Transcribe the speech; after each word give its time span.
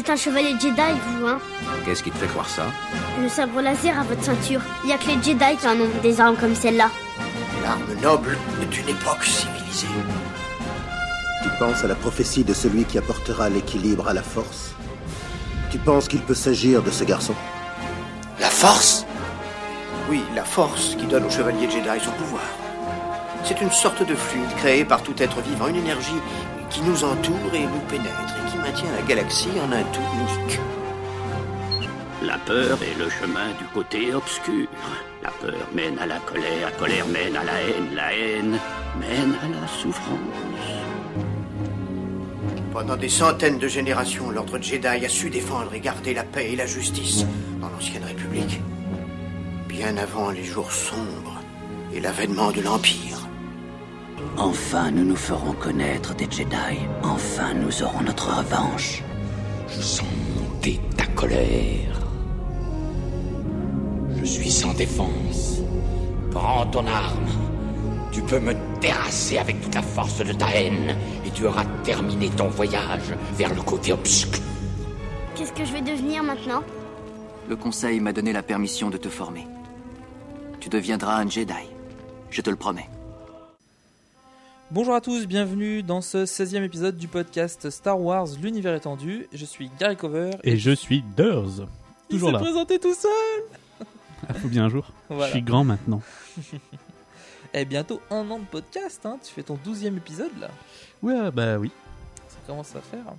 Êtes 0.00 0.08
un 0.08 0.16
chevalier 0.16 0.52
Jedi, 0.58 0.80
vous, 1.18 1.26
hein 1.26 1.38
Qu'est-ce 1.84 2.02
qui 2.02 2.10
te 2.10 2.16
fait 2.16 2.26
croire 2.26 2.48
ça? 2.48 2.62
Le 3.20 3.28
sabre 3.28 3.60
laser 3.60 4.00
à 4.00 4.02
votre 4.02 4.24
ceinture. 4.24 4.62
Il 4.82 4.88
y 4.88 4.94
a 4.94 4.96
que 4.96 5.06
les 5.08 5.22
Jedi 5.22 5.58
qui 5.60 5.66
en 5.66 5.78
ont 5.78 5.90
des 6.02 6.22
armes 6.22 6.38
comme 6.38 6.54
celle-là. 6.54 6.88
L'arme 7.62 7.82
noble 8.00 8.38
d'une 8.70 8.88
époque 8.88 9.22
civilisée. 9.22 9.88
Tu 11.42 11.50
penses 11.58 11.84
à 11.84 11.86
la 11.86 11.94
prophétie 11.96 12.44
de 12.44 12.54
celui 12.54 12.84
qui 12.84 12.96
apportera 12.96 13.50
l'équilibre 13.50 14.08
à 14.08 14.14
la 14.14 14.22
force? 14.22 14.74
Tu 15.70 15.76
penses 15.76 16.08
qu'il 16.08 16.22
peut 16.22 16.32
s'agir 16.32 16.82
de 16.82 16.90
ce 16.90 17.04
garçon? 17.04 17.34
La 18.40 18.48
force? 18.48 19.04
Oui, 20.08 20.22
la 20.34 20.44
force 20.44 20.94
qui 20.94 21.04
donne 21.08 21.26
au 21.26 21.30
chevalier 21.30 21.68
Jedi 21.70 22.02
son 22.02 22.12
pouvoir. 22.12 22.44
C'est 23.44 23.60
une 23.60 23.70
sorte 23.70 24.02
de 24.02 24.14
fluide 24.14 24.56
créé 24.56 24.86
par 24.86 25.02
tout 25.02 25.22
être 25.22 25.42
vivant, 25.42 25.66
une 25.66 25.76
énergie 25.76 26.22
qui 26.70 26.80
nous 26.82 27.04
entoure 27.04 27.54
et 27.54 27.66
nous 27.66 27.80
pénètre 27.88 28.34
et 28.38 28.50
qui 28.50 28.56
maintient 28.56 28.90
la 28.96 29.02
galaxie 29.02 29.48
en 29.60 29.72
un 29.72 29.82
tout 29.82 30.00
unique. 30.14 30.60
La 32.22 32.38
peur 32.38 32.78
est 32.82 32.98
le 32.98 33.08
chemin 33.10 33.48
du 33.58 33.64
côté 33.74 34.14
obscur. 34.14 34.68
La 35.22 35.30
peur 35.30 35.68
mène 35.74 35.98
à 35.98 36.06
la 36.06 36.18
colère, 36.20 36.70
la 36.70 36.70
colère 36.72 37.06
mène 37.08 37.36
à 37.36 37.44
la 37.44 37.60
haine, 37.62 37.94
la 37.94 38.12
haine 38.14 38.58
mène 39.00 39.34
à 39.42 39.60
la 39.60 39.66
souffrance. 39.66 40.18
Pendant 42.72 42.96
des 42.96 43.08
centaines 43.08 43.58
de 43.58 43.66
générations, 43.66 44.30
l'ordre 44.30 44.58
Jedi 44.60 44.86
a 44.86 45.08
su 45.08 45.28
défendre 45.28 45.74
et 45.74 45.80
garder 45.80 46.14
la 46.14 46.22
paix 46.22 46.52
et 46.52 46.56
la 46.56 46.66
justice 46.66 47.26
dans 47.60 47.68
l'ancienne 47.68 48.04
République. 48.04 48.60
Bien 49.68 49.96
avant 49.96 50.30
les 50.30 50.44
jours 50.44 50.70
sombres 50.70 51.40
et 51.92 52.00
l'avènement 52.00 52.52
de 52.52 52.60
l'Empire. 52.60 53.09
Enfin, 54.40 54.90
nous 54.90 55.04
nous 55.04 55.16
ferons 55.16 55.52
connaître 55.52 56.14
des 56.14 56.24
Jedi. 56.24 56.78
Enfin, 57.02 57.52
nous 57.52 57.82
aurons 57.82 58.00
notre 58.00 58.38
revanche. 58.38 59.02
Je 59.68 59.82
sens 59.82 60.08
monter 60.34 60.80
ta 60.96 61.04
colère. 61.08 62.00
Je 64.16 64.24
suis 64.24 64.50
sans 64.50 64.72
défense. 64.72 65.60
Prends 66.30 66.64
ton 66.68 66.86
arme. 66.86 67.26
Tu 68.12 68.22
peux 68.22 68.40
me 68.40 68.54
terrasser 68.80 69.36
avec 69.36 69.60
toute 69.60 69.74
la 69.74 69.82
force 69.82 70.24
de 70.24 70.32
ta 70.32 70.48
haine 70.54 70.96
et 71.26 71.30
tu 71.32 71.46
auras 71.46 71.66
terminé 71.84 72.30
ton 72.30 72.48
voyage 72.48 73.14
vers 73.34 73.54
le 73.54 73.60
côté 73.60 73.92
obscur. 73.92 74.40
Qu'est-ce 75.34 75.52
que 75.52 75.66
je 75.66 75.72
vais 75.74 75.82
devenir 75.82 76.22
maintenant? 76.22 76.62
Le 77.46 77.56
conseil 77.56 78.00
m'a 78.00 78.14
donné 78.14 78.32
la 78.32 78.42
permission 78.42 78.88
de 78.88 78.96
te 78.96 79.10
former. 79.10 79.46
Tu 80.60 80.70
deviendras 80.70 81.16
un 81.18 81.28
Jedi. 81.28 81.68
Je 82.30 82.40
te 82.40 82.48
le 82.48 82.56
promets. 82.56 82.88
Bonjour 84.70 84.94
à 84.94 85.00
tous, 85.00 85.26
bienvenue 85.26 85.82
dans 85.82 86.00
ce 86.00 86.24
16e 86.24 86.62
épisode 86.62 86.96
du 86.96 87.08
podcast 87.08 87.70
Star 87.70 88.00
Wars 88.00 88.28
L'univers 88.40 88.74
étendu. 88.74 89.26
Je 89.32 89.44
suis 89.44 89.70
Gary 89.80 89.96
Cover. 89.96 90.30
Et 90.44 90.56
je 90.56 90.70
suis 90.70 91.02
Durs. 91.16 91.66
Toujours 92.08 92.28
Il 92.30 92.32
là. 92.34 92.38
présenté 92.38 92.78
tout 92.78 92.94
seul 92.94 93.88
Ah, 94.28 94.34
faut 94.34 94.48
bien 94.48 94.64
un 94.64 94.68
jour. 94.68 94.86
Voilà. 95.08 95.26
Je 95.26 95.32
suis 95.32 95.42
grand 95.42 95.64
maintenant. 95.64 96.00
Et 97.54 97.64
bientôt 97.64 98.00
un 98.10 98.30
an 98.30 98.38
de 98.38 98.44
podcast, 98.44 99.00
hein. 99.04 99.18
tu 99.24 99.32
fais 99.32 99.42
ton 99.42 99.56
12e 99.66 99.96
épisode 99.96 100.30
là. 100.40 100.50
Ouais, 101.02 101.32
bah 101.32 101.58
oui. 101.58 101.72
Ça 102.28 102.36
commence 102.46 102.76
à 102.76 102.80
faire. 102.80 103.12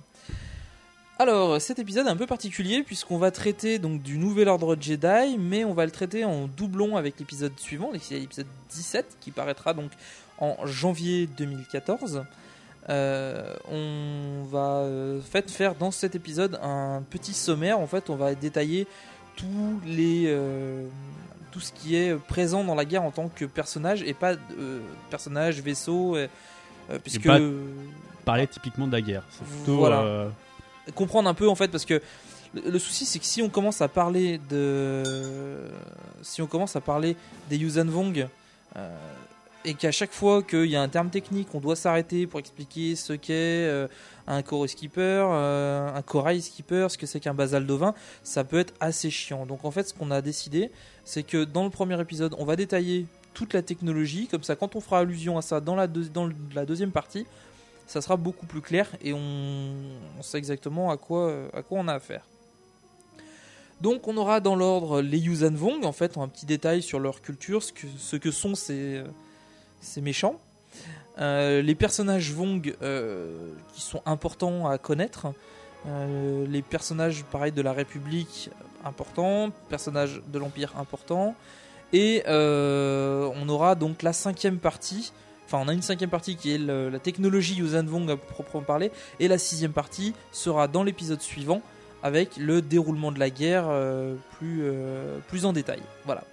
Alors, 1.18 1.60
cet 1.60 1.78
épisode 1.78 2.06
est 2.06 2.10
un 2.10 2.16
peu 2.16 2.26
particulier 2.26 2.82
puisqu'on 2.82 3.18
va 3.18 3.30
traiter 3.30 3.78
donc 3.78 4.00
du 4.02 4.16
nouvel 4.16 4.48
ordre 4.48 4.74
Jedi, 4.80 5.36
mais 5.38 5.66
on 5.66 5.74
va 5.74 5.84
le 5.84 5.90
traiter 5.90 6.24
en 6.24 6.46
doublon 6.46 6.96
avec 6.96 7.18
l'épisode 7.18 7.52
suivant, 7.58 7.90
l'épisode 7.92 8.46
17, 8.70 9.18
qui 9.20 9.30
paraîtra 9.30 9.74
donc 9.74 9.90
en 10.42 10.66
janvier 10.66 11.28
2014. 11.38 12.24
Euh, 12.88 13.54
on 13.70 14.44
va 14.50 14.80
euh, 14.80 15.20
fait 15.20 15.48
faire 15.48 15.76
dans 15.76 15.92
cet 15.92 16.16
épisode 16.16 16.58
un 16.62 17.02
petit 17.08 17.32
sommaire. 17.32 17.78
En 17.78 17.86
fait, 17.86 18.10
on 18.10 18.16
va 18.16 18.34
détailler 18.34 18.88
tous 19.36 19.80
les 19.86 20.24
euh, 20.26 20.84
tout 21.52 21.60
ce 21.60 21.72
qui 21.72 21.94
est 21.94 22.16
présent 22.16 22.64
dans 22.64 22.74
la 22.74 22.84
guerre 22.84 23.04
en 23.04 23.12
tant 23.12 23.28
que 23.28 23.44
personnage 23.44 24.02
et 24.02 24.14
pas 24.14 24.34
personnage, 25.10 25.60
vaisseau, 25.60 26.16
puisque 27.04 27.26
pas- 27.26 27.38
Parler 28.24 28.46
typiquement 28.46 28.86
de 28.86 28.92
la 28.92 29.00
guerre. 29.00 29.24
C'est 29.30 29.44
plutôt. 29.44 29.76
Voilà. 29.78 30.28
comprendre 30.94 31.28
un 31.28 31.34
peu 31.34 31.48
en 31.48 31.54
fait 31.54 31.68
parce 31.68 31.84
que 31.84 32.00
le, 32.54 32.78
souci 32.78 33.04
c'est 33.04 33.18
que 33.18 33.24
si 33.24 33.42
on 33.42 33.48
commence 33.48 33.80
à 33.80 33.88
parler 33.88 34.40
de 34.50 35.02
si 36.22 36.42
on 36.42 36.46
commence 36.46 36.74
à 36.76 36.80
parler 36.80 37.16
des 37.48 37.56
Yuuzhan 37.56 37.86
Vong 37.86 38.28
euh, 38.76 38.96
et 39.64 39.74
qu'à 39.74 39.92
chaque 39.92 40.12
fois 40.12 40.42
qu'il 40.42 40.66
y 40.66 40.76
a 40.76 40.82
un 40.82 40.88
terme 40.88 41.10
technique 41.10 41.48
on 41.54 41.60
doit 41.60 41.76
s'arrêter 41.76 42.26
pour 42.26 42.40
expliquer 42.40 42.96
ce 42.96 43.12
qu'est 43.12 43.32
euh, 43.66 43.86
un 44.26 44.42
Koro 44.42 44.66
Skipper 44.66 45.24
euh, 45.30 45.94
un 45.94 46.02
Corail 46.02 46.42
Skipper 46.42 46.88
ce 46.90 46.98
que 46.98 47.06
c'est 47.06 47.20
qu'un 47.20 47.34
Basaldovin 47.34 47.94
ça 48.22 48.44
peut 48.44 48.58
être 48.58 48.74
assez 48.80 49.10
chiant. 49.10 49.46
Donc 49.46 49.64
en 49.64 49.70
fait 49.70 49.88
ce 49.88 49.94
qu'on 49.94 50.10
a 50.10 50.20
décidé 50.20 50.70
c'est 51.04 51.22
que 51.22 51.44
dans 51.44 51.64
le 51.64 51.70
premier 51.70 52.00
épisode 52.00 52.34
on 52.38 52.44
va 52.44 52.56
détailler 52.56 53.06
toute 53.34 53.54
la 53.54 53.62
technologie. 53.62 54.26
Comme 54.26 54.42
ça 54.42 54.56
quand 54.56 54.76
on 54.76 54.80
fera 54.80 55.00
allusion 55.00 55.38
à 55.38 55.42
ça 55.42 55.60
dans 55.60 55.76
la, 55.76 55.86
deuxième 55.86 56.90
partie 56.90 57.26
ça 57.86 58.00
sera 58.00 58.16
beaucoup 58.16 58.46
plus 58.46 58.60
clair 58.60 58.88
et 59.02 59.12
on, 59.12 59.74
sait 60.22 60.38
exactement 60.38 60.90
à 60.90 60.96
quoi, 60.96 61.34
à 61.52 61.62
quoi 61.62 61.78
on 61.78 61.88
a 61.88 61.94
affaire. 61.94 62.24
Donc 63.80 64.06
on 64.06 64.16
aura 64.16 64.40
dans 64.40 64.54
l'ordre 64.54 65.02
les 65.02 65.18
Yuuzhan 65.18 65.54
Vong, 65.54 65.84
en 65.84 65.92
fait, 65.92 66.16
un 66.16 66.28
petit 66.28 66.46
détail 66.46 66.82
sur 66.82 67.00
leur 67.00 67.20
culture, 67.20 67.62
ce 67.62 67.72
que, 67.72 67.88
ce 67.98 68.14
que 68.14 68.30
sont 68.30 68.54
ces, 68.54 69.02
ces 69.82 70.00
méchants. 70.00 70.40
Euh, 71.18 71.60
les 71.60 71.74
personnages 71.74 72.32
Vong 72.32 72.74
euh, 72.82 73.52
qui 73.74 73.82
sont 73.82 74.02
importants 74.06 74.68
à 74.68 74.78
connaître. 74.78 75.26
Euh, 75.86 76.46
les 76.46 76.62
personnages, 76.62 77.24
pareil, 77.24 77.52
de 77.52 77.60
la 77.60 77.72
République, 77.72 78.50
importants. 78.84 79.50
Personnages 79.68 80.22
de 80.26 80.38
l'Empire, 80.38 80.72
importants. 80.78 81.34
Et 81.92 82.22
on 82.26 83.48
aura 83.48 83.74
donc 83.74 84.02
la 84.02 84.12
cinquième 84.12 84.58
partie 84.58 85.12
Enfin, 85.44 85.62
on 85.66 85.68
a 85.68 85.74
une 85.74 85.82
cinquième 85.82 86.08
partie 86.08 86.36
qui 86.36 86.54
est 86.54 86.56
la 86.56 86.98
technologie 86.98 87.56
Yuuzhan 87.56 87.84
Vong 87.84 88.10
à 88.10 88.16
proprement 88.16 88.62
parler, 88.62 88.90
et 89.20 89.28
la 89.28 89.36
sixième 89.36 89.72
partie 89.72 90.14
sera 90.30 90.66
dans 90.66 90.82
l'épisode 90.82 91.20
suivant 91.20 91.60
avec 92.02 92.38
le 92.38 92.62
déroulement 92.62 93.12
de 93.12 93.18
la 93.18 93.28
guerre 93.28 93.68
plus, 94.38 94.62
plus 95.28 95.44
en 95.44 95.52
détail. 95.52 95.80
Voilà. 96.06 96.24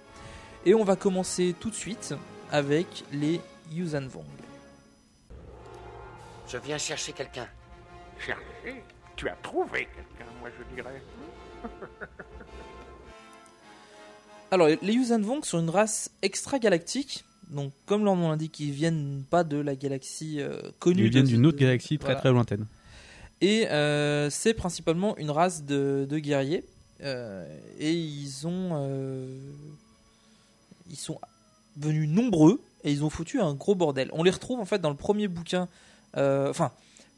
Et 0.64 0.72
on 0.72 0.84
va 0.84 0.96
commencer 0.96 1.54
tout 1.60 1.68
de 1.68 1.74
suite 1.74 2.14
avec 2.50 3.04
les 3.12 3.40
Yuuzhan 3.72 4.06
Vong. 4.08 4.24
Je 6.48 6.58
viens 6.58 6.78
chercher 6.78 7.12
quelqu'un. 7.12 7.46
Chercher? 8.18 8.82
Tu 9.16 9.28
as 9.28 9.36
trouvé 9.42 9.86
quelqu'un, 9.94 10.30
moi 10.40 10.48
je 10.58 10.74
dirais. 10.74 11.02
Alors, 14.50 14.66
les 14.68 14.92
Yuuzhan 14.92 15.20
Vong 15.20 15.44
sont 15.44 15.60
une 15.60 15.70
race 15.70 16.10
extra-galactique. 16.22 17.24
Donc, 17.50 17.72
comme 17.86 18.04
leur 18.04 18.16
nom 18.16 18.28
l'indique, 18.30 18.58
ils 18.60 18.72
viennent 18.72 19.24
pas 19.28 19.44
de 19.44 19.56
la 19.58 19.74
galaxie 19.76 20.40
euh, 20.40 20.60
connue. 20.78 21.04
Ils 21.04 21.10
viennent 21.10 21.26
d'une 21.26 21.46
autre 21.46 21.58
de- 21.58 21.62
galaxie 21.64 21.98
très 21.98 22.06
voilà. 22.08 22.20
très 22.20 22.30
lointaine. 22.30 22.66
Et 23.40 23.68
euh, 23.70 24.28
c'est 24.30 24.54
principalement 24.54 25.16
une 25.18 25.30
race 25.30 25.64
de, 25.64 26.06
de 26.08 26.18
guerriers. 26.18 26.64
Euh, 27.02 27.46
et 27.78 27.92
ils 27.92 28.46
ont. 28.46 28.70
euh, 28.72 29.38
ils 30.90 30.96
sont 30.96 31.18
venus 31.76 32.08
nombreux 32.08 32.60
et 32.84 32.90
ils 32.92 33.04
ont 33.04 33.10
foutu 33.10 33.40
un 33.40 33.54
gros 33.54 33.74
bordel. 33.74 34.08
On 34.12 34.22
les 34.22 34.30
retrouve 34.30 34.60
en 34.60 34.64
fait 34.64 34.78
dans 34.80 34.90
le 34.90 34.96
premier 34.96 35.28
bouquin. 35.28 35.68
euh, 36.16 36.48
Enfin, 36.50 36.70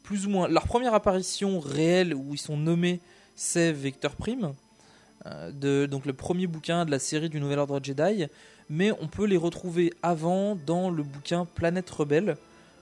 plus 0.03 0.25
ou 0.25 0.29
moins. 0.29 0.47
Leur 0.47 0.63
première 0.67 0.93
apparition 0.93 1.59
réelle 1.59 2.13
où 2.13 2.33
ils 2.33 2.37
sont 2.39 2.57
nommés, 2.57 2.99
c'est 3.35 3.71
Vector 3.71 4.15
Prime. 4.15 4.53
euh, 5.25 5.87
donc 5.87 6.05
le 6.05 6.13
premier 6.13 6.47
bouquin 6.47 6.85
de 6.85 6.91
la 6.91 6.99
série 6.99 7.29
du 7.29 7.39
Nouvel 7.39 7.59
Ordre 7.59 7.79
Jedi. 7.81 8.25
Mais 8.69 8.91
on 9.01 9.07
peut 9.07 9.25
les 9.25 9.37
retrouver 9.37 9.93
avant 10.03 10.55
dans 10.55 10.89
le 10.89 11.03
bouquin 11.03 11.45
Planète 11.45 11.89
Rebelle 11.89 12.37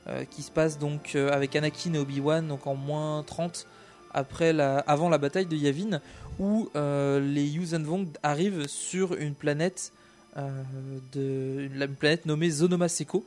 euh, 0.08 0.26
qui 0.26 0.42
se 0.44 0.52
passe 0.52 0.78
donc 0.80 1.16
avec 1.16 1.56
Anakin 1.56 1.94
et 1.94 2.00
Obi-Wan 2.00 2.48
donc 2.48 2.66
en 2.68 2.76
moins 2.76 3.24
30 3.24 3.68
après 4.14 4.54
la, 4.54 4.80
avant 4.80 5.10
la 5.10 5.18
bataille 5.18 5.46
de 5.48 5.56
Yavin 5.56 6.00
où 6.40 6.70
les 6.76 7.48
Yuuzhan 7.48 7.84
Vong 7.84 8.08
arrivent 8.24 8.68
sur 8.68 9.16
une 9.16 9.34
planète 9.36 9.92
de 10.36 11.70
une, 11.72 11.82
une 11.82 11.96
planète 11.96 12.26
nommée 12.26 12.50
Zonoma 12.50 12.88
Seko 12.88 13.26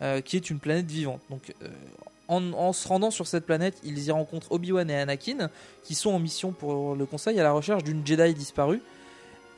euh, 0.00 0.20
qui 0.20 0.36
est 0.36 0.50
une 0.50 0.58
planète 0.58 0.86
vivante. 0.86 1.20
Donc 1.30 1.54
euh, 1.62 1.68
en, 2.28 2.72
se 2.72 2.88
rendant 2.88 3.10
sur 3.10 3.26
cette 3.26 3.44
planète 3.44 3.78
ils 3.84 4.04
y 4.04 4.10
rencontrent 4.10 4.50
Obi-Wan 4.52 4.88
et 4.90 4.96
Anakin 4.96 5.50
qui 5.84 5.94
sont 5.94 6.10
en 6.10 6.18
mission 6.18 6.52
pour 6.52 6.96
le 6.96 7.06
conseil 7.06 7.38
à 7.38 7.42
la 7.42 7.52
recherche 7.52 7.84
d'une 7.84 8.06
Jedi 8.06 8.34
disparue. 8.34 8.80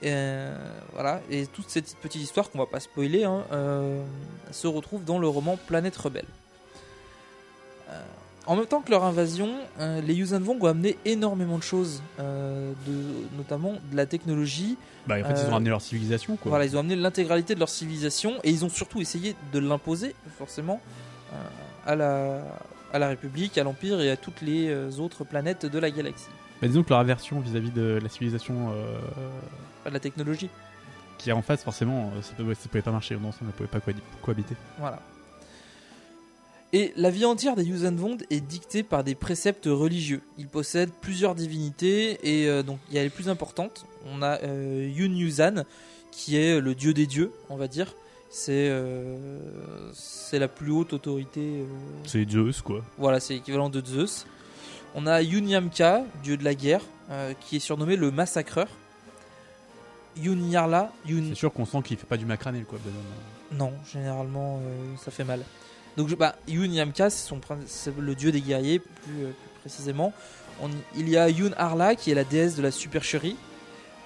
Euh, 0.04 0.54
voilà, 0.92 1.22
et 1.30 1.46
toute 1.46 1.70
cette 1.70 1.96
petite 1.96 2.20
histoire 2.20 2.50
qu'on 2.50 2.58
va 2.58 2.66
pas 2.66 2.80
spoiler 2.80 3.24
hein, 3.24 3.44
euh, 3.52 4.04
se 4.50 4.66
retrouve 4.66 5.04
dans 5.04 5.18
le 5.18 5.28
roman 5.28 5.56
Planète 5.56 5.96
Rebelle. 5.96 6.26
Euh, 7.88 8.02
en 8.46 8.56
même 8.56 8.66
temps 8.66 8.80
que 8.82 8.90
leur 8.90 9.04
invasion, 9.04 9.50
euh, 9.80 10.00
les 10.02 10.14
Yuuzhan 10.14 10.40
Vong 10.40 10.58
ont 10.62 10.66
amené 10.66 10.96
énormément 11.04 11.56
de 11.58 11.62
choses, 11.62 12.02
euh, 12.20 12.72
de, 12.86 13.36
notamment 13.36 13.72
de 13.90 13.96
la 13.96 14.06
technologie. 14.06 14.76
Bah, 15.06 15.16
en 15.20 15.24
fait, 15.24 15.32
ils 15.34 15.44
Euh, 15.46 15.48
ont 15.48 15.52
ramené 15.52 15.70
leur 15.70 15.80
civilisation, 15.82 16.36
quoi. 16.36 16.50
Voilà, 16.50 16.64
ils 16.64 16.76
ont 16.76 16.80
amené 16.80 16.96
l'intégralité 16.96 17.54
de 17.54 17.60
leur 17.60 17.68
civilisation 17.68 18.34
et 18.42 18.50
ils 18.50 18.64
ont 18.64 18.68
surtout 18.68 19.00
essayé 19.00 19.34
de 19.52 19.58
l'imposer, 19.58 20.14
forcément, 20.38 20.80
euh, 21.32 21.36
à, 21.86 21.94
la, 21.96 22.42
à 22.92 22.98
la 22.98 23.08
République, 23.08 23.56
à 23.58 23.64
l'Empire 23.64 24.00
et 24.00 24.10
à 24.10 24.16
toutes 24.16 24.40
les 24.42 24.68
euh, 24.68 24.90
autres 24.98 25.24
planètes 25.24 25.66
de 25.66 25.78
la 25.78 25.90
galaxie. 25.90 26.28
Bah, 26.62 26.68
disons 26.68 26.82
que 26.82 26.90
leur 26.90 27.00
aversion 27.00 27.40
vis-à-vis 27.40 27.70
de 27.70 27.98
la 28.02 28.08
civilisation 28.08 28.70
euh, 28.72 28.98
Pas 29.82 29.90
de 29.90 29.94
la 29.94 30.00
technologie. 30.00 30.48
qui 31.18 31.30
est 31.30 31.32
en 31.32 31.42
face, 31.42 31.62
forcément, 31.62 32.12
euh, 32.16 32.22
ça, 32.22 32.30
ça 32.36 32.68
pouvait 32.68 32.82
pas 32.82 32.90
marcher. 32.92 33.16
Non, 33.16 33.32
ça 33.32 33.38
ne 33.42 33.50
pouvait 33.50 33.68
pas 33.68 33.78
cohabi- 33.78 34.02
cohabiter. 34.22 34.54
Voilà. 34.78 35.00
Et 36.76 36.92
la 36.96 37.08
vie 37.10 37.24
entière 37.24 37.54
des 37.54 37.62
Yuuzhan 37.64 37.94
est 38.30 38.40
dictée 38.40 38.82
par 38.82 39.04
des 39.04 39.14
préceptes 39.14 39.66
religieux. 39.66 40.22
Ils 40.38 40.48
possèdent 40.48 40.90
plusieurs 41.00 41.36
divinités 41.36 42.18
et 42.24 42.48
euh, 42.48 42.64
donc 42.64 42.80
il 42.90 42.96
y 42.96 42.98
a 42.98 43.02
les 43.04 43.10
plus 43.10 43.28
importantes. 43.28 43.86
On 44.12 44.22
a 44.22 44.42
euh, 44.42 44.90
Yun 44.92 45.14
Yuzan 45.14 45.62
qui 46.10 46.36
est 46.36 46.60
le 46.60 46.74
dieu 46.74 46.92
des 46.92 47.06
dieux, 47.06 47.30
on 47.48 47.56
va 47.56 47.68
dire. 47.68 47.94
C'est 48.28 48.68
euh, 48.70 49.16
c'est 49.94 50.40
la 50.40 50.48
plus 50.48 50.72
haute 50.72 50.92
autorité. 50.92 51.40
euh, 51.40 51.66
C'est 52.06 52.28
Zeus, 52.28 52.60
quoi. 52.60 52.82
voilà, 52.98 53.20
c'est 53.20 53.34
l'équivalent 53.34 53.70
de 53.70 53.80
Zeus. 53.84 54.26
On 54.96 55.06
a 55.06 55.22
Yun 55.22 55.46
Yamka, 55.46 56.04
dieu 56.24 56.36
de 56.36 56.42
la 56.44 56.54
guerre, 56.56 56.82
qui 57.40 57.56
est 57.56 57.60
surnommé 57.60 57.94
le 57.96 58.10
massacreur. 58.10 58.66
Yun 60.16 60.48
Yarla, 60.48 60.92
Yun 61.06 61.24
C'est 61.30 61.34
sûr 61.36 61.52
qu'on 61.52 61.66
sent 61.66 61.82
qu'il 61.84 61.96
fait 61.96 62.06
pas 62.06 62.16
du 62.16 62.26
macranel, 62.26 62.64
quoi. 62.64 62.78
Benon. 62.84 63.66
non, 63.66 63.72
généralement 63.92 64.60
euh, 64.64 64.96
ça 65.04 65.10
fait 65.10 65.24
mal. 65.24 65.44
Donc 65.96 66.14
bah, 66.16 66.34
Yun 66.48 66.72
Yamka, 66.72 67.08
c'est 67.10 67.28
son 67.28 67.38
prin- 67.38 67.58
c'est 67.66 67.96
le 67.96 68.14
dieu 68.14 68.32
des 68.32 68.40
guerriers 68.40 68.78
plus, 68.80 69.22
euh, 69.22 69.26
plus 69.30 69.60
précisément. 69.60 70.12
On- 70.62 70.70
il 70.96 71.08
y 71.08 71.16
a 71.16 71.28
Yun 71.30 71.52
Arla 71.56 71.94
qui 71.94 72.10
est 72.10 72.14
la 72.14 72.24
déesse 72.24 72.56
de 72.56 72.62
la 72.62 72.70
supercherie. 72.70 73.36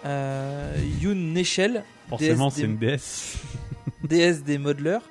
Euh, 0.05 0.75
Yun 1.01 1.15
Nechel, 1.15 1.85
Forcément, 2.09 2.51
c'est 2.51 2.63
une 2.63 2.77
déesse. 2.79 3.37
déesse 4.05 4.43
des 4.45 4.59
modeleurs. 4.59 5.03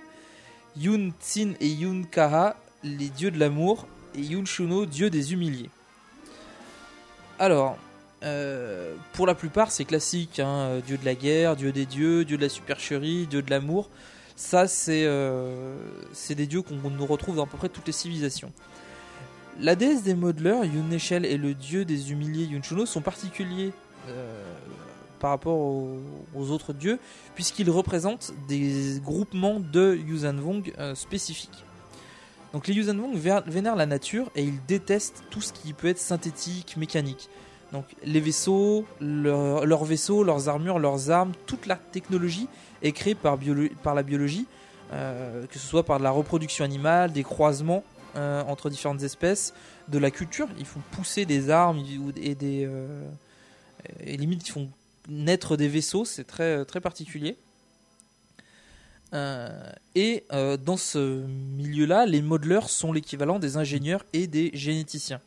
Yun 0.77 1.11
Tsin 1.21 1.53
et 1.59 1.67
Yun 1.67 2.03
Kaha, 2.03 2.55
les 2.83 3.09
dieux 3.09 3.31
de 3.31 3.39
l'amour. 3.39 3.87
Et 4.15 4.21
Yun 4.21 4.45
Shuno, 4.45 4.85
dieu 4.85 5.09
des 5.09 5.33
humiliés. 5.33 5.69
Alors, 7.39 7.77
euh, 8.23 8.95
pour 9.13 9.27
la 9.27 9.35
plupart, 9.35 9.71
c'est 9.71 9.85
classique. 9.85 10.39
hein, 10.39 10.47
euh, 10.69 10.81
dieu 10.81 10.97
de 10.97 11.05
la 11.05 11.15
guerre, 11.15 11.55
dieu 11.55 11.71
des 11.71 11.85
dieux, 11.85 12.25
dieu 12.25 12.37
de 12.37 12.41
la 12.41 12.49
supercherie, 12.49 13.27
dieu 13.27 13.41
de 13.41 13.49
l'amour. 13.49 13.89
Ça, 14.37 14.67
c'est 14.67 15.03
euh, 15.05 15.75
des 16.29 16.45
dieux 16.45 16.61
qu'on 16.61 16.75
nous 16.91 17.05
retrouve 17.07 17.37
dans 17.37 17.43
à 17.43 17.47
peu 17.47 17.57
près 17.57 17.69
toutes 17.69 17.87
les 17.87 17.91
civilisations. 17.91 18.51
La 19.59 19.75
déesse 19.75 20.03
des 20.03 20.13
modeleurs, 20.13 20.63
Yun 20.63 20.83
Nechel, 20.83 21.25
et 21.25 21.37
le 21.37 21.55
dieu 21.55 21.85
des 21.85 22.11
humiliés, 22.11 22.45
Yun 22.45 22.61
Shuno, 22.61 22.85
sont 22.85 23.01
particuliers 23.01 23.73
euh, 24.07 24.43
par 25.19 25.31
rapport 25.31 25.57
aux, 25.57 26.51
autres 26.51 26.71
dieux, 26.73 26.99
puisqu'ils 27.33 27.71
représentent 27.71 28.31
des 28.47 29.01
groupements 29.03 29.59
de 29.59 29.95
Yuzhanvong 29.95 30.71
euh, 30.77 30.93
spécifiques. 30.93 31.63
Donc 32.53 32.67
les 32.67 32.75
Yuzhanvong 32.75 33.17
vé- 33.17 33.43
vénèrent 33.47 33.75
la 33.75 33.87
nature 33.87 34.29
et 34.35 34.43
ils 34.43 34.63
détestent 34.67 35.23
tout 35.31 35.41
ce 35.41 35.51
qui 35.51 35.73
peut 35.73 35.87
être 35.87 35.97
synthétique, 35.97 36.77
mécanique. 36.77 37.27
Donc 37.73 37.85
les 38.03 38.19
vaisseaux, 38.19 38.85
leur- 39.01 39.65
leurs 39.65 39.83
vaisseaux, 39.83 40.23
leurs 40.23 40.47
armures, 40.47 40.77
leurs 40.77 41.09
armes, 41.09 41.31
toute 41.47 41.65
la 41.65 41.75
technologie 41.75 42.47
est 42.81 42.91
créée 42.91 43.15
par, 43.15 43.37
par 43.83 43.95
la 43.95 44.03
biologie, 44.03 44.45
euh, 44.93 45.45
que 45.47 45.59
ce 45.59 45.67
soit 45.67 45.83
par 45.83 45.99
de 45.99 46.03
la 46.03 46.11
reproduction 46.11 46.63
animale, 46.63 47.11
des 47.11 47.23
croisements 47.23 47.83
euh, 48.17 48.41
entre 48.43 48.71
différentes 48.71 49.03
espèces, 49.03 49.53
de 49.89 49.99
la 49.99 50.09
culture. 50.09 50.47
Ils 50.57 50.65
font 50.65 50.79
pousser 50.91 51.25
des 51.25 51.51
armes 51.51 51.83
et 52.15 52.33
des 52.33 52.65
euh, 52.65 53.07
et 53.99 54.17
limite 54.17 54.47
ils 54.47 54.51
font 54.51 54.69
naître 55.07 55.55
des 55.55 55.67
vaisseaux, 55.67 56.03
c'est 56.03 56.23
très 56.23 56.65
très 56.65 56.81
particulier. 56.81 57.37
Euh, 59.13 59.71
et 59.93 60.23
dans 60.65 60.77
ce 60.77 61.25
milieu-là, 61.27 62.07
les 62.07 62.23
modeleurs 62.23 62.69
sont 62.69 62.91
l'équivalent 62.91 63.37
des 63.37 63.55
ingénieurs 63.55 64.03
et 64.13 64.25
des 64.25 64.49
généticiens. 64.55 65.21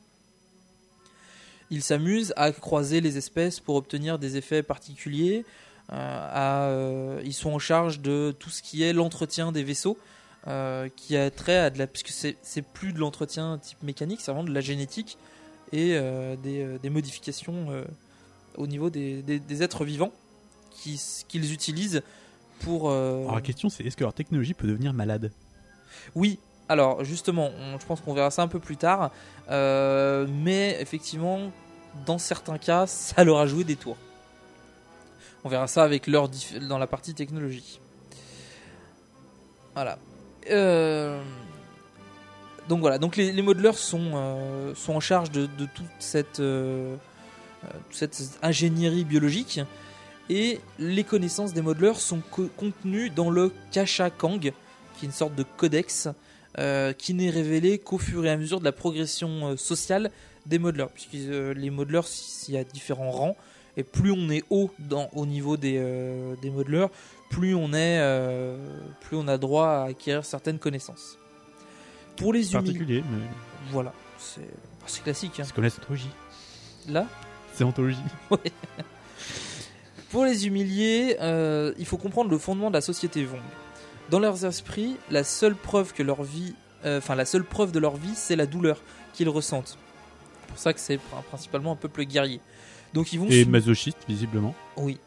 Ils 1.70 1.84
s'amusent 1.84 2.34
à 2.36 2.50
croiser 2.50 3.00
les 3.00 3.18
espèces 3.18 3.60
pour 3.60 3.76
obtenir 3.76 4.18
des 4.18 4.36
effets 4.36 4.64
particuliers. 4.64 5.44
Euh, 5.92 6.28
à, 6.32 6.64
euh, 6.68 7.20
ils 7.24 7.32
sont 7.34 7.50
en 7.50 7.58
charge 7.58 8.00
de 8.00 8.34
tout 8.38 8.50
ce 8.50 8.62
qui 8.62 8.82
est 8.82 8.92
l'entretien 8.92 9.52
des 9.52 9.62
vaisseaux, 9.64 9.98
euh, 10.46 10.88
qui 10.96 11.16
a 11.16 11.30
trait 11.30 11.56
à 11.56 11.70
de 11.70 11.78
la, 11.78 11.86
puisque 11.86 12.10
c'est 12.10 12.62
plus 12.62 12.92
de 12.92 12.98
l'entretien 12.98 13.58
type 13.58 13.82
mécanique, 13.82 14.20
c'est 14.22 14.30
vraiment 14.32 14.46
de 14.48 14.54
la 14.54 14.60
génétique 14.60 15.18
et 15.72 15.98
des, 16.42 16.78
des 16.82 16.90
modifications 16.90 17.68
au 18.56 18.66
niveau 18.66 18.90
des, 18.90 19.22
des- 19.22 19.38
des 19.38 19.62
êtres 19.62 19.84
vivants 19.84 20.12
qui- 20.70 21.00
qu'ils 21.28 21.52
utilisent 21.52 22.02
pour. 22.60 22.90
euh, 22.90 23.22
Alors 23.22 23.34
la 23.36 23.40
question, 23.40 23.68
c'est 23.68 23.84
est-ce 23.84 23.96
que 23.96 24.02
leur 24.04 24.12
technologie 24.14 24.54
peut 24.54 24.66
devenir 24.66 24.92
malade? 24.92 25.30
Oui, 26.16 26.38
alors 26.68 27.04
justement, 27.04 27.50
on- 27.60 27.78
je 27.78 27.86
pense 27.86 28.00
qu'on 28.00 28.14
verra 28.14 28.30
ça 28.30 28.42
un 28.42 28.48
peu 28.48 28.58
plus 28.60 28.76
tard, 28.76 29.10
euh, 29.50 30.26
mais 30.28 30.76
effectivement, 30.80 31.52
dans 32.06 32.18
certains 32.18 32.58
cas, 32.58 32.86
ça 32.86 33.22
leur 33.24 33.38
a 33.38 33.46
joué 33.46 33.62
des 33.64 33.76
tours. 33.76 33.96
On 35.44 35.48
verra 35.48 35.66
ça 35.66 35.84
avec 35.84 36.10
dans 36.10 36.78
la 36.78 36.86
partie 36.86 37.14
technologie. 37.14 37.80
Voilà. 39.74 39.98
Euh, 40.50 41.22
donc 42.68 42.80
voilà, 42.80 42.98
donc 42.98 43.16
les, 43.16 43.32
les 43.32 43.42
modeleurs 43.42 43.78
sont, 43.78 44.12
euh, 44.14 44.74
sont 44.74 44.94
en 44.94 45.00
charge 45.00 45.30
de, 45.30 45.46
de 45.46 45.66
toute 45.66 45.86
cette, 45.98 46.40
euh, 46.40 46.96
cette 47.90 48.38
ingénierie 48.42 49.04
biologique 49.04 49.60
et 50.28 50.60
les 50.78 51.04
connaissances 51.04 51.52
des 51.52 51.62
modeleurs 51.62 52.00
sont 52.00 52.20
co- 52.30 52.48
contenues 52.56 53.10
dans 53.10 53.30
le 53.30 53.52
Kasha 53.72 54.10
Kang, 54.10 54.40
qui 54.40 54.50
est 54.50 55.06
une 55.06 55.12
sorte 55.12 55.34
de 55.34 55.42
codex 55.42 56.08
qui 56.98 57.14
n'est 57.14 57.30
révélé 57.30 57.78
qu'au 57.78 57.96
fur 57.96 58.26
et 58.26 58.30
à 58.30 58.36
mesure 58.36 58.58
de 58.58 58.64
la 58.64 58.72
progression 58.72 59.56
sociale 59.56 60.10
des 60.46 60.58
modeleurs. 60.58 60.90
Puisque 60.90 61.12
les 61.12 61.70
modeleurs, 61.70 62.06
il 62.48 62.54
y 62.54 62.58
a 62.58 62.64
différents 62.64 63.10
rangs, 63.10 63.36
et 63.76 63.82
plus 63.84 64.12
on 64.12 64.28
est 64.30 64.44
haut 64.50 64.70
dans, 64.78 65.08
au 65.14 65.26
niveau 65.26 65.56
des, 65.56 65.76
euh, 65.78 66.34
des 66.42 66.50
modeleurs, 66.50 66.90
plus 67.30 67.54
on, 67.54 67.68
est, 67.72 67.98
euh, 68.00 68.56
plus 69.00 69.16
on 69.16 69.28
a 69.28 69.38
droit 69.38 69.68
à 69.68 69.82
acquérir 69.90 70.24
certaines 70.24 70.58
connaissances. 70.58 71.16
Pour 72.16 72.32
les 72.32 72.52
humiliés, 72.52 72.72
Particulier, 72.72 73.04
mais 73.10 73.24
voilà, 73.70 73.92
c'est 74.18 74.40
c'est 74.86 75.02
classique. 75.04 75.38
hein. 75.40 75.44
c'est 75.46 75.54
comme 75.54 75.64
la 75.64 75.70
scientologie. 75.70 76.10
Là, 76.88 77.06
C'est 77.54 77.64
ontologie. 77.64 77.98
Pour 80.10 80.24
les 80.24 80.46
humiliés, 80.46 81.16
euh, 81.20 81.72
il 81.78 81.86
faut 81.86 81.96
comprendre 81.96 82.30
le 82.30 82.38
fondement 82.38 82.68
de 82.68 82.74
la 82.74 82.80
société 82.80 83.24
Vong. 83.24 83.40
Dans 84.10 84.18
leurs 84.18 84.44
esprits, 84.44 84.96
la 85.10 85.22
seule 85.22 85.54
preuve 85.54 85.92
que 85.92 86.02
leur 86.02 86.24
vie, 86.24 86.54
euh, 86.84 86.98
enfin 86.98 87.14
la 87.14 87.24
seule 87.24 87.44
preuve 87.44 87.70
de 87.70 87.78
leur 87.78 87.96
vie, 87.96 88.14
c'est 88.16 88.34
la 88.34 88.46
douleur 88.46 88.82
qu'ils 89.12 89.28
ressentent. 89.28 89.78
C'est 89.78 90.48
pour 90.48 90.58
ça 90.58 90.72
que 90.72 90.80
c'est 90.80 90.96
pr- 90.96 91.22
principalement 91.28 91.72
un 91.72 91.76
peuple 91.76 92.02
guerrier. 92.04 92.40
Donc 92.94 93.12
ils 93.12 93.20
vont, 93.20 93.28
Et 93.28 93.44
se, 93.44 93.48
masochiste, 93.48 93.98
visiblement. 94.08 94.54
oui, 94.76 94.98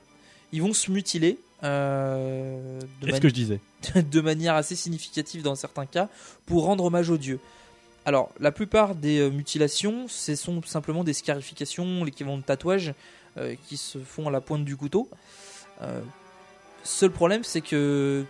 ils 0.52 0.62
vont 0.62 0.74
se 0.74 0.90
mutiler. 0.92 1.38
euh, 1.64 2.80
de, 2.80 2.86
Qu'est-ce 3.02 3.12
mani- 3.12 3.20
que 3.22 3.30
je 3.30 3.34
disais 3.34 3.60
de 3.96 4.22
manière 4.22 4.56
assez 4.56 4.76
significative 4.76 5.42
dans 5.44 5.56
certains 5.56 5.86
cas 5.86 6.10
pour 6.46 6.64
rendre 6.66 6.84
hommage 6.86 7.10
aux 7.10 7.18
dieux. 7.18 7.40
Alors, 8.06 8.32
la 8.40 8.52
plupart 8.52 8.96
des 8.96 9.20
euh, 9.20 9.30
mutilations, 9.30 10.08
ce 10.10 10.36
sont 10.36 10.62
simplement 10.64 11.04
des 11.06 11.14
scarifications, 11.14 12.04
l'équivalent 12.04 12.38
de 12.38 12.44
tatouages 12.44 12.94
euh, 13.38 13.56
qui 13.68 13.78
se 13.78 13.98
font 14.00 14.28
à 14.28 14.32
la 14.32 14.42
pointe 14.42 14.66
du 14.66 14.76
couteau. 14.76 15.08
Euh, 15.82 16.02
seul 16.84 17.12
problème, 17.12 17.44
c'est 17.46 17.62
que 17.62 18.26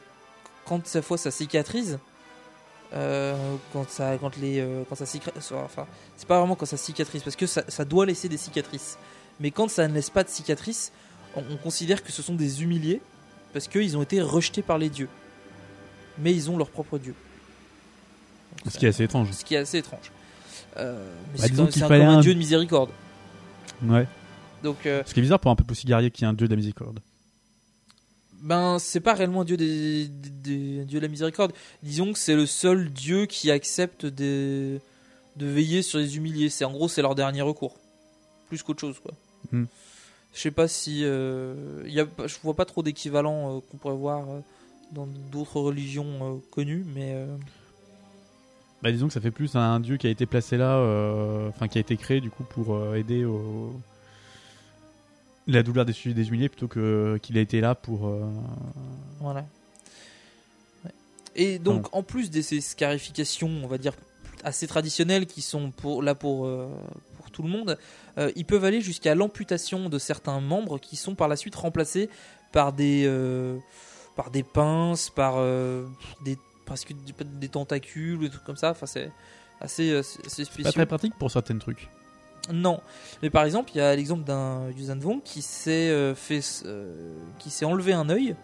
quand 0.65 0.85
cette 0.87 1.03
fois 1.03 1.17
ça 1.17 1.31
cicatrise, 1.31 1.97
euh, 2.93 3.35
quand 3.73 3.89
ça, 3.89 4.17
quand 4.19 4.37
les, 4.37 4.63
quand 4.87 4.95
ça 4.95 5.07
cicatrise, 5.07 5.51
enfin, 5.53 5.87
c'est 6.17 6.27
pas 6.27 6.37
vraiment 6.39 6.55
quand 6.55 6.67
ça 6.67 6.77
cicatrise 6.77 7.23
parce 7.23 7.35
que 7.35 7.47
ça, 7.47 7.63
ça 7.67 7.83
doit 7.85 8.05
laisser 8.05 8.29
des 8.29 8.37
cicatrices. 8.37 8.97
Mais 9.39 9.51
quand 9.51 9.69
ça 9.69 9.87
ne 9.87 9.93
laisse 9.93 10.09
pas 10.09 10.23
de 10.23 10.29
cicatrices, 10.29 10.91
on, 11.35 11.43
on 11.51 11.57
considère 11.57 12.03
que 12.03 12.11
ce 12.11 12.21
sont 12.21 12.35
des 12.35 12.63
humiliés 12.63 13.01
parce 13.53 13.67
qu'ils 13.67 13.97
ont 13.97 14.01
été 14.03 14.21
rejetés 14.21 14.61
par 14.61 14.77
les 14.77 14.89
dieux. 14.89 15.09
Mais 16.19 16.33
ils 16.33 16.49
ont 16.51 16.57
leur 16.57 16.69
propre 16.69 16.97
dieu. 16.99 17.15
Donc, 18.63 18.73
Ce 18.73 18.77
qui 18.77 18.85
est 18.85 18.89
assez 18.89 19.03
étrange. 19.03 19.31
ce 19.31 19.43
qui 19.43 19.55
est 19.55 19.57
assez 19.57 19.79
étrange. 19.79 20.11
Euh, 20.77 21.13
mais 21.33 21.39
Bah, 21.39 21.45
c'est 21.47 21.79
quand- 21.79 21.91
un- 21.91 22.17
un 22.17 22.21
dieu 22.21 22.33
de 22.33 22.39
miséricorde. 22.39 22.89
Ouais. 23.83 24.07
Donc, 24.63 24.85
euh, 24.85 25.03
Ce 25.05 25.13
qui 25.13 25.19
est 25.19 25.23
bizarre 25.23 25.39
pour 25.39 25.51
un 25.51 25.55
peuple 25.55 25.71
aussi 25.71 25.85
guerrier 25.85 26.09
qui 26.11 26.23
est 26.23 26.27
un 26.27 26.33
dieu 26.33 26.47
de 26.47 26.51
la 26.53 26.57
miséricorde. 26.57 26.99
ben, 28.41 28.77
c'est 28.77 28.99
pas 28.99 29.13
réellement 29.13 29.41
un 29.41 29.45
dieu 29.45 29.55
des, 29.57 30.07
des- 30.07 30.29
des 30.77 30.85
dieux 30.85 30.99
de 30.99 31.05
la 31.05 31.09
miséricorde. 31.09 31.53
Disons 31.81 32.11
que 32.11 32.19
c'est 32.19 32.35
le 32.35 32.45
seul 32.45 32.89
dieu 32.91 33.25
qui 33.25 33.49
accepte 33.51 34.05
des- 34.05 34.81
de 35.37 35.45
veiller 35.45 35.81
sur 35.81 35.97
les 35.99 36.17
humiliés. 36.17 36.49
C'est 36.49 36.65
en 36.65 36.71
gros, 36.71 36.89
c'est 36.89 37.01
leur 37.01 37.15
dernier 37.15 37.41
recours, 37.41 37.77
plus 38.49 38.61
qu'autre 38.61 38.81
chose, 38.81 38.99
quoi. 38.99 39.13
Hmm. 39.53 39.65
Je 40.33 40.39
sais 40.39 40.51
pas 40.51 40.67
si, 40.67 41.01
euh, 41.03 41.83
y 41.85 41.99
a, 41.99 42.07
je 42.25 42.35
vois 42.43 42.55
pas 42.55 42.65
trop 42.65 42.83
d'équivalent 42.83 43.57
euh, 43.57 43.59
qu'on 43.69 43.77
pourrait 43.77 43.95
voir 43.95 44.29
euh, 44.29 44.39
dans 44.91 45.07
d'autres 45.31 45.59
religions 45.61 46.41
connues, 46.51 46.85
mais 46.95 47.15
Bah, 48.81 48.91
disons 48.91 49.07
que 49.07 49.13
ça 49.13 49.21
fait 49.21 49.31
plus 49.31 49.55
un 49.55 49.79
dieu 49.79 49.97
qui 49.97 50.07
a 50.07 50.09
été 50.09 50.25
placé 50.25 50.57
là, 50.57 50.77
enfin 51.49 51.67
qui 51.67 51.77
a 51.77 51.81
été 51.81 51.95
créé 51.97 52.19
du 52.19 52.29
coup 52.29 52.43
pour 52.43 52.95
aider 52.95 53.25
au... 53.25 53.73
la 55.47 55.61
douleur 55.63 55.85
des, 55.85 55.93
des 55.93 56.27
humiliés 56.27 56.49
plutôt 56.49 56.67
que 56.67 57.19
qu'il 57.21 57.37
a 57.37 57.41
été 57.41 57.61
là 57.61 57.75
pour. 57.75 58.07
euh, 58.07 58.21
Voilà. 59.19 59.45
Ouais. 60.83 60.91
Et 61.35 61.59
donc, 61.59 61.87
en 61.95 62.03
plus 62.03 62.29
de 62.31 62.41
ces 62.41 62.59
scarifications, 62.61 63.49
on 63.63 63.67
va 63.67 63.77
dire 63.77 63.93
assez 64.43 64.67
traditionnelles, 64.67 65.25
qui 65.27 65.41
sont 65.41 65.71
pour, 65.71 66.01
là 66.03 66.13
pour, 66.15 66.45
euh, 66.45 66.67
pour 67.12 67.12
tout 67.33 67.43
le 67.43 67.49
monde, 67.49 67.77
euh, 68.17 68.31
ils 68.37 68.45
peuvent 68.45 68.63
aller 68.63 68.79
jusqu'à 68.79 69.13
l'amputation 69.15 69.89
de 69.89 69.99
certains 69.99 70.39
membres 70.39 70.77
qui 70.79 70.95
sont 70.95 71.15
par 71.15 71.27
la 71.27 71.35
suite 71.35 71.55
remplacés 71.55 72.09
par 72.53 72.71
des, 72.71 73.03
euh, 73.05 73.57
par 74.15 74.31
des 74.31 74.43
pinces, 74.43 75.09
par 75.09 75.33
euh, 75.37 75.85
des, 76.23 76.37
presque 76.65 76.93
des, 76.93 77.13
des 77.25 77.49
tentacules, 77.49 78.15
ou 78.17 78.21
des 78.21 78.29
trucs 78.29 78.43
comme 78.45 78.55
ça. 78.57 78.71
Enfin, 78.71 78.85
c'est 78.85 79.11
assez, 79.59 80.01
c'est- 80.03 80.29
c'est 80.29 80.45
Pas 80.45 80.51
spécial. 80.53 80.73
très 80.73 80.85
pratique 80.85 81.15
pour 81.19 81.29
certains 81.31 81.57
trucs. 81.57 81.89
Non, 82.51 82.81
mais 83.21 83.29
par 83.29 83.45
exemple, 83.45 83.71
il 83.73 83.77
y 83.77 83.81
a 83.81 83.95
l'exemple 83.95 84.23
d'un 84.25 84.69
Yuuzhan 84.77 84.99
Vong 84.99 85.21
qui 85.23 85.41
s'est 85.41 86.13
fait, 86.15 86.41
qui 87.39 87.49
s'est 87.49 87.65
enlevé 87.65 87.93
un 87.93 88.09
œil 88.09 88.35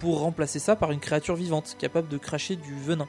pour 0.00 0.18
remplacer 0.20 0.58
ça 0.58 0.76
par 0.76 0.90
une 0.92 0.98
créature 1.00 1.36
vivante 1.36 1.76
capable 1.78 2.08
de 2.08 2.18
cracher 2.18 2.56
du 2.56 2.74
venin. 2.74 3.06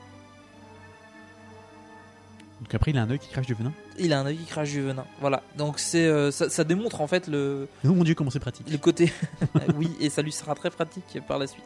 Donc 2.62 2.74
après, 2.74 2.92
il 2.92 2.98
a 2.98 3.04
un 3.04 3.10
œil 3.10 3.20
qui 3.20 3.30
crache 3.30 3.46
du 3.46 3.54
venin. 3.54 3.72
Il 4.00 4.14
a 4.14 4.20
un 4.20 4.26
œil 4.26 4.38
qui 4.38 4.46
crache 4.46 4.72
du 4.72 4.82
venin. 4.82 5.06
Voilà. 5.22 5.44
Donc 5.58 5.80
c'est, 5.80 6.06
euh, 6.08 6.32
ça, 6.32 6.50
ça 6.50 6.64
démontre 6.64 7.02
en 7.02 7.08
fait 7.08 7.28
le, 7.28 7.68
Oh 7.84 7.90
mon 7.90 8.04
dieu, 8.04 8.16
comment 8.16 8.32
c'est 8.32 8.40
pratique. 8.40 8.70
le 8.70 8.78
côté. 8.78 9.12
oui, 9.76 9.96
et 10.00 10.10
ça 10.10 10.22
lui 10.22 10.32
sera 10.32 10.56
très 10.56 10.70
pratique 10.72 11.20
par 11.28 11.38
la 11.38 11.48
suite. 11.48 11.64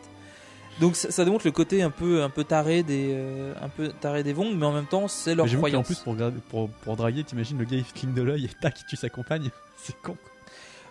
Donc 0.80 0.96
ça, 0.96 1.12
ça 1.12 1.24
démontre 1.26 1.46
le 1.46 1.52
côté 1.52 1.82
un 1.82 1.90
peu, 1.92 2.24
un 2.24 2.30
peu 2.30 2.44
taré 2.44 2.82
des, 2.84 3.12
euh, 3.14 3.54
un 3.62 3.70
peu 3.70 3.90
taré 3.90 4.24
des 4.24 4.34
Vong, 4.34 4.54
mais 4.56 4.66
en 4.66 4.72
même 4.72 4.86
temps 4.86 5.08
c'est 5.08 5.36
leur 5.36 5.46
Mais 5.46 5.56
croyance. 5.56 5.86
plus, 5.86 6.00
pour, 6.00 6.16
pour, 6.50 6.70
pour 6.70 6.96
draguer, 6.96 7.24
t'imagines 7.24 7.58
le 7.60 7.66
gars 7.66 7.78
il 7.78 7.84
cligne 7.86 8.14
de 8.14 8.22
l'œil 8.22 8.46
et 8.46 8.50
tac, 8.62 8.80
il 8.82 8.86
tue 8.86 8.96
sa 8.96 9.10
compagne. 9.10 9.50
C'est 9.78 9.96
con. 10.02 10.16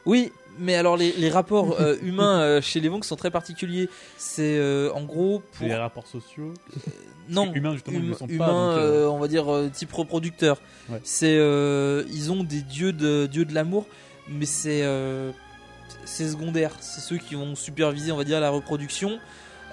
Oui, 0.07 0.33
mais 0.59 0.75
alors 0.75 0.97
les, 0.97 1.13
les 1.13 1.31
rapports 1.31 1.81
euh, 1.81 1.97
humains 2.03 2.41
euh, 2.41 2.61
chez 2.61 2.81
les 2.81 2.89
Vong 2.89 3.03
sont 3.05 3.17
très 3.17 3.31
particuliers. 3.31 3.89
C'est 4.17 4.59
euh, 4.59 4.93
en 4.93 5.03
gros 5.03 5.43
pour 5.53 5.67
les 5.67 5.75
rapports 5.75 6.07
sociaux. 6.07 6.53
non 7.29 7.53
humains, 7.53 7.75
justement, 7.75 7.99
ils 7.99 8.05
hum- 8.05 8.11
ne 8.11 8.15
sont 8.15 8.27
pas, 8.27 8.33
humains, 8.33 8.77
donc, 8.77 8.79
euh, 8.79 9.07
on 9.07 9.19
va 9.19 9.29
dire 9.29 9.47
type 9.73 9.93
reproducteur. 9.93 10.61
Ouais. 10.89 11.01
C'est 11.05 11.37
ils 11.37 12.33
ont 12.33 12.45
des 12.45 12.63
dieux 12.63 12.93
de 12.93 13.27
dieux 13.27 13.45
de 13.45 13.55
l'amour, 13.55 13.87
mais 14.29 14.47
c'est 14.47 14.85
c'est 16.05 16.29
secondaire. 16.29 16.73
C'est 16.81 17.01
ceux 17.01 17.19
qui 17.19 17.35
vont 17.35 17.55
superviser, 17.55 18.13
on 18.13 18.17
va 18.17 18.25
dire, 18.25 18.41
la 18.41 18.51
reproduction. 18.51 19.19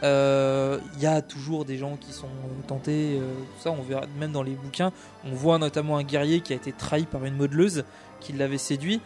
Il 0.03 1.01
y 1.01 1.05
a 1.05 1.21
toujours 1.21 1.65
des 1.65 1.77
gens 1.77 1.97
qui 1.97 2.13
sont 2.13 2.27
tentés, 2.67 3.19
tout 3.19 3.63
ça, 3.63 3.71
on 3.71 3.81
verra 3.81 4.05
même 4.19 4.31
dans 4.31 4.43
les 4.43 4.53
bouquins. 4.53 4.91
On 5.25 5.31
voit 5.31 5.57
notamment 5.57 5.97
un 5.97 6.03
guerrier 6.03 6.41
qui 6.41 6.53
a 6.53 6.55
été 6.55 6.71
trahi 6.71 7.05
par 7.05 7.25
une 7.25 7.35
modeleuse 7.35 7.83
qui 8.19 8.33
l'avait 8.33 8.57
séduit. 8.57 9.01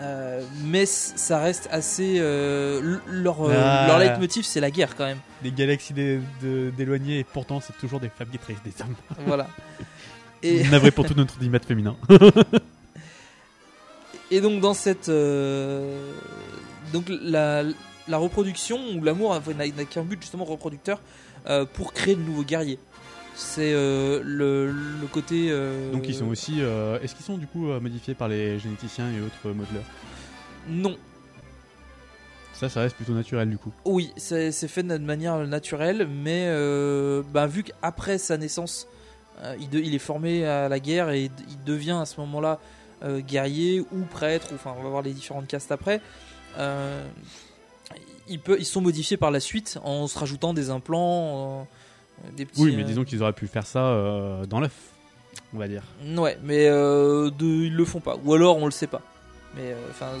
Euh, 0.00 0.42
mais 0.64 0.86
ça 0.86 1.38
reste 1.40 1.68
assez. 1.70 2.16
euh, 2.18 2.98
leur, 3.06 3.42
euh, 3.46 3.54
Ah. 3.56 3.84
leur 3.86 3.98
leitmotiv, 3.98 4.44
c'est 4.44 4.60
la 4.60 4.70
guerre 4.70 4.96
quand 4.96 5.04
même. 5.04 5.18
Des 5.42 5.52
galaxies 5.52 5.92
d'é- 5.92 6.20
de- 6.42 6.70
d'éloignées 6.76 7.20
et 7.20 7.24
pourtant 7.24 7.60
c'est 7.60 7.76
toujours 7.78 8.00
des 8.00 8.08
femmes 8.08 8.28
qui 8.32 8.38
trahissent 8.38 8.62
des 8.64 8.72
hommes. 8.82 8.94
Voilà. 9.26 9.48
Et, 10.42 10.64
Navré 10.70 10.90
pour 10.90 11.06
tout 11.06 11.14
notre 11.14 11.38
dimètre 11.38 11.68
féminin. 11.68 11.96
et 14.30 14.40
donc, 14.40 14.60
dans 14.60 14.74
cette. 14.74 15.08
euh, 15.08 16.12
donc, 16.92 17.04
la, 17.08 17.62
la 18.08 18.16
reproduction 18.16 18.78
ou 18.96 19.04
l'amour 19.04 19.38
n'a 19.56 19.84
qu'un 19.84 20.02
but 20.02 20.20
justement 20.20 20.44
reproducteur 20.44 21.00
euh, 21.48 21.64
pour 21.64 21.92
créer 21.92 22.16
de 22.16 22.22
nouveaux 22.22 22.44
guerriers. 22.44 22.78
C'est 23.34 23.72
euh, 23.72 24.20
le, 24.24 24.70
le 24.70 25.06
côté. 25.06 25.48
euh, 25.50 25.90
Donc 25.92 26.08
ils 26.08 26.14
sont 26.14 26.28
aussi. 26.28 26.56
euh, 26.60 26.98
Est-ce 27.00 27.14
qu'ils 27.14 27.24
sont 27.24 27.38
du 27.38 27.46
coup 27.46 27.70
euh, 27.70 27.80
modifiés 27.80 28.14
par 28.14 28.28
les 28.28 28.58
généticiens 28.58 29.10
et 29.10 29.20
autres 29.20 29.46
euh, 29.46 29.54
modeleurs? 29.54 29.84
Non. 30.68 30.96
Ça, 32.52 32.68
ça 32.68 32.80
reste 32.80 32.94
plutôt 32.96 33.14
naturel 33.14 33.48
du 33.50 33.58
coup. 33.58 33.72
Oui, 33.84 34.12
c'est 34.16 34.52
c'est 34.52 34.68
fait 34.68 34.82
de 34.82 34.98
manière 34.98 35.38
naturelle, 35.46 36.06
mais 36.08 36.44
euh, 36.46 37.22
bah, 37.32 37.46
vu 37.46 37.64
qu'après 37.64 38.18
sa 38.18 38.36
naissance, 38.36 38.86
euh, 39.42 39.56
il, 39.58 39.68
de- 39.70 39.80
il 39.80 39.94
est 39.94 39.98
formé 39.98 40.46
à 40.46 40.68
la 40.68 40.78
guerre 40.78 41.10
et 41.10 41.28
d- 41.28 41.34
il 41.48 41.64
devient 41.64 41.98
à 42.00 42.04
ce 42.06 42.20
moment-là 42.20 42.60
euh, 43.02 43.20
guerrier 43.20 43.80
ou 43.80 44.04
prêtre, 44.08 44.48
ou, 44.52 44.54
enfin 44.54 44.74
on 44.78 44.82
va 44.82 44.90
voir 44.90 45.02
les 45.02 45.12
différentes 45.12 45.48
castes 45.48 45.72
après. 45.72 46.00
Euh, 46.58 47.04
il 48.28 48.38
peut, 48.38 48.56
ils 48.60 48.64
sont 48.66 48.80
modifiés 48.80 49.16
par 49.16 49.30
la 49.32 49.40
suite 49.40 49.78
en 49.82 50.06
se 50.06 50.16
rajoutant 50.18 50.54
des 50.54 50.70
implants, 50.70 51.66
des 52.36 52.46
petits. 52.46 52.60
Oui, 52.60 52.74
mais 52.76 52.82
euh, 52.82 52.86
disons 52.86 53.04
qu'ils 53.04 53.22
auraient 53.22 53.32
pu 53.32 53.46
faire 53.46 53.66
ça 53.66 53.86
euh, 53.86 54.46
dans 54.46 54.60
l'œuf, 54.60 54.76
on 55.54 55.58
va 55.58 55.68
dire. 55.68 55.82
Ouais, 56.16 56.38
mais 56.42 56.66
euh, 56.66 57.30
de, 57.30 57.46
ils 57.46 57.74
le 57.74 57.84
font 57.84 58.00
pas. 58.00 58.16
Ou 58.24 58.34
alors 58.34 58.58
on 58.58 58.66
le 58.66 58.72
sait 58.72 58.86
pas. 58.86 59.02
Mais 59.56 59.74
enfin, 59.90 60.12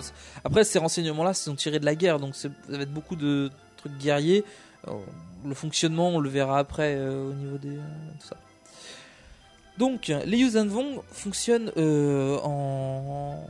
après 0.44 0.64
ces 0.64 0.78
renseignements-là 0.78 1.32
sont 1.32 1.54
tirés 1.54 1.78
de 1.78 1.86
la 1.86 1.94
guerre, 1.94 2.18
donc 2.18 2.34
ça 2.34 2.48
va 2.68 2.82
être 2.82 2.92
beaucoup 2.92 3.16
de 3.16 3.50
trucs 3.78 3.96
guerriers. 3.98 4.44
Le 5.44 5.54
fonctionnement, 5.54 6.10
on 6.10 6.20
le 6.20 6.28
verra 6.28 6.58
après 6.58 6.98
au 6.98 7.32
niveau 7.32 7.56
des 7.56 7.76
tout 7.76 8.26
ça. 8.28 8.36
Donc 9.78 10.12
les 10.26 10.36
Yuuzhan 10.36 10.66
Vong 10.66 11.00
fonctionnent 11.10 11.72
euh, 11.78 12.38
en 12.44 13.48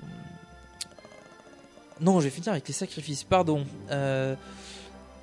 non, 2.03 2.19
je 2.19 2.25
vais 2.25 2.31
finir 2.31 2.51
avec 2.51 2.67
les 2.67 2.75
sacrifices. 2.75 3.23
Pardon. 3.23 3.65
Euh, 3.91 4.35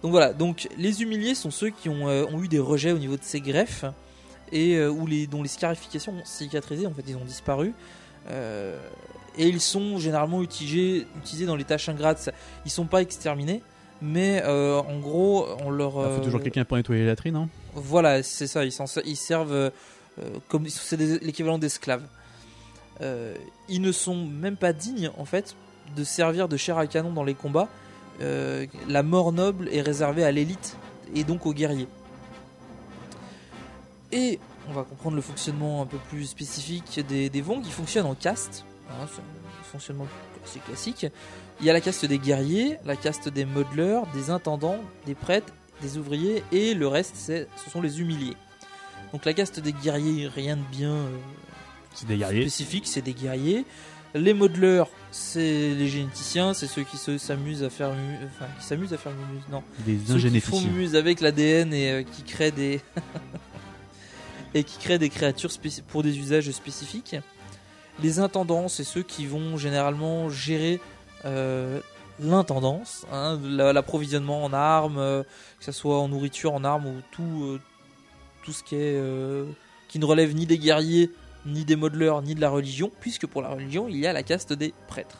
donc 0.01 0.11
voilà. 0.11 0.33
Donc 0.33 0.67
les 0.77 1.01
humiliés 1.01 1.35
sont 1.35 1.51
ceux 1.51 1.69
qui 1.69 1.89
ont, 1.89 2.07
euh, 2.07 2.25
ont 2.31 2.41
eu 2.41 2.47
des 2.47 2.59
rejets 2.59 2.91
au 2.91 2.97
niveau 2.97 3.17
de 3.17 3.23
ces 3.23 3.41
greffes 3.41 3.85
et 4.51 4.75
euh, 4.75 4.89
où 4.89 5.05
les, 5.05 5.27
dont 5.27 5.43
les 5.43 5.49
scarifications 5.49 6.13
ont 6.13 6.25
cicatrisé, 6.25 6.87
en 6.87 6.93
fait 6.93 7.03
ils 7.07 7.15
ont 7.15 7.25
disparu. 7.25 7.73
Euh, 8.29 8.79
et 9.37 9.47
ils 9.47 9.61
sont 9.61 9.97
généralement 9.97 10.41
utilisés, 10.41 11.07
utilisés 11.17 11.45
dans 11.45 11.55
les 11.55 11.63
tâches 11.63 11.89
ingrates. 11.89 12.29
Ils 12.65 12.71
sont 12.71 12.85
pas 12.85 13.01
exterminés, 13.01 13.61
mais 14.01 14.43
en 14.43 14.99
gros 14.99 15.47
on 15.63 15.69
leur. 15.69 15.91
Il 15.91 15.93
faut 15.93 16.21
euh, 16.21 16.23
toujours 16.23 16.41
quelqu'un 16.41 16.65
pour 16.65 16.77
nettoyer 16.77 17.01
la 17.01 17.09
latrine, 17.09 17.35
hein 17.35 17.49
voilà, 17.75 18.23
c'est 18.23 18.47
ça. 18.47 18.65
Ils, 18.65 19.15
servent 19.15 19.71
comme 20.47 20.67
c'est 20.67 20.97
l'équivalent 20.97 21.59
d'esclaves. 21.59 22.03
Ils 23.01 23.81
ne 23.81 23.91
sont 23.91 24.25
même 24.25 24.57
pas 24.57 24.73
dignes 24.73 25.11
en 25.17 25.25
fait 25.25 25.55
de 25.95 26.03
servir 26.03 26.49
de 26.49 26.57
chair 26.57 26.77
à 26.77 26.87
canon 26.87 27.13
dans 27.13 27.23
les 27.23 27.35
combats. 27.35 27.69
Euh, 28.21 28.65
la 28.87 29.03
mort 29.03 29.31
noble 29.31 29.69
est 29.71 29.81
réservée 29.81 30.23
à 30.23 30.31
l'élite 30.31 30.77
et 31.15 31.23
donc 31.23 31.45
aux 31.45 31.53
guerriers. 31.53 31.87
Et 34.11 34.39
on 34.69 34.73
va 34.73 34.83
comprendre 34.83 35.15
le 35.15 35.21
fonctionnement 35.21 35.81
un 35.81 35.85
peu 35.85 35.97
plus 36.09 36.25
spécifique 36.25 36.99
des, 37.07 37.29
des 37.29 37.41
Vong 37.41 37.61
qui 37.61 37.71
fonctionnent 37.71 38.05
en 38.05 38.15
caste. 38.15 38.65
Hein, 38.89 39.05
c'est 39.11 39.21
un 39.21 39.63
fonctionnement 39.63 40.07
assez 40.43 40.59
classique. 40.59 41.07
Il 41.59 41.65
y 41.65 41.69
a 41.69 41.73
la 41.73 41.81
caste 41.81 42.05
des 42.05 42.17
guerriers, 42.17 42.77
la 42.85 42.95
caste 42.95 43.29
des 43.29 43.45
modeleurs, 43.45 44.07
des 44.13 44.29
intendants, 44.29 44.79
des 45.05 45.15
prêtres, 45.15 45.53
des 45.81 45.97
ouvriers 45.97 46.43
et 46.51 46.73
le 46.73 46.87
reste 46.87 47.15
c'est, 47.15 47.47
ce 47.63 47.69
sont 47.69 47.81
les 47.81 48.01
humiliés. 48.01 48.35
Donc 49.13 49.25
la 49.25 49.33
caste 49.33 49.59
des 49.59 49.73
guerriers, 49.73 50.27
rien 50.27 50.55
de 50.55 50.63
bien 50.71 50.91
euh, 50.91 51.17
C'est 51.93 52.07
des 52.07 52.17
guerriers. 52.17 52.41
spécifique, 52.41 52.87
c'est 52.87 53.01
des 53.01 53.13
guerriers. 53.13 53.65
Les 54.13 54.33
modeleurs, 54.33 54.89
c'est 55.11 55.73
les 55.73 55.87
généticiens, 55.87 56.53
c'est 56.53 56.67
ceux 56.67 56.83
qui 56.83 56.97
se 56.97 57.17
s'amusent 57.17 57.63
à 57.63 57.69
faire, 57.69 57.93
mu- 57.93 58.17
enfin 58.25 58.45
qui 58.59 58.65
s'amusent 58.65 58.93
à 58.93 58.97
faire 58.97 59.11
mumuse, 59.13 59.43
non, 59.51 59.63
Des 59.85 59.97
ceux 60.07 60.19
qui 60.29 60.39
font 60.41 60.57
mumuse 60.71 60.95
avec 60.95 61.19
l'ADN 61.21 61.73
et 61.73 61.91
euh, 61.91 62.03
qui 62.03 62.23
créent 62.23 62.51
des 62.51 62.79
et 64.53 64.63
qui 64.63 64.77
créent 64.77 64.99
des 64.99 65.09
créatures 65.09 65.51
pour 65.87 66.03
des 66.03 66.17
usages 66.17 66.49
spécifiques. 66.51 67.15
Les 68.01 68.19
intendants, 68.19 68.67
c'est 68.67 68.83
ceux 68.83 69.03
qui 69.03 69.25
vont 69.25 69.57
généralement 69.57 70.29
gérer 70.29 70.79
euh, 71.25 71.79
l'intendance, 72.19 73.05
hein, 73.11 73.39
la- 73.43 73.73
l'approvisionnement 73.73 74.43
en 74.43 74.53
armes, 74.53 74.97
euh, 74.97 75.23
que 75.59 75.65
ce 75.65 75.71
soit 75.71 75.99
en 75.99 76.07
nourriture, 76.07 76.53
en 76.53 76.63
armes 76.63 76.85
ou 76.87 76.95
tout, 77.11 77.59
tout 78.43 78.51
ce 78.53 78.63
qui 78.63 78.75
est 78.75 79.01
qui 79.87 79.97
ne 79.99 80.05
relève 80.05 80.35
ni 80.35 80.45
des 80.45 80.59
guerriers, 80.59 81.09
ni 81.45 81.65
des 81.65 81.75
modeleurs, 81.75 82.21
ni 82.21 82.35
de 82.35 82.41
la 82.41 82.49
religion, 82.49 82.91
puisque 82.99 83.25
pour 83.27 83.41
la 83.41 83.49
religion, 83.49 83.87
il 83.87 83.97
y 83.97 84.07
a 84.07 84.13
la 84.13 84.23
caste 84.23 84.53
des 84.53 84.73
prêtres. 84.87 85.17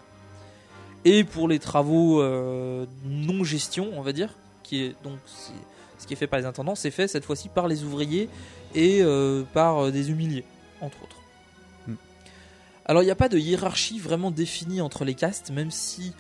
Et 1.06 1.24
pour 1.24 1.48
les 1.48 1.60
travaux 1.60 2.22
euh, 2.22 2.86
non 3.06 3.44
gestion, 3.44 3.90
on 3.96 4.02
va 4.02 4.12
dire, 4.12 4.34
qui 4.64 4.84
est 4.84 4.96
donc 5.04 5.18
ce 5.98 6.08
qui 6.08 6.14
est 6.14 6.18
fait 6.18 6.28
par 6.28 6.40
les 6.40 6.46
intendants, 6.46 6.76
c'est 6.76 6.92
fait 6.92 7.08
cette 7.08 7.26
fois-ci 7.26 7.50
par 7.50 7.68
les 7.68 7.84
ouvriers 7.84 8.30
et 8.76 9.00
euh, 9.02 9.44
par 9.54 9.86
euh, 9.86 9.92
des 9.92 10.12
humiliés, 10.12 10.44
entre 10.82 11.02
autres. 11.04 11.16
Hmm. 11.88 11.96
Alors 12.86 13.02
il 13.02 13.06
n'y 13.06 13.12
a 13.12 13.16
pas 13.16 13.30
de 13.30 13.38
hiérarchie 13.38 14.00
vraiment 14.00 14.32
définie 14.32 14.82
entre 14.82 15.06
les 15.06 15.16
castes, 15.16 15.52
même 15.52 15.72
si 15.72 16.14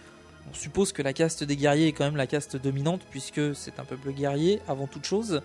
on 0.49 0.53
suppose 0.55 0.93
que 0.93 1.01
la 1.01 1.13
caste 1.13 1.43
des 1.43 1.55
guerriers 1.57 1.87
est 1.87 1.91
quand 1.91 2.05
même 2.05 2.15
la 2.17 2.27
caste 2.27 2.55
dominante, 2.55 3.01
puisque 3.11 3.55
c'est 3.55 3.79
un 3.79 3.85
peuple 3.85 4.11
guerrier 4.11 4.61
avant 4.67 4.87
toute 4.87 5.05
chose. 5.05 5.41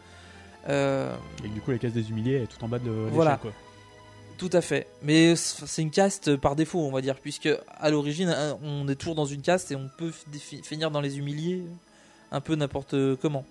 Euh, 0.69 1.15
Et 1.45 1.49
du 1.49 1.61
coup, 1.61 1.73
la 1.73 1.79
case 1.79 1.93
des 1.93 2.09
humiliés 2.09 2.37
est 2.43 2.47
tout 2.47 2.65
en 2.65 2.69
bas 2.69 2.79
de 2.79 2.89
l'échelle, 2.91 3.09
Voilà. 3.13 3.37
quoi. 3.37 3.53
Tout 4.49 4.57
à 4.57 4.61
fait. 4.61 4.87
Mais 5.03 5.37
c'est 5.37 5.83
une 5.83 5.91
caste 5.91 6.37
par 6.37 6.55
défaut, 6.55 6.81
on 6.81 6.91
va 6.91 7.01
dire, 7.01 7.17
puisque 7.19 7.49
à 7.81 7.91
l'origine, 7.91 8.29
hein, 8.29 8.59
on 8.63 8.87
est 8.89 8.95
toujours 8.95 9.15
dans 9.15 9.25
une 9.25 9.41
caste 9.41 9.73
et 9.73 9.77
on 9.77 9.89
peut 9.97 10.13
fi- 10.33 10.63
finir 10.63 10.91
dans 10.91 11.01
les 11.01 11.19
humiliés 11.19 11.63
un 12.31 12.41
peu 12.41 12.55
n'importe 12.55 12.95
comment. 13.23 13.45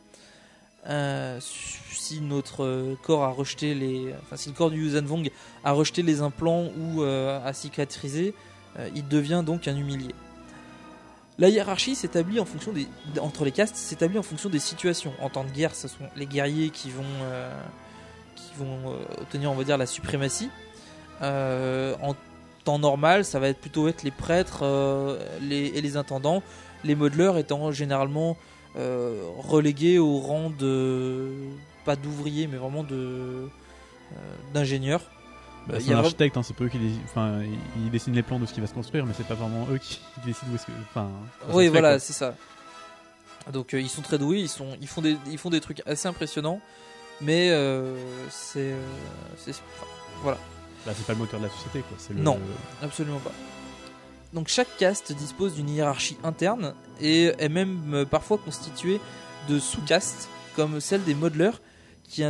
Euh, 0.88 1.40
si 1.40 2.20
notre 2.22 2.64
euh, 2.64 2.96
corps 3.02 3.24
a 3.24 3.30
rejeté 3.30 3.74
les, 3.74 4.14
enfin 4.22 4.36
si 4.36 4.50
le 4.50 4.56
corps 4.56 4.70
du 4.70 4.84
Yuuzhan 4.84 5.06
Vong 5.06 5.32
a 5.64 5.72
rejeté 5.72 6.02
les 6.02 6.20
implants 6.22 6.66
ou 6.78 7.02
euh, 7.02 7.40
a 7.44 7.54
cicatrisé, 7.54 8.34
euh, 8.78 8.90
il 8.94 9.08
devient 9.08 9.44
donc 9.46 9.68
un 9.70 9.78
humilié. 9.78 10.14
La 11.40 11.48
hiérarchie 11.50 11.96
s'établit 11.96 12.40
en 12.40 12.46
fonction 12.46 12.74
des 12.74 12.88
entre 13.20 13.46
les 13.46 13.52
castes 13.52 13.78
s'établit 13.78 14.20
en 14.20 14.24
fonction 14.24 14.50
des 14.50 14.60
situations. 14.60 15.14
En 15.22 15.30
temps 15.30 15.46
de 15.46 15.50
guerre, 15.52 15.74
ce 15.74 15.88
sont 15.88 16.08
les 16.18 16.28
guerriers 16.28 16.70
qui 16.70 16.92
vont 16.92 17.04
euh, 17.22 17.50
qui 18.36 18.52
vont 18.60 18.92
euh, 18.92 19.22
obtenir 19.22 19.52
on 19.52 19.56
va 19.56 19.64
dire 19.64 19.78
la 19.78 19.86
suprématie. 19.88 20.50
Euh, 21.24 21.96
en 22.02 22.16
temps 22.66 22.80
normal, 22.80 23.26
ça 23.26 23.40
va 23.40 23.48
être 23.50 23.60
plutôt 23.60 23.88
être 23.88 24.04
les 24.04 24.12
prêtres 24.12 24.60
euh, 24.64 25.18
les, 25.42 25.68
et 25.68 25.82
les 25.82 25.98
intendants, 25.98 26.44
les 26.84 26.96
modeleurs 26.96 27.38
étant 27.38 27.72
généralement 27.72 28.38
euh, 28.78 29.22
relégués 29.38 30.00
au 30.00 30.20
rang 30.20 30.50
de 30.50 31.30
pas 31.86 31.96
d'ouvriers, 31.96 32.48
mais 32.48 32.58
vraiment 32.58 32.84
de 32.84 33.48
d'ingénieurs. 34.54 35.02
Bah, 35.68 35.76
c'est 35.78 35.86
il 35.86 35.90
y 35.90 35.94
a 35.94 35.98
un 35.98 36.02
vra- 36.02 36.04
architecte, 36.06 36.38
hein, 36.38 36.44
c'est 36.44 36.54
peu 36.56 36.66
eux 36.66 36.70
qui 36.70 36.78
enfin, 37.06 37.40
ils- 37.78 37.90
dessinent 37.90 38.14
les 38.14 38.22
plans 38.24 38.38
de 38.40 38.46
ce 38.46 38.54
qui 38.54 38.60
va 38.62 38.68
se 38.68 38.74
construire, 38.74 39.06
mais 39.06 39.14
c'est 39.16 39.26
pas 39.26 39.34
vraiment 39.34 39.66
eux 39.72 39.78
qui, 39.78 40.00
décident 40.26 40.52
où 40.52 40.56
est-ce 40.56 40.66
que. 40.66 40.72
Enfin, 40.90 41.08
Oui, 41.50 41.68
voilà, 41.70 42.00
c'est 42.00 42.14
ça. 42.14 42.36
Donc 43.52 43.74
euh, 43.74 43.82
ils 43.82 43.90
sont 43.90 44.02
très 44.02 44.18
doués, 44.18 44.40
ils 44.40 44.50
sont, 44.50 44.78
ils 44.82 44.88
font 44.88 45.02
des, 45.02 45.18
ils 45.30 45.38
font 45.38 45.50
des 45.50 45.62
trucs 45.62 45.82
assez 45.86 46.08
impressionnants, 46.08 46.60
mais 47.22 47.50
euh, 47.52 47.96
c'est, 48.30 48.74
euh, 48.74 49.54
voilà, 50.22 50.38
C'est 50.86 51.06
pas 51.06 51.14
le 51.14 51.20
moteur 51.20 51.40
de 51.40 51.46
la 51.46 51.52
société, 51.52 51.82
quoi. 51.82 51.98
Le... 52.10 52.22
Non. 52.22 52.40
absolument 52.82 53.20
pas. 53.20 53.32
Donc 54.34 54.48
chaque 54.48 54.78
caste 54.78 55.14
dispose 55.14 55.54
d'une 55.56 55.70
hiérarchie 55.70 56.18
interne 56.24 56.74
et 57.00 57.32
est 57.38 57.50
même 57.50 57.94
euh, 57.94 58.06
parfois 58.06 58.38
constituée 58.40 59.00
de 59.48 59.60
sous-castes, 59.60 60.28
comme 60.56 60.80
celle 60.80 61.04
des 61.04 61.14
modeleurs 61.14 61.62
qui, 62.04 62.24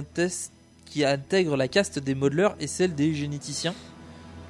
qui 0.85 1.05
intègrent 1.05 1.55
la 1.55 1.67
caste 1.67 1.99
des 1.99 2.13
modeleurs 2.13 2.55
et 2.59 2.67
celle 2.67 2.93
des 2.93 3.13
généticiens. 3.13 3.73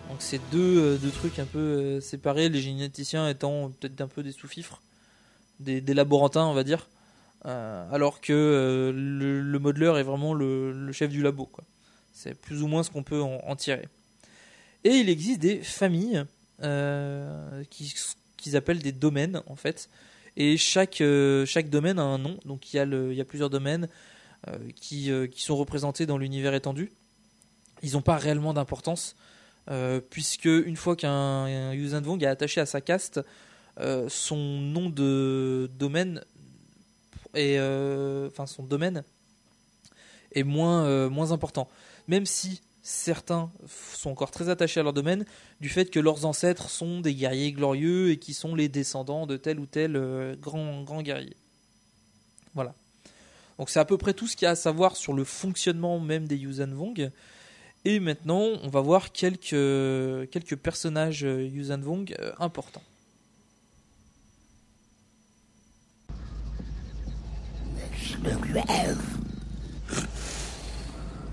Donc 0.10 0.18
c'est 0.20 0.42
deux, 0.52 0.98
euh, 1.04 1.12
trucs 1.14 1.38
un 1.40 1.46
peu 1.46 1.60
euh, 1.60 2.02
séparés, 2.02 2.50
les 2.50 2.62
généticiens 2.62 3.30
étant 3.30 3.72
peut-être 3.80 4.02
un 4.02 4.08
peu 4.08 4.24
des 4.24 4.32
sous-fifres, 4.32 4.82
des, 5.60 5.80
des 5.80 5.94
laborantins 5.94 6.46
on 6.46 6.54
va 6.54 6.64
dire, 6.64 6.88
alors 7.46 8.22
que 8.22 8.92
le, 8.96 9.42
le 9.42 9.60
modeleur 9.60 9.98
est 9.98 10.04
vraiment 10.04 10.34
le, 10.34 10.72
le 10.72 10.92
chef 10.94 11.10
du 11.12 11.22
labo. 11.22 11.46
quoi. 11.46 11.66
C'est 12.14 12.40
plus 12.40 12.62
ou 12.64 12.68
moins 12.68 12.84
ce 12.84 12.90
qu'on 12.92 13.04
peut 13.04 13.22
en- 13.22 13.56
tirer. 13.56 13.88
Et 14.84 14.92
il 14.92 15.10
existe 15.10 15.40
des 15.40 15.58
familles 15.62 16.24
euh, 16.62 17.64
qui 17.70 17.94
qu'ils 18.38 18.56
appellent 18.56 18.82
des 18.82 18.92
domaines 18.92 19.42
en 19.48 19.56
fait. 19.56 19.90
Et 20.36 20.58
chaque, 20.58 21.00
euh, 21.02 21.46
chaque 21.46 21.70
domaine 21.70 21.98
a 22.00 22.04
un 22.04 22.18
nom. 22.18 22.38
Donc 22.46 22.74
il 22.74 22.78
y 22.78 22.80
a, 22.80 22.86
le, 22.86 23.12
il 23.12 23.18
y 23.18 23.22
a 23.22 23.26
plusieurs 23.26 23.50
domaines 23.50 23.88
euh, 24.48 24.58
qui, 24.76 25.10
qui 25.32 25.42
sont 25.42 25.56
représentés 25.56 26.06
dans 26.06 26.18
l'univers 26.18 26.54
étendu. 26.54 26.92
Ils 27.82 27.94
n'ont 27.94 28.02
pas 28.02 28.18
réellement 28.18 28.54
d'importance 28.54 29.16
puisque 30.10 30.44
une 30.46 30.76
fois 30.76 30.98
qu'un 30.98 31.10
un 31.46 31.74
Yuuzhan 31.74 32.02
Vong 32.02 32.22
est 32.22 32.28
attaché 32.28 32.60
à 32.60 32.66
sa 32.66 32.82
caste, 32.82 33.22
son 34.10 34.36
nom 34.36 34.90
de 34.90 35.72
domaine 35.80 36.22
euh, 37.38 38.28
enfin 38.28 38.46
son 38.46 38.64
domaine 38.64 39.04
est 40.34 40.44
moins, 40.44 41.10
moins 41.10 41.32
important. 41.32 41.70
Même 42.08 42.26
si 42.26 42.62
certains 42.82 43.50
sont 43.68 44.12
encore 44.12 44.32
très 44.32 44.50
attachés 44.50 44.82
à 44.82 44.84
leur 44.84 44.94
domaine, 44.94 45.26
du 45.62 45.70
fait 45.70 45.90
que 45.90 46.00
leurs 46.00 46.26
ancêtres 46.26 46.70
sont 46.70 47.00
des 47.00 47.16
guerriers 47.16 47.54
glorieux 47.54 48.12
et 48.12 48.18
qui 48.18 48.34
sont 48.34 48.56
les 48.56 48.68
descendants 48.68 49.26
de 49.26 49.38
tel 49.38 49.60
ou 49.60 49.66
tel 49.66 49.96
euh, 49.96 50.36
grand, 50.36 50.84
grand 50.84 51.02
guerrier. 51.02 51.38
Voilà. 52.54 52.76
Donc 53.58 53.70
c'est 53.70 53.80
à 53.80 53.86
peu 53.86 53.98
près 53.98 54.14
tout 54.14 54.28
ce 54.28 54.36
qu'il 54.36 54.46
y 54.46 54.48
a 54.48 54.52
à 54.52 54.56
savoir 54.56 54.98
sur 54.98 55.14
le 55.14 55.24
fonctionnement 55.24 56.00
même 56.00 56.28
des 56.28 56.36
Yuuzhan 56.36 56.74
Vong. 56.74 57.12
Et 57.86 58.00
maintenant, 58.00 58.44
on 58.62 58.70
va 58.70 58.82
voir 58.82 59.12
quelques, 59.12 59.50
quelques 59.50 60.56
personnages 60.56 61.24
euh, 61.24 61.48
Yuuzhan 61.48 61.80
Vong 61.80 62.14
euh, 62.20 62.32
importants. 62.40 62.84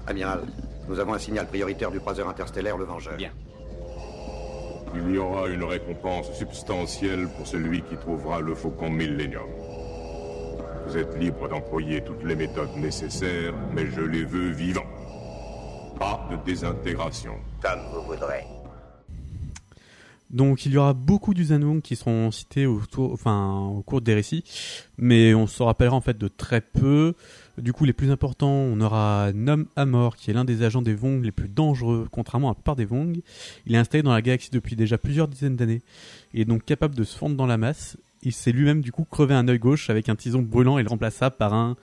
Amiral, 0.07 0.47
nous 0.91 0.99
avons 0.99 1.15
un 1.15 1.21
signal 1.21 1.47
prioritaire 1.47 1.93
du 1.93 2.01
croiseur 2.01 2.29
interstellaire 2.29 2.77
Le 2.77 2.85
Vengeur. 2.85 3.17
Bien. 3.17 3.31
Il 4.93 5.15
y 5.15 5.19
aura 5.19 5.49
une 5.49 5.63
récompense 5.63 6.33
substantielle 6.33 7.29
pour 7.37 7.47
celui 7.47 7.83
qui 7.83 7.97
trouvera 7.97 8.41
le 8.41 8.57
faucon 8.57 8.91
Millennium. 8.91 9.47
Vous 10.89 10.97
êtes 10.97 11.17
libre 11.17 11.49
d'employer 11.49 12.03
toutes 12.03 12.25
les 12.25 12.35
méthodes 12.35 12.75
nécessaires, 12.77 13.55
mais 13.73 13.87
je 13.87 14.01
les 14.01 14.25
veux 14.25 14.51
vivants. 14.51 14.91
Pas 15.97 16.29
de 16.29 16.45
désintégration. 16.45 17.35
Comme 17.63 17.81
vous 17.95 18.03
voudrez. 18.03 18.45
Donc 20.31 20.67
il 20.67 20.73
y 20.73 20.77
aura 20.77 20.93
beaucoup 20.93 21.35
d'Uzanwong 21.35 21.83
qui 21.83 21.95
seront 21.95 22.33
cités 22.33 22.67
autour, 22.67 23.13
enfin, 23.13 23.61
au 23.77 23.83
cours 23.83 24.01
des 24.01 24.15
récits, 24.15 24.45
mais 24.99 25.35
on 25.35 25.47
se 25.47 25.63
rappellera 25.63 25.95
en 25.95 26.01
fait 26.01 26.19
de 26.19 26.27
très 26.27 26.61
peu. 26.61 27.15
Du 27.63 27.73
coup, 27.73 27.85
les 27.85 27.93
plus 27.93 28.11
importants, 28.11 28.51
on 28.51 28.81
aura 28.81 29.33
Nom 29.35 29.67
Amor, 29.77 30.17
qui 30.17 30.31
est 30.31 30.35
l'un 30.35 30.45
des 30.45 30.63
agents 30.63 30.83
des 30.83 30.95
Vong 30.95 31.23
les 31.23 31.31
plus 31.33 31.49
dangereux, 31.49 32.09
contrairement 32.11 32.51
à 32.51 32.55
plupart 32.55 32.77
des 32.77 32.85
Vong. 32.85 33.21
Il 33.67 33.75
est 33.75 33.79
installé 33.79 34.03
dans 34.03 34.13
la 34.13 34.23
galaxie 34.23 34.51
depuis 34.51 34.77
déjà 34.77 34.97
plusieurs 34.99 35.29
dizaines 35.29 35.57
d'années. 35.57 35.83
Il 36.33 36.41
est 36.41 36.45
donc 36.47 36.65
capable 36.65 36.95
de 36.95 37.05
se 37.05 37.17
fondre 37.17 37.37
dans 37.37 37.47
la 37.47 37.59
masse. 37.59 37.97
Il 38.23 38.33
s'est 38.33 38.53
lui-même 38.53 38.81
du 38.83 38.93
coup 38.93 39.05
crevé 39.05 39.35
un 39.35 39.47
œil 39.49 39.59
gauche 39.59 39.91
avec 39.91 40.09
un 40.09 40.17
tison 40.17 40.41
brûlant 40.43 40.79
et 40.79 40.83
le 40.83 40.89
remplaça 40.89 41.31
par 41.31 41.53
un 41.55 41.77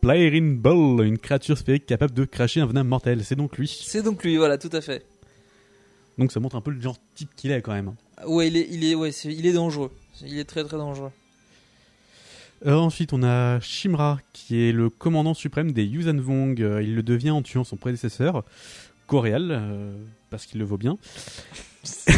Plairin 0.00 0.54
Ball, 0.56 1.06
une 1.06 1.18
créature 1.18 1.58
sphérique 1.58 1.84
capable 1.86 2.14
de 2.14 2.24
cracher 2.24 2.60
un 2.60 2.66
venin 2.66 2.84
mortel. 2.84 3.22
C'est 3.24 3.36
donc 3.36 3.58
lui. 3.58 3.68
C'est 3.84 4.02
donc 4.02 4.24
lui, 4.24 4.36
voilà, 4.38 4.56
tout 4.56 4.70
à 4.72 4.80
fait. 4.80 5.04
Donc 6.18 6.32
ça 6.32 6.40
montre 6.40 6.56
un 6.56 6.60
peu 6.62 6.70
le 6.70 6.80
genre 6.80 6.96
type 7.14 7.30
qu'il 7.36 7.50
est 7.50 7.60
quand 7.62 7.72
même. 7.72 7.94
Ouais, 8.26 8.48
il 8.48 8.56
est, 8.56 8.66
il 8.70 8.84
est, 8.84 8.94
ouais, 8.94 9.12
c'est- 9.12 9.32
il 9.32 9.46
est 9.46 9.52
dangereux. 9.52 9.90
Il 10.26 10.38
est 10.38 10.44
très 10.44 10.64
très 10.64 10.76
dangereux. 10.76 11.10
Euh, 12.66 12.74
ensuite, 12.74 13.12
on 13.12 13.22
a 13.22 13.58
Shimra, 13.60 14.18
qui 14.32 14.62
est 14.62 14.72
le 14.72 14.90
commandant 14.90 15.34
suprême 15.34 15.72
des 15.72 15.84
Yuuzhan 15.84 16.18
Vong. 16.18 16.60
Euh, 16.60 16.82
il 16.82 16.94
le 16.94 17.02
devient 17.02 17.30
en 17.30 17.42
tuant 17.42 17.64
son 17.64 17.76
prédécesseur, 17.76 18.44
Coréal, 19.06 19.48
euh, 19.50 19.92
parce 20.28 20.46
qu'il 20.46 20.58
le 20.58 20.66
vaut 20.66 20.76
bien. 20.76 20.98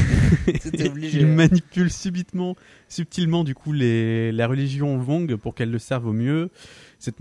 Obligé. 0.85 1.21
il 1.21 1.27
manipule 1.29 1.91
subitement, 1.91 2.57
subtilement, 2.89 3.45
du 3.45 3.55
coup, 3.55 3.73
les, 3.73 4.33
la 4.33 4.49
religion 4.49 4.99
Vong 4.99 5.37
pour 5.37 5.55
qu'elle 5.55 5.71
le 5.71 5.79
serve 5.79 6.09
au 6.09 6.13
mieux. 6.13 6.51
Cette, 6.99 7.21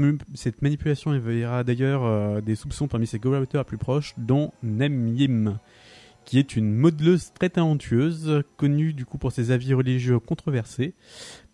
manipulation 0.62 1.13
éveillera 1.13 1.63
d'ailleurs 1.63 2.41
des 2.41 2.55
soupçons 2.55 2.88
parmi 2.88 3.05
ses 3.07 3.19
collaborateurs 3.19 3.65
plus 3.65 3.77
proches, 3.77 4.13
dont 4.17 4.51
Nem 4.63 5.07
Yim, 5.15 5.60
qui 6.25 6.39
est 6.39 6.55
une 6.55 6.73
modeleuse 6.73 7.31
très 7.34 7.49
talentueuse, 7.49 8.43
connue 8.57 8.93
du 8.93 9.05
coup 9.05 9.17
pour 9.17 9.31
ses 9.31 9.51
avis 9.51 9.73
religieux 9.73 10.19
controversés, 10.19 10.93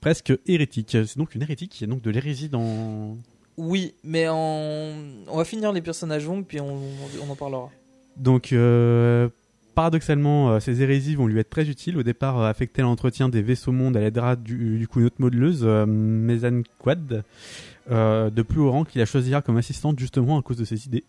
presque 0.02 0.34
hérétiques. 0.46 0.92
C'est 1.06 1.18
donc 1.18 1.36
une 1.36 1.42
hérétique, 1.42 1.80
il 1.80 1.84
y 1.84 1.90
a 1.90 1.94
donc 1.94 2.02
de 2.02 2.12
l'hérésie 2.12 2.50
dans... 2.50 3.18
Oui, 3.58 3.96
mais 4.04 4.28
on 4.30 5.36
va 5.36 5.44
finir 5.44 5.72
les 5.72 5.82
personnages 5.82 6.26
Vong, 6.26 6.44
puis 6.44 6.62
on, 6.62 6.80
on 7.26 7.32
en 7.32 7.36
parlera. 7.36 7.72
Donc, 8.16 8.54
euh, 8.54 9.30
paradoxalement, 9.74 10.52
euh, 10.52 10.60
ces 10.60 10.84
hérésies 10.84 11.16
vont 11.16 11.26
lui 11.26 11.40
être 11.40 11.50
très 11.50 11.68
utiles. 11.68 11.98
Au 11.98 12.04
départ, 12.04 12.40
euh, 12.40 12.50
affectées 12.50 12.82
à 12.82 12.86
l'entretien 12.86 13.30
des 13.30 13.42
vaisseaux 13.42 13.72
mondes, 13.72 13.96
elle 13.96 14.04
aidera 14.04 14.36
du, 14.36 14.78
du 14.78 14.88
coup 14.88 15.00
une 15.00 15.08
autre 15.08 15.16
modeleuse, 15.20 15.62
euh, 15.64 15.88
Mezan 15.88 16.62
Quad, 16.78 17.24
euh, 17.90 18.30
de 18.30 18.42
plus 18.44 18.60
haut 18.60 18.70
rang, 18.70 18.84
qui 18.86 19.00
la 19.00 19.08
choisira 19.08 19.42
comme 19.42 19.58
assistante 19.58 19.98
justement 19.98 20.38
à 20.38 20.44
cause 20.44 20.58
de 20.58 20.66
ses 20.66 20.86
idées. 20.86 21.04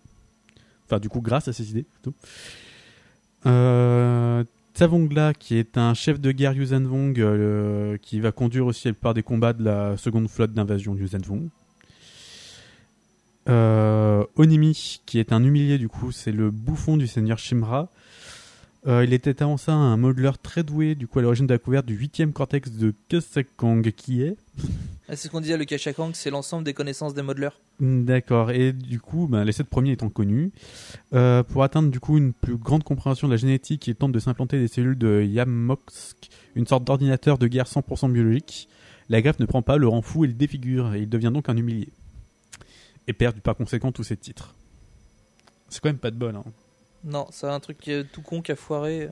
Enfin, 0.86 1.00
du 1.00 1.10
coup, 1.10 1.20
grâce 1.20 1.48
à 1.48 1.52
ses 1.52 1.70
idées, 1.70 1.84
plutôt. 1.84 2.14
Euh, 3.46 4.44
Tsavongla, 4.74 5.34
qui 5.34 5.56
est 5.56 5.76
un 5.76 5.94
chef 5.94 6.20
de 6.20 6.30
guerre 6.30 6.52
Yuuzhan 6.52 6.82
Vong, 6.82 7.18
euh, 7.18 7.96
qui 8.00 8.20
va 8.20 8.30
conduire 8.30 8.66
aussi 8.66 8.88
la 8.88 8.94
plupart 8.94 9.14
des 9.14 9.22
combats 9.22 9.52
de 9.52 9.64
la 9.64 9.96
seconde 9.96 10.28
flotte 10.28 10.52
d'invasion 10.52 10.94
Yuuzhan 10.94 11.18
Vong. 11.26 11.48
Euh, 13.48 14.24
Onimi, 14.36 15.00
qui 15.06 15.18
est 15.18 15.32
un 15.32 15.42
humilié 15.42 15.78
du 15.78 15.88
coup, 15.88 16.12
c'est 16.12 16.32
le 16.32 16.50
bouffon 16.50 16.96
du 16.96 17.06
seigneur 17.06 17.38
Shimra. 17.38 17.88
Euh, 18.86 19.04
il 19.04 19.12
était 19.12 19.42
avant 19.42 19.56
ça 19.56 19.72
un 19.72 19.96
modeleur 19.96 20.38
très 20.38 20.62
doué, 20.62 20.94
du 20.94 21.08
coup 21.08 21.18
à 21.18 21.22
l'origine 21.22 21.46
de 21.46 21.54
la 21.54 21.58
couverte 21.58 21.86
du 21.86 21.94
8 21.94 22.32
cortex 22.32 22.70
de 22.70 22.94
Kusakong, 23.08 23.90
qui 23.92 24.22
est 24.22 24.36
Ah, 25.08 25.16
C'est 25.16 25.28
ce 25.28 25.28
qu'on 25.32 25.40
disait, 25.40 25.56
le 25.56 25.64
Kachakang, 25.64 26.10
c'est 26.12 26.28
l'ensemble 26.30 26.64
des 26.64 26.74
connaissances 26.74 27.14
des 27.14 27.22
modeleurs. 27.22 27.58
D'accord, 27.80 28.50
et 28.50 28.72
du 28.72 29.00
coup, 29.00 29.26
ben, 29.26 29.44
les 29.44 29.52
sept 29.52 29.66
premiers 29.66 29.92
étant 29.92 30.10
connus, 30.10 30.52
euh, 31.14 31.42
pour 31.42 31.62
atteindre 31.62 31.90
du 31.90 31.98
coup 31.98 32.18
une 32.18 32.34
plus 32.34 32.56
grande 32.56 32.84
compréhension 32.84 33.26
de 33.26 33.32
la 33.32 33.38
génétique, 33.38 33.86
il 33.86 33.94
tente 33.94 34.12
de 34.12 34.18
s'implanter 34.18 34.58
des 34.58 34.68
cellules 34.68 34.98
de 34.98 35.22
Yammoxk, 35.22 36.28
une 36.56 36.66
sorte 36.66 36.84
d'ordinateur 36.84 37.38
de 37.38 37.46
guerre 37.46 37.66
100% 37.66 38.12
biologique. 38.12 38.68
La 39.08 39.22
greffe 39.22 39.38
ne 39.38 39.46
prend 39.46 39.62
pas, 39.62 39.78
le 39.78 39.88
rend 39.88 40.02
fou 40.02 40.24
et 40.24 40.28
le 40.28 40.34
défigure, 40.34 40.94
et 40.94 41.00
il 41.00 41.08
devient 41.08 41.30
donc 41.32 41.48
un 41.48 41.56
humilié. 41.56 41.88
Et 43.06 43.14
perd 43.14 43.40
par 43.40 43.56
conséquent 43.56 43.92
tous 43.92 44.04
ses 44.04 44.18
titres. 44.18 44.54
C'est 45.70 45.80
quand 45.80 45.88
même 45.88 45.98
pas 45.98 46.10
de 46.10 46.16
bol. 46.16 46.36
Hein. 46.36 46.44
Non, 47.04 47.26
c'est 47.30 47.46
un 47.46 47.60
truc 47.60 47.90
tout 48.12 48.22
con 48.22 48.42
qui 48.42 48.52
a 48.52 48.56
foiré. 48.56 49.08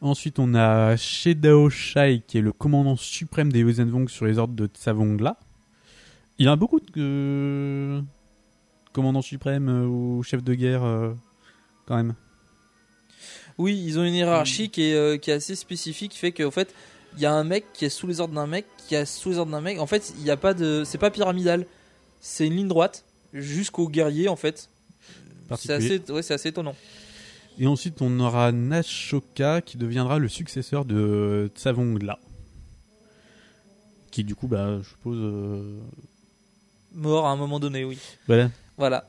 Ensuite, 0.00 0.38
on 0.38 0.54
a 0.54 0.96
Shedao 0.96 1.70
Shai, 1.70 2.22
qui 2.26 2.38
est 2.38 2.40
le 2.40 2.52
commandant 2.52 2.96
suprême 2.96 3.50
des 3.50 3.64
Vong 3.64 4.08
sur 4.08 4.26
les 4.26 4.38
ordres 4.38 4.54
de 4.54 4.66
Tsavongla. 4.66 5.36
Il 6.38 6.46
y 6.46 6.48
a 6.48 6.54
beaucoup 6.54 6.78
de 6.78 6.86
euh, 6.98 8.00
commandants 8.92 9.22
suprêmes 9.22 9.68
euh, 9.68 9.86
ou 9.86 10.22
chefs 10.22 10.44
de 10.44 10.54
guerre, 10.54 10.84
euh, 10.84 11.14
quand 11.86 11.96
même. 11.96 12.14
Oui, 13.58 13.82
ils 13.84 13.98
ont 13.98 14.04
une 14.04 14.14
hiérarchie 14.14 14.70
qui 14.70 14.84
est, 14.84 14.94
euh, 14.94 15.16
qui 15.16 15.30
est 15.32 15.34
assez 15.34 15.56
spécifique, 15.56 16.12
qui 16.12 16.18
fait 16.18 16.30
qu'en 16.30 16.52
fait, 16.52 16.72
il 17.16 17.20
y 17.20 17.26
a 17.26 17.32
un 17.32 17.42
mec 17.42 17.64
qui 17.72 17.84
est 17.84 17.90
sous 17.90 18.06
les 18.06 18.20
ordres 18.20 18.34
d'un 18.34 18.46
mec, 18.46 18.66
qui 18.86 18.94
est 18.94 19.04
sous 19.04 19.30
les 19.30 19.38
ordres 19.38 19.50
d'un 19.50 19.60
mec. 19.60 19.80
En 19.80 19.86
fait, 19.86 20.12
il 20.16 20.22
n'y 20.22 20.30
a 20.30 20.36
pas 20.36 20.54
de, 20.54 20.84
c'est 20.86 20.98
pas 20.98 21.10
pyramidal, 21.10 21.66
c'est 22.20 22.46
une 22.46 22.54
ligne 22.54 22.68
droite 22.68 23.04
jusqu'au 23.32 23.88
guerrier 23.88 24.28
en 24.28 24.36
fait. 24.36 24.70
C'est 25.56 25.72
assez, 25.72 26.00
ouais, 26.10 26.22
c'est 26.22 26.34
assez 26.34 26.50
étonnant. 26.50 26.76
Et 27.58 27.66
ensuite, 27.66 28.00
on 28.02 28.20
aura 28.20 28.52
Nashoka 28.52 29.60
qui 29.62 29.76
deviendra 29.78 30.18
le 30.18 30.28
successeur 30.28 30.84
de 30.84 31.50
Tsavongla. 31.56 32.18
Qui, 34.10 34.24
du 34.24 34.34
coup, 34.34 34.46
bah, 34.48 34.78
je 34.82 34.88
suppose. 34.88 35.18
euh, 35.20 35.78
Mort 36.94 37.26
à 37.26 37.30
un 37.30 37.36
moment 37.36 37.60
donné, 37.60 37.84
oui. 37.84 37.98
Voilà. 38.26 38.50
Voilà. 38.76 39.06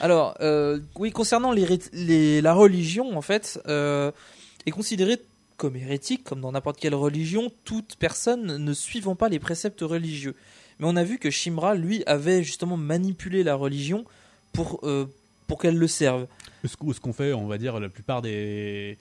Alors, 0.00 0.34
euh, 0.40 0.78
oui, 0.96 1.10
concernant 1.10 1.52
les, 1.52 1.64
ré- 1.64 1.78
les- 1.92 2.40
la 2.40 2.54
religion, 2.54 3.16
en 3.16 3.22
fait, 3.22 3.60
euh, 3.66 4.10
est 4.66 4.70
considérée 4.70 5.20
comme 5.56 5.76
hérétique, 5.76 6.24
comme 6.24 6.40
dans 6.40 6.52
n'importe 6.52 6.78
quelle 6.80 6.94
religion, 6.94 7.52
toute 7.64 7.96
personne 7.96 8.56
ne 8.56 8.72
suivant 8.72 9.14
pas 9.14 9.28
les 9.28 9.38
préceptes 9.38 9.82
religieux. 9.82 10.34
Mais 10.78 10.86
on 10.88 10.96
a 10.96 11.04
vu 11.04 11.18
que 11.18 11.28
Shimra, 11.28 11.74
lui, 11.74 12.02
avait 12.06 12.42
justement 12.42 12.78
manipulé 12.78 13.42
la 13.42 13.54
religion 13.56 14.06
pour, 14.54 14.80
euh, 14.84 15.04
pour 15.48 15.58
qu'elle 15.60 15.76
le 15.76 15.86
serve. 15.88 16.26
Ce 16.64 16.76
qu- 16.76 16.92
ce 16.92 17.00
qu'on 17.00 17.12
fait, 17.12 17.32
on 17.32 17.46
va 17.46 17.58
dire, 17.58 17.80
la 17.80 17.88
plupart 17.88 18.22
des, 18.22 18.98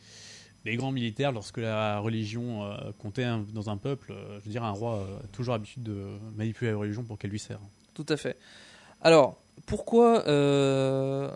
grands 0.66 0.92
militaires, 0.92 1.32
lorsque 1.32 1.58
la 1.58 2.00
religion 2.00 2.64
euh, 2.64 2.92
comptait 3.00 3.28
dans 3.54 3.70
un 3.70 3.78
peuple, 3.78 4.12
euh, 4.12 4.40
je 4.40 4.46
veux 4.46 4.52
dire, 4.52 4.64
un 4.64 4.72
roi 4.72 4.98
euh, 4.98 5.18
a 5.18 5.28
toujours 5.32 5.54
l'habitude 5.54 5.84
de 5.84 6.06
manipuler 6.36 6.72
la 6.72 6.78
religion 6.78 7.04
pour 7.04 7.18
qu'elle 7.18 7.32
lui 7.32 7.40
serve. 7.40 7.62
Tout 7.94 8.06
à 8.10 8.18
fait. 8.18 8.38
Alors, 9.02 9.38
pourquoi 9.66 10.24
On 10.28 11.32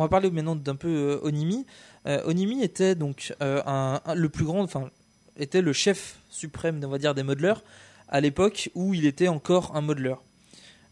va 0.00 0.08
parler 0.08 0.30
maintenant 0.30 0.56
d'un 0.56 0.76
peu 0.76 1.20
Onimi. 1.22 1.66
Onimi 2.06 2.62
était 2.62 2.94
donc 2.94 3.34
le 3.40 4.26
plus 4.28 4.44
grand, 4.44 4.62
enfin, 4.62 4.90
était 5.36 5.62
le 5.62 5.72
chef 5.72 6.18
suprême, 6.30 6.80
on 6.84 6.88
va 6.88 6.98
dire, 6.98 7.14
des 7.14 7.22
modeleurs 7.22 7.62
à 8.08 8.20
l'époque 8.20 8.70
où 8.74 8.94
il 8.94 9.06
était 9.06 9.28
encore 9.28 9.74
un 9.74 9.80
modeleur. 9.80 10.22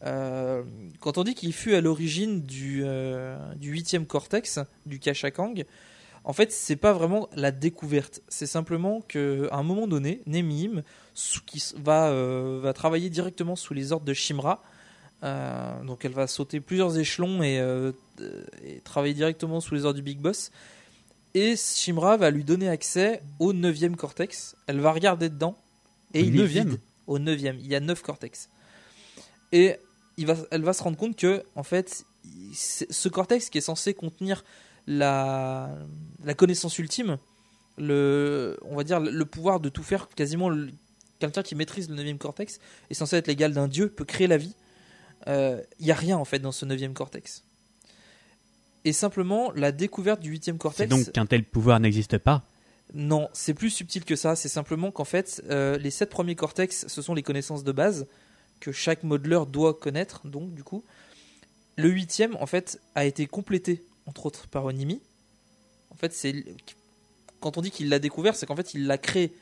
Euh, 0.04 0.62
quand 1.00 1.18
on 1.18 1.24
dit 1.24 1.34
qu'il 1.34 1.52
fut 1.52 1.74
à 1.74 1.80
l'origine 1.80 2.42
du, 2.42 2.82
euh, 2.84 3.36
du 3.54 3.74
8e 3.74 4.06
cortex, 4.06 4.58
du 4.86 4.98
Kashakang, 4.98 5.64
en 6.24 6.32
fait, 6.32 6.52
c'est 6.52 6.76
pas 6.76 6.92
vraiment 6.92 7.28
la 7.34 7.50
découverte. 7.50 8.20
C'est 8.28 8.46
simplement 8.46 9.00
qu'à 9.00 9.18
un 9.52 9.62
moment 9.62 9.86
donné, 9.86 10.20
Nemim 10.26 10.82
qui 11.46 11.62
va, 11.76 12.08
euh, 12.08 12.60
va 12.62 12.72
travailler 12.72 13.10
directement 13.10 13.56
sous 13.56 13.74
les 13.74 13.92
ordres 13.92 14.06
de 14.06 14.14
Shimra. 14.14 14.62
Euh, 15.22 15.84
donc 15.84 16.04
elle 16.04 16.12
va 16.12 16.26
sauter 16.26 16.60
plusieurs 16.60 16.98
échelons 16.98 17.42
et, 17.42 17.58
euh, 17.58 17.92
euh, 18.20 18.44
et 18.64 18.80
travailler 18.80 19.12
directement 19.12 19.60
sous 19.60 19.74
les 19.74 19.84
ordres 19.84 19.96
du 19.96 20.02
Big 20.02 20.18
Boss. 20.18 20.50
Et 21.34 21.56
Shimra 21.56 22.16
va 22.16 22.30
lui 22.30 22.44
donner 22.44 22.68
accès 22.68 23.22
au 23.38 23.52
9e 23.52 23.94
cortex. 23.96 24.56
Elle 24.66 24.80
va 24.80 24.92
regarder 24.92 25.28
dedans. 25.28 25.56
Et 26.14 26.20
il 26.20 26.40
est 26.40 26.44
9e? 26.44 26.46
vide. 26.46 26.80
Au 27.06 27.18
9e. 27.18 27.56
Il 27.60 27.66
y 27.66 27.74
a 27.74 27.80
9 27.80 28.02
cortex. 28.02 28.48
Et 29.52 29.76
il 30.20 30.26
va, 30.26 30.36
elle 30.50 30.62
va 30.62 30.72
se 30.72 30.82
rendre 30.82 30.96
compte 30.96 31.16
que, 31.16 31.42
en 31.56 31.62
fait, 31.62 32.04
c'est- 32.52 32.90
ce 32.92 33.08
cortex 33.08 33.48
qui 33.50 33.58
est 33.58 33.62
censé 33.62 33.94
contenir 33.94 34.44
la, 34.86 35.70
la 36.24 36.34
connaissance 36.34 36.78
ultime, 36.78 37.18
le, 37.78 38.58
on 38.62 38.76
va 38.76 38.84
dire 38.84 39.00
le 39.00 39.24
pouvoir 39.24 39.60
de 39.60 39.68
tout 39.68 39.82
faire, 39.82 40.08
quasiment 40.08 40.50
quelqu'un 41.18 41.42
qui 41.42 41.54
maîtrise 41.54 41.88
le 41.88 41.96
9e 41.96 42.18
cortex 42.18 42.58
est 42.90 42.94
censé 42.94 43.16
être 43.16 43.26
l'égal 43.26 43.52
d'un 43.52 43.68
dieu, 43.68 43.88
peut 43.88 44.04
créer 44.04 44.26
la 44.26 44.36
vie. 44.36 44.54
Euh, 45.26 45.60
Il 45.78 45.86
n'y 45.86 45.92
a 45.92 45.94
rien 45.94 46.16
en 46.18 46.24
fait 46.24 46.38
dans 46.38 46.52
ce 46.52 46.64
9e 46.66 46.92
cortex. 46.92 47.42
Et 48.84 48.92
simplement, 48.92 49.52
la 49.54 49.72
découverte 49.72 50.20
du 50.20 50.30
8e 50.32 50.40
C'est 50.54 50.58
cortex. 50.58 50.88
donc 50.90 51.12
qu'un 51.12 51.26
tel 51.26 51.44
pouvoir 51.44 51.80
n'existe 51.80 52.16
pas. 52.18 52.42
Non, 52.94 53.28
c'est 53.34 53.54
plus 53.54 53.70
subtil 53.70 54.04
que 54.04 54.16
ça. 54.16 54.34
C'est 54.34 54.48
simplement 54.48 54.90
qu'en 54.90 55.04
fait, 55.04 55.42
euh, 55.50 55.76
les 55.78 55.90
sept 55.90 56.10
premiers 56.10 56.34
cortex, 56.34 56.86
ce 56.88 57.02
sont 57.02 57.14
les 57.14 57.22
connaissances 57.22 57.62
de 57.62 57.72
base 57.72 58.06
que 58.60 58.72
chaque 58.72 59.02
modeleur 59.02 59.46
doit 59.46 59.74
connaître. 59.74 60.26
Donc, 60.26 60.54
du 60.54 60.62
coup, 60.62 60.84
le 61.76 61.88
huitième, 61.88 62.36
en 62.36 62.46
fait, 62.46 62.80
a 62.94 63.04
été 63.04 63.26
complété 63.26 63.82
entre 64.06 64.26
autres 64.26 64.46
par 64.48 64.64
Onimi. 64.64 65.00
En 65.90 65.96
fait, 65.96 66.12
c'est 66.12 66.44
quand 67.40 67.58
on 67.58 67.62
dit 67.62 67.70
qu'il 67.70 67.88
l'a 67.88 67.98
découvert, 67.98 68.36
c'est 68.36 68.46
qu'en 68.46 68.56
fait, 68.56 68.74
il 68.74 68.86
l'a 68.86 68.98
créé. 68.98 69.32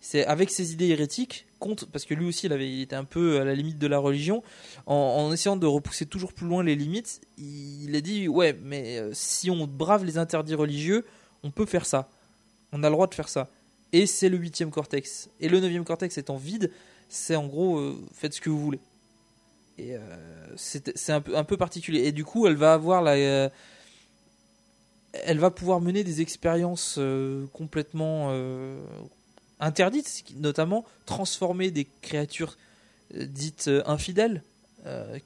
C'est 0.00 0.26
avec 0.26 0.50
ses 0.50 0.72
idées 0.72 0.88
hérétiques, 0.88 1.46
contre, 1.60 1.86
parce 1.86 2.04
que 2.04 2.14
lui 2.14 2.26
aussi, 2.26 2.46
il, 2.46 2.52
avait, 2.52 2.68
il 2.68 2.80
était 2.80 2.96
un 2.96 3.04
peu 3.04 3.40
à 3.40 3.44
la 3.44 3.54
limite 3.54 3.78
de 3.78 3.86
la 3.86 3.98
religion, 3.98 4.42
en, 4.86 4.94
en 4.94 5.32
essayant 5.32 5.56
de 5.56 5.66
repousser 5.66 6.06
toujours 6.06 6.32
plus 6.32 6.46
loin 6.46 6.64
les 6.64 6.74
limites, 6.74 7.20
il 7.38 7.94
a 7.94 8.00
dit 8.00 8.26
ouais, 8.26 8.58
mais 8.64 8.98
euh, 8.98 9.10
si 9.12 9.48
on 9.48 9.66
brave 9.66 10.04
les 10.04 10.18
interdits 10.18 10.56
religieux, 10.56 11.04
on 11.44 11.50
peut 11.50 11.66
faire 11.66 11.86
ça. 11.86 12.08
On 12.72 12.82
a 12.82 12.88
le 12.88 12.94
droit 12.94 13.06
de 13.06 13.14
faire 13.14 13.28
ça. 13.28 13.48
Et 13.92 14.06
c'est 14.06 14.28
le 14.28 14.38
huitième 14.38 14.70
cortex. 14.70 15.28
Et 15.38 15.48
le 15.48 15.60
neuvième 15.60 15.84
cortex 15.84 16.16
étant 16.18 16.36
vide, 16.36 16.72
c'est 17.12 17.36
en 17.36 17.46
gros 17.46 17.78
euh, 17.78 17.94
faites 18.14 18.32
ce 18.32 18.40
que 18.40 18.48
vous 18.48 18.58
voulez. 18.58 18.80
Et 19.76 19.96
euh, 19.96 20.00
c'est 20.56 21.10
un 21.10 21.20
peu, 21.20 21.36
un 21.36 21.44
peu 21.44 21.58
particulier. 21.58 22.04
Et 22.04 22.12
du 22.12 22.24
coup, 22.24 22.46
elle 22.46 22.56
va 22.56 22.72
avoir 22.72 23.02
la. 23.02 23.12
euh, 23.12 23.48
elle 25.12 25.38
va 25.38 25.50
pouvoir 25.50 25.82
mener 25.82 26.04
des 26.04 26.22
expériences 26.22 26.98
complètement 27.52 28.34
interdites, 29.60 30.24
notamment 30.36 30.86
transformer 31.04 31.70
des 31.70 31.86
créatures 32.00 32.56
dites 33.14 33.70
infidèles, 33.84 34.42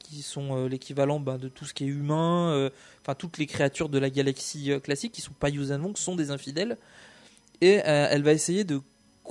qui 0.00 0.22
sont 0.22 0.66
l'équivalent 0.66 1.20
ben, 1.20 1.38
de 1.38 1.46
tout 1.46 1.66
ce 1.66 1.72
qui 1.72 1.84
est 1.84 1.86
humain, 1.86 2.68
enfin 3.00 3.14
toutes 3.14 3.38
les 3.38 3.46
créatures 3.46 3.88
de 3.88 3.98
la 4.00 4.10
galaxie 4.10 4.72
classique 4.82 5.12
qui 5.12 5.20
sont 5.20 5.34
pas 5.38 5.50
Yuuzhan 5.50 5.94
sont 5.94 6.16
des 6.16 6.32
infidèles. 6.32 6.78
Et 7.60 7.74
elle 7.84 8.24
va 8.24 8.32
essayer 8.32 8.64
de 8.64 8.82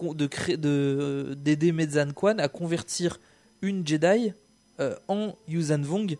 de 0.04 1.34
d'aider 1.36 1.72
Mezan 1.72 2.12
Quan 2.14 2.38
à 2.40 2.48
convertir 2.48 3.20
une 3.62 3.86
Jedi 3.86 4.34
euh, 4.80 4.96
en 5.08 5.36
Yuuzhan 5.48 5.82
Vong 5.82 6.18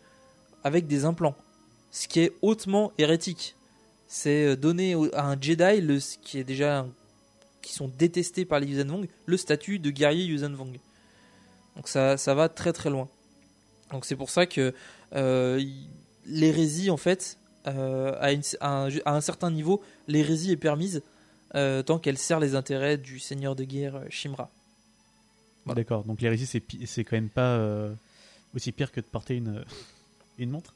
avec 0.64 0.88
des 0.88 1.06
implants, 1.06 1.36
ce 1.92 2.08
qui 2.08 2.22
est 2.22 2.34
hautement 2.42 2.92
hérétique. 2.98 3.56
C'est 4.08 4.46
euh, 4.46 4.56
donner 4.56 4.96
à 5.14 5.28
un 5.28 5.40
Jedi 5.40 6.02
qui 6.22 6.40
est 6.40 6.44
déjà 6.44 6.86
qui 7.62 7.74
sont 7.74 7.90
détestés 7.98 8.46
par 8.46 8.60
les 8.60 8.68
Yuuzhan 8.68 8.88
Vong 8.88 9.08
le 9.26 9.38
statut 9.38 9.80
de 9.80 9.90
guerrier 9.90 10.26
Yuuzhan 10.26 10.54
Vong. 10.54 10.80
Donc 11.76 11.88
ça 11.88 12.18
ça 12.18 12.34
va 12.34 12.50
très 12.50 12.74
très 12.74 12.90
loin. 12.90 13.10
Donc 13.92 14.06
c'est 14.06 14.16
pour 14.16 14.30
ça 14.30 14.46
que 14.46 14.74
euh, 15.16 15.64
l'hérésie 16.26 16.90
en 16.90 16.98
fait 16.98 17.38
euh, 17.68 18.14
à 18.60 19.16
un 19.16 19.22
certain 19.22 19.52
niveau 19.52 19.82
l'hérésie 20.08 20.52
est 20.52 20.58
permise 20.58 21.02
euh, 21.56 21.82
tant 21.84 22.00
qu'elle 22.00 22.18
sert 22.18 22.40
les 22.40 22.56
intérêts 22.56 22.98
du 22.98 23.20
seigneur 23.20 23.56
de 23.56 23.64
guerre 23.64 23.96
euh, 23.96 24.06
Shimra. 24.10 24.50
D'accord, 25.66 26.04
donc 26.04 26.22
l'hérésie, 26.22 26.46
c'est, 26.46 26.60
pi- 26.60 26.86
c'est 26.86 27.04
quand 27.04 27.16
même 27.16 27.30
pas 27.30 27.56
euh, 27.58 27.92
aussi 28.56 28.72
pire 28.72 28.92
que 28.92 29.00
de 29.02 29.06
porter 29.06 29.36
une, 29.36 29.64
une 30.38 30.52
montre? 30.52 30.74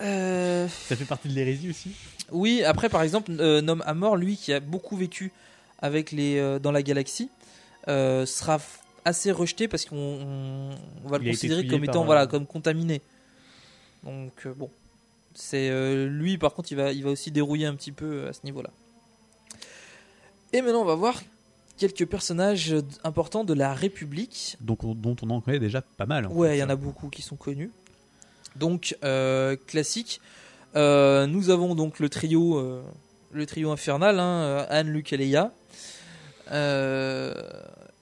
Euh, 0.00 0.66
Ça 0.68 0.96
fait 0.96 1.04
partie 1.04 1.28
de 1.28 1.34
l'hérésie 1.34 1.68
aussi? 1.70 1.92
Oui, 2.32 2.62
après 2.64 2.88
par 2.88 3.02
exemple, 3.02 3.30
Nom 3.32 3.80
Amor, 3.80 4.16
lui 4.16 4.36
qui 4.36 4.52
a 4.52 4.60
beaucoup 4.60 4.96
vécu 4.96 5.30
avec 5.80 6.10
les 6.12 6.58
dans 6.60 6.72
la 6.72 6.82
galaxie, 6.82 7.28
sera 7.86 8.58
assez 9.04 9.30
rejeté 9.32 9.68
parce 9.68 9.84
qu'on 9.84 9.96
on- 9.96 10.74
on 11.04 11.08
va 11.08 11.18
Il 11.18 11.24
le 11.24 11.30
considérer 11.30 11.66
comme 11.66 11.84
étant 11.84 12.04
voilà 12.04 12.26
comme 12.26 12.46
contaminé. 12.46 13.00
Donc 14.04 14.32
euh, 14.46 14.54
bon, 14.54 14.70
c'est 15.34 15.68
euh, 15.70 16.06
lui 16.08 16.36
par 16.38 16.54
contre 16.54 16.72
il 16.72 16.76
va 16.76 16.92
il 16.92 17.04
va 17.04 17.10
aussi 17.10 17.30
dérouiller 17.30 17.66
un 17.66 17.74
petit 17.74 17.92
peu 17.92 18.26
à 18.28 18.32
ce 18.32 18.40
niveau-là. 18.44 18.70
Et 20.52 20.62
maintenant 20.62 20.82
on 20.82 20.84
va 20.84 20.94
voir 20.96 21.20
quelques 21.78 22.06
personnages 22.06 22.74
importants 23.04 23.44
de 23.44 23.54
la 23.54 23.72
République. 23.74 24.56
donc, 24.60 24.84
on- 24.84 24.94
dont 24.94 25.16
on 25.22 25.30
en 25.30 25.40
connaît 25.40 25.58
déjà 25.58 25.80
pas 25.82 26.06
mal. 26.06 26.26
en 26.26 26.32
Ouais, 26.32 26.56
il 26.56 26.60
y 26.60 26.62
en 26.62 26.68
a 26.70 26.76
beaucoup 26.76 27.08
qui 27.08 27.22
sont 27.22 27.36
connus. 27.36 27.70
Donc 28.56 28.96
euh, 29.04 29.56
classique. 29.66 30.20
Euh, 30.76 31.26
nous 31.26 31.50
avons 31.50 31.74
donc 31.74 31.98
le 32.00 32.08
trio, 32.08 32.58
euh, 32.58 32.82
le 33.32 33.46
trio 33.46 33.70
infernal, 33.70 34.18
hein, 34.20 34.66
Anne, 34.68 34.88
Luc 34.90 35.12
et 35.12 35.16
Leia. 35.16 35.52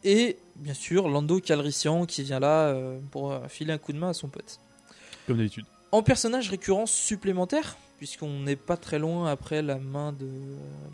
Et 0.04 0.36
bien 0.56 0.74
sûr 0.74 1.08
Lando 1.08 1.38
Calrissian 1.40 2.06
qui 2.06 2.22
vient 2.22 2.40
là 2.40 2.74
pour 3.10 3.38
filer 3.48 3.72
un 3.74 3.78
coup 3.78 3.92
de 3.92 3.98
main 3.98 4.10
à 4.10 4.14
son 4.14 4.28
pote. 4.28 4.58
Comme 5.26 5.36
d'habitude. 5.36 5.66
En 5.92 6.02
personnage 6.02 6.50
récurrent 6.50 6.86
supplémentaire, 6.86 7.76
puisqu'on 7.98 8.40
n'est 8.40 8.56
pas 8.56 8.76
très 8.76 8.98
loin 8.98 9.30
après 9.30 9.62
la 9.62 9.76
main 9.76 10.12
de 10.12 10.28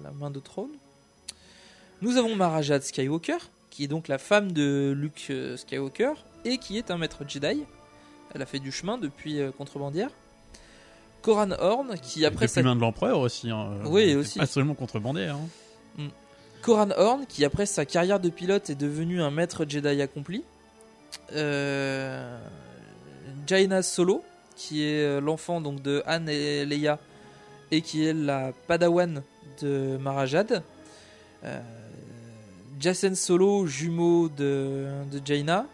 la 0.03 0.11
main 0.13 0.31
de 0.31 0.41
trône. 0.41 0.71
Nous 2.03 2.17
avons 2.17 2.35
Marajad 2.35 2.83
Skywalker, 2.83 3.39
qui 3.71 3.85
est 3.85 3.89
donc 3.89 4.09
la 4.09 4.19
femme 4.19 4.53
de 4.53 4.93
Luke 4.97 5.27
euh, 5.31 5.57
Skywalker 5.57 6.13
et 6.45 6.59
qui 6.59 6.77
est 6.79 6.91
un 6.91 6.99
maître 6.99 7.25
Jedi. 7.27 7.63
Elle 8.35 8.43
a 8.43 8.47
fait 8.47 8.59
du 8.59 8.73
chemin 8.73 8.99
depuis 8.99 9.41
euh, 9.41 9.51
Contrebandière. 9.53 10.11
Koran 11.23 11.53
Horn, 11.59 11.97
qui 12.03 12.27
après 12.27 12.47
Depuis 12.47 12.63
main 12.63 12.77
de 12.77 12.81
l'empereur 12.81 13.19
aussi. 13.21 13.49
hein, 13.51 13.71
euh, 13.85 13.89
Oui, 13.89 14.15
aussi. 14.15 14.39
Pas 14.39 14.47
seulement 14.47 14.75
contrebandière. 14.75 15.37
Hein. 15.37 16.03
Mm. 16.03 16.09
Horn, 16.97 17.27
qui 17.27 17.45
après 17.45 17.67
sa 17.67 17.85
carrière 17.87 18.21
de 18.21 18.29
pilote 18.29 18.69
est 18.71 18.75
devenu 18.75 19.23
un 19.23 19.31
maître 19.31 19.65
Jedi 19.67 20.03
accompli. 20.03 20.45
Euh, 21.33 22.39
Jaina 23.47 23.83
Solo, 23.83 24.23
qui 24.57 24.83
est 24.85 25.21
l'enfant 25.21 25.61
donc 25.61 25.81
de 25.83 26.03
Han 26.07 26.27
et 26.27 26.65
Leia 26.67 26.99
et 27.71 27.81
qui 27.81 28.05
est 28.07 28.13
la 28.13 28.53
Padawan 28.67 29.23
de 29.63 29.97
Marajad. 29.99 30.63
Euh, 31.45 31.61
Jacen 32.81 33.15
Solo, 33.15 33.67
jumeau 33.67 34.29
de, 34.29 34.87
Jaina, 35.25 35.67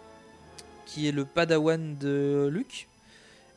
qui 0.86 1.08
est 1.08 1.12
le 1.12 1.24
Padawan 1.24 1.96
de 1.98 2.48
Luke. 2.52 2.88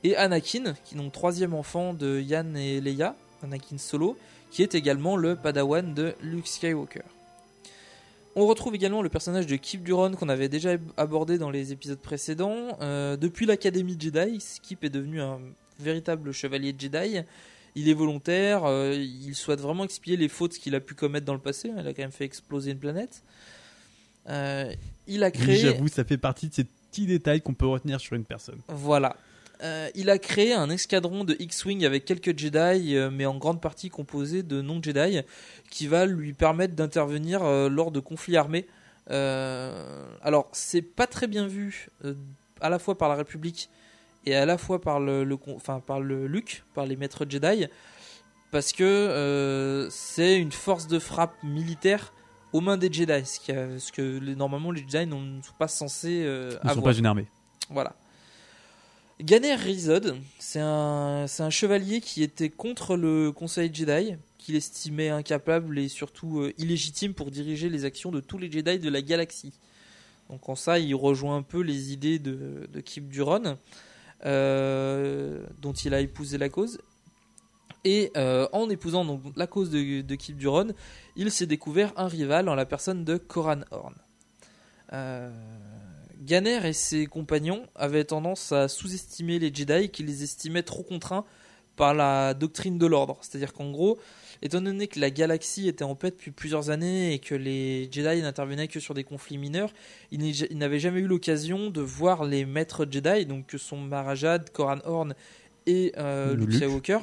Et 0.03 0.15
Anakin, 0.15 0.73
qui 0.83 0.95
est 0.95 0.97
donc 0.97 1.11
troisième 1.11 1.53
enfant 1.53 1.93
de 1.93 2.19
Yann 2.19 2.55
et 2.57 2.81
Leia, 2.81 3.15
Anakin 3.43 3.77
Solo, 3.77 4.17
qui 4.51 4.61
est 4.61 4.75
également 4.75 5.17
le 5.17 5.35
padawan 5.35 5.93
de 5.93 6.13
Luke 6.21 6.47
Skywalker. 6.47 7.01
On 8.35 8.45
retrouve 8.47 8.75
également 8.75 9.01
le 9.01 9.09
personnage 9.09 9.47
de 9.47 9.55
Kip 9.55 9.83
Duron 9.83 10.11
qu'on 10.13 10.29
avait 10.29 10.49
déjà 10.49 10.71
abordé 10.97 11.37
dans 11.37 11.49
les 11.49 11.71
épisodes 11.71 11.99
précédents. 11.99 12.77
Euh, 12.81 13.15
depuis 13.15 13.45
l'Académie 13.45 13.95
Jedi, 13.99 14.39
Skip 14.39 14.83
est 14.83 14.89
devenu 14.89 15.21
un 15.21 15.39
véritable 15.79 16.31
chevalier 16.31 16.75
Jedi. 16.77 17.21
Il 17.75 17.89
est 17.89 17.93
volontaire, 17.93 18.65
euh, 18.65 18.93
il 18.93 19.35
souhaite 19.35 19.59
vraiment 19.59 19.83
expier 19.83 20.15
les 20.15 20.27
fautes 20.27 20.53
qu'il 20.53 20.75
a 20.75 20.79
pu 20.79 20.93
commettre 20.93 21.25
dans 21.25 21.33
le 21.33 21.39
passé. 21.39 21.71
Il 21.75 21.87
a 21.87 21.93
quand 21.93 22.03
même 22.03 22.11
fait 22.11 22.25
exploser 22.25 22.71
une 22.71 22.77
planète. 22.77 23.23
Euh, 24.29 24.71
il 25.07 25.23
a 25.23 25.27
Oui, 25.27 25.33
créé. 25.33 25.57
J'avoue, 25.57 25.87
ça 25.87 26.03
fait 26.03 26.17
partie 26.17 26.49
de 26.49 26.53
ces 26.53 26.65
petits 26.65 27.07
détails 27.07 27.41
qu'on 27.41 27.55
peut 27.55 27.65
retenir 27.65 27.99
sur 27.99 28.15
une 28.15 28.25
personne. 28.25 28.59
Voilà. 28.67 29.15
Euh, 29.63 29.89
il 29.95 30.09
a 30.09 30.17
créé 30.19 30.53
un 30.53 30.69
escadron 30.69 31.23
de 31.23 31.35
X-Wing 31.39 31.85
avec 31.85 32.05
quelques 32.05 32.37
Jedi, 32.37 32.95
mais 33.11 33.25
en 33.25 33.37
grande 33.37 33.61
partie 33.61 33.89
composé 33.89 34.43
de 34.43 34.61
non-Jedi, 34.61 35.21
qui 35.71 35.87
va 35.87 36.05
lui 36.05 36.33
permettre 36.33 36.75
d'intervenir 36.75 37.43
lors 37.69 37.91
de 37.91 37.99
conflits 37.99 38.37
armés. 38.37 38.67
Alors, 39.09 40.49
c'est 40.51 40.81
pas 40.81 41.07
très 41.07 41.27
bien 41.27 41.47
vu, 41.47 41.89
à 42.61 42.69
la 42.69 42.77
fois 42.77 42.97
par 42.97 43.09
la 43.09 43.15
République 43.15 43.69
et 44.25 44.35
à 44.35 44.45
la 44.45 44.57
fois 44.57 44.79
par 44.81 44.99
le, 44.99 45.23
le 45.23 45.37
enfin, 45.55 45.79
par 45.79 45.99
le 45.99 46.27
Luke, 46.27 46.63
par 46.73 46.85
les 46.85 46.95
maîtres 46.95 47.25
Jedi, 47.29 47.67
parce 48.51 48.71
que 48.71 48.83
euh, 48.83 49.89
c'est 49.89 50.37
une 50.39 50.51
force 50.51 50.87
de 50.87 50.99
frappe 50.99 51.35
militaire 51.43 52.13
aux 52.53 52.61
mains 52.61 52.77
des 52.77 52.91
Jedi, 52.91 53.25
ce, 53.25 53.39
qui 53.39 53.51
a- 53.51 53.79
ce 53.79 53.91
que 53.91 54.19
normalement 54.35 54.71
les 54.71 54.81
Jedi 54.87 55.07
ne 55.07 55.41
sont 55.41 55.53
pas 55.57 55.67
censés 55.67 56.23
euh, 56.23 56.51
Ils 56.63 56.69
ne 56.69 56.73
sont 56.75 56.81
pas 56.81 56.93
une 56.93 57.05
armée. 57.05 57.27
Voilà. 57.69 57.95
Ganer 59.21 59.55
Rizod, 59.55 60.17
c'est 60.39 60.59
un, 60.59 61.25
chevalier 61.49 62.01
qui 62.01 62.23
était 62.23 62.49
contre 62.49 62.97
le 62.97 63.31
Conseil 63.31 63.73
Jedi, 63.73 64.15
qu'il 64.37 64.55
estimait 64.55 65.09
incapable 65.09 65.79
et 65.79 65.87
surtout 65.87 66.41
euh, 66.41 66.53
illégitime 66.57 67.13
pour 67.13 67.31
diriger 67.31 67.69
les 67.69 67.85
actions 67.85 68.11
de 68.11 68.19
tous 68.19 68.37
les 68.37 68.51
Jedi 68.51 68.79
de 68.79 68.89
la 68.89 69.01
galaxie. 69.01 69.53
Donc 70.29 70.49
en 70.49 70.55
ça, 70.55 70.79
il 70.79 70.93
rejoint 70.95 71.37
un 71.37 71.41
peu 71.41 71.61
les 71.61 71.93
idées 71.93 72.19
de, 72.19 72.67
de 72.71 72.79
Kip 72.81 73.07
Duron, 73.07 73.57
dont 74.23 75.73
il 75.73 75.93
a 75.93 75.99
épousé 75.99 76.37
la 76.37 76.49
cause. 76.49 76.79
Et 77.85 78.11
euh, 78.15 78.47
en 78.53 78.69
épousant 78.69 79.03
donc 79.03 79.21
la 79.35 79.47
cause 79.47 79.69
de, 79.69 80.01
de 80.01 80.15
Kip 80.15 80.37
Duron, 80.37 80.69
il 81.15 81.31
s'est 81.31 81.45
découvert 81.45 81.91
un 81.97 82.07
rival 82.07 82.47
en 82.47 82.55
la 82.55 82.65
personne 82.65 83.03
de 83.03 83.17
Koran 83.17 83.61
Horn. 83.71 83.95
Euh, 84.93 85.29
Ganer 86.21 86.65
et 86.65 86.73
ses 86.73 87.05
compagnons 87.05 87.67
avaient 87.75 88.05
tendance 88.05 88.53
à 88.53 88.69
sous-estimer 88.69 89.39
les 89.39 89.53
Jedi 89.53 89.89
qui 89.89 90.03
les 90.03 90.23
estimaient 90.23 90.63
trop 90.63 90.83
contraints 90.83 91.25
par 91.75 91.93
la 91.93 92.33
doctrine 92.33 92.77
de 92.77 92.85
l'ordre. 92.85 93.17
C'est-à-dire 93.21 93.51
qu'en 93.51 93.71
gros, 93.71 93.99
étant 94.43 94.61
donné 94.61 94.87
que 94.87 94.99
la 94.99 95.09
galaxie 95.09 95.69
était 95.69 95.85
en 95.85 95.95
paix 95.95 96.11
depuis 96.11 96.31
plusieurs 96.31 96.69
années 96.69 97.13
et 97.13 97.19
que 97.19 97.33
les 97.33 97.89
Jedi 97.91 98.21
n'intervenaient 98.21 98.67
que 98.67 98.81
sur 98.81 98.93
des 98.93 99.05
conflits 99.05 99.37
mineurs, 99.37 99.73
ils 100.11 100.57
n'avaient 100.57 100.81
jamais 100.81 100.99
eu 100.99 101.07
l'occasion 101.07 101.69
de 101.69 101.81
voir 101.81 102.25
les 102.25 102.45
maîtres 102.45 102.85
Jedi, 102.89 103.25
donc 103.25 103.47
que 103.47 103.57
sont 103.57 103.77
Marajad, 103.77 104.49
Koran 104.51 104.79
Horn 104.83 105.15
et 105.65 105.93
euh, 105.97 106.35
Luke. 106.35 106.53
Skywalker. 106.53 106.99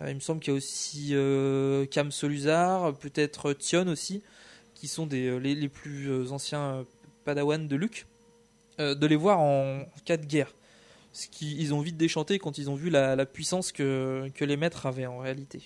Euh, 0.00 0.10
il 0.10 0.16
me 0.16 0.20
semble 0.20 0.40
qu'il 0.40 0.52
y 0.52 0.54
a 0.54 0.56
aussi 0.56 1.10
euh, 1.12 1.86
Cam 1.86 2.10
Soluzar, 2.10 2.94
peut-être 2.98 3.52
Tion 3.52 3.86
aussi, 3.86 4.22
qui 4.74 4.88
sont 4.88 5.06
des, 5.06 5.28
euh, 5.28 5.36
les, 5.36 5.54
les 5.54 5.68
plus 5.68 6.10
euh, 6.10 6.32
anciens 6.32 6.84
Padawan 7.24 7.68
de 7.68 7.76
Luke, 7.76 8.06
euh, 8.80 8.96
de 8.96 9.06
les 9.06 9.16
voir 9.16 9.38
en 9.38 9.84
cas 10.04 10.16
de 10.16 10.26
guerre. 10.26 10.52
Ce 11.12 11.28
qui, 11.28 11.56
ils 11.60 11.74
ont 11.74 11.80
vite 11.80 11.96
déchanté 11.96 12.40
quand 12.40 12.58
ils 12.58 12.70
ont 12.70 12.74
vu 12.74 12.90
la, 12.90 13.14
la 13.14 13.26
puissance 13.26 13.70
que, 13.70 14.28
que 14.34 14.44
les 14.44 14.56
maîtres 14.56 14.86
avaient 14.86 15.06
en 15.06 15.18
réalité. 15.18 15.60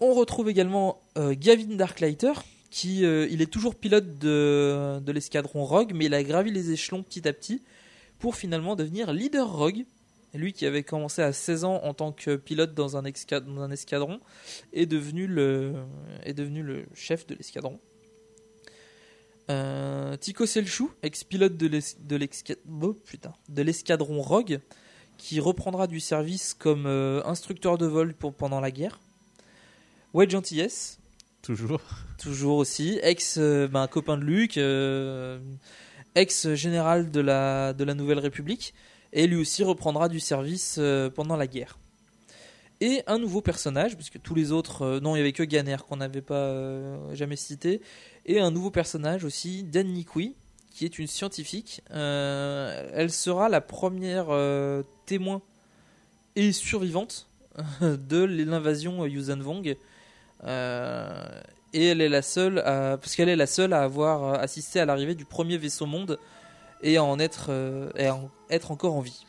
On 0.00 0.14
retrouve 0.14 0.48
également 0.48 1.00
euh, 1.16 1.34
Gavin 1.36 1.74
Darklighter, 1.74 2.32
qui 2.70 3.04
euh, 3.04 3.26
est 3.28 3.50
toujours 3.50 3.74
pilote 3.74 4.18
de, 4.18 5.02
l'escadron 5.10 5.64
Rogue, 5.64 5.92
mais 5.94 6.04
il 6.04 6.14
a 6.14 6.22
gravi 6.22 6.52
les 6.52 6.70
échelons 6.70 7.02
petit 7.02 7.26
à 7.26 7.32
petit 7.32 7.62
pour 8.20 8.36
finalement 8.36 8.76
devenir 8.76 9.12
leader 9.12 9.50
Rogue. 9.50 9.84
Lui 10.34 10.52
qui 10.52 10.66
avait 10.66 10.84
commencé 10.84 11.22
à 11.22 11.32
16 11.32 11.64
ans 11.64 11.80
en 11.82 11.94
tant 11.94 12.12
que 12.12 12.36
pilote 12.36 12.74
dans 12.74 12.96
un, 12.96 13.04
escadron 13.06 14.20
est 14.72 14.86
devenu 14.86 15.26
le, 15.26 15.74
chef 16.94 17.26
de 17.26 17.34
l'escadron. 17.34 17.80
Euh, 19.50 20.16
Tico 20.18 20.44
Selchou, 20.44 20.92
ex-pilote 21.02 21.54
oh, 21.54 22.96
de 23.48 23.62
l'escadron 23.62 24.20
Rogue, 24.20 24.60
qui 25.16 25.40
reprendra 25.40 25.86
du 25.86 25.98
service 25.98 26.52
comme 26.52 26.86
instructeur 27.24 27.78
de 27.78 27.86
vol 27.86 28.14
pendant 28.14 28.60
la 28.60 28.70
guerre. 28.70 29.00
Wedge 30.14 30.34
Antilles, 30.34 30.96
Toujours. 31.42 31.80
toujours 32.18 32.56
aussi, 32.56 32.98
ex 33.02 33.36
euh, 33.38 33.68
ben, 33.68 33.86
copain 33.88 34.16
de 34.16 34.24
Luc, 34.24 34.56
euh, 34.56 35.38
ex 36.14 36.54
général 36.54 37.10
de 37.10 37.20
la, 37.20 37.74
de 37.74 37.84
la 37.84 37.92
Nouvelle 37.92 38.18
République, 38.18 38.72
et 39.12 39.26
lui 39.26 39.36
aussi 39.36 39.62
reprendra 39.64 40.08
du 40.08 40.18
service 40.18 40.76
euh, 40.78 41.10
pendant 41.10 41.36
la 41.36 41.46
guerre. 41.46 41.78
Et 42.80 43.02
un 43.06 43.18
nouveau 43.18 43.42
personnage, 43.42 43.96
puisque 43.96 44.20
tous 44.22 44.34
les 44.34 44.50
autres, 44.50 44.98
non, 45.02 45.14
il 45.14 45.18
y 45.18 45.20
avait 45.20 45.32
que 45.32 45.42
Ganer 45.42 45.76
qu'on 45.86 45.96
n'avait 45.96 46.22
pas 46.22 47.14
jamais 47.14 47.36
cité, 47.36 47.82
et 48.24 48.40
un 48.40 48.50
nouveau 48.50 48.70
personnage 48.70 49.24
aussi, 49.24 49.62
Dan 49.62 49.88
Nikui, 49.88 50.36
qui 50.70 50.84
est 50.84 50.98
une 50.98 51.08
scientifique. 51.08 51.82
Elle 51.90 53.10
sera 53.10 53.48
la 53.48 53.60
première 53.60 54.28
témoin 55.06 55.42
et 56.36 56.52
survivante 56.52 57.26
de 57.80 58.22
l'invasion 58.22 59.04
Yuuzhan 59.06 59.40
Vong. 59.40 59.76
Euh, 60.44 61.40
et 61.72 61.88
elle 61.88 62.00
est 62.00 62.08
la 62.08 62.22
seule 62.22 62.60
à, 62.60 62.96
parce 62.96 63.14
qu'elle 63.16 63.28
est 63.28 63.36
la 63.36 63.46
seule 63.46 63.72
à 63.72 63.82
avoir 63.82 64.22
euh, 64.24 64.34
assisté 64.38 64.80
à 64.80 64.86
l'arrivée 64.86 65.14
du 65.14 65.24
premier 65.24 65.58
vaisseau 65.58 65.86
monde 65.86 66.18
et 66.82 66.96
à 66.96 67.04
en 67.04 67.18
être, 67.18 67.46
euh, 67.50 67.90
et 67.96 68.06
à 68.06 68.14
en 68.14 68.30
être 68.50 68.70
encore 68.70 68.94
en 68.94 69.00
vie. 69.00 69.24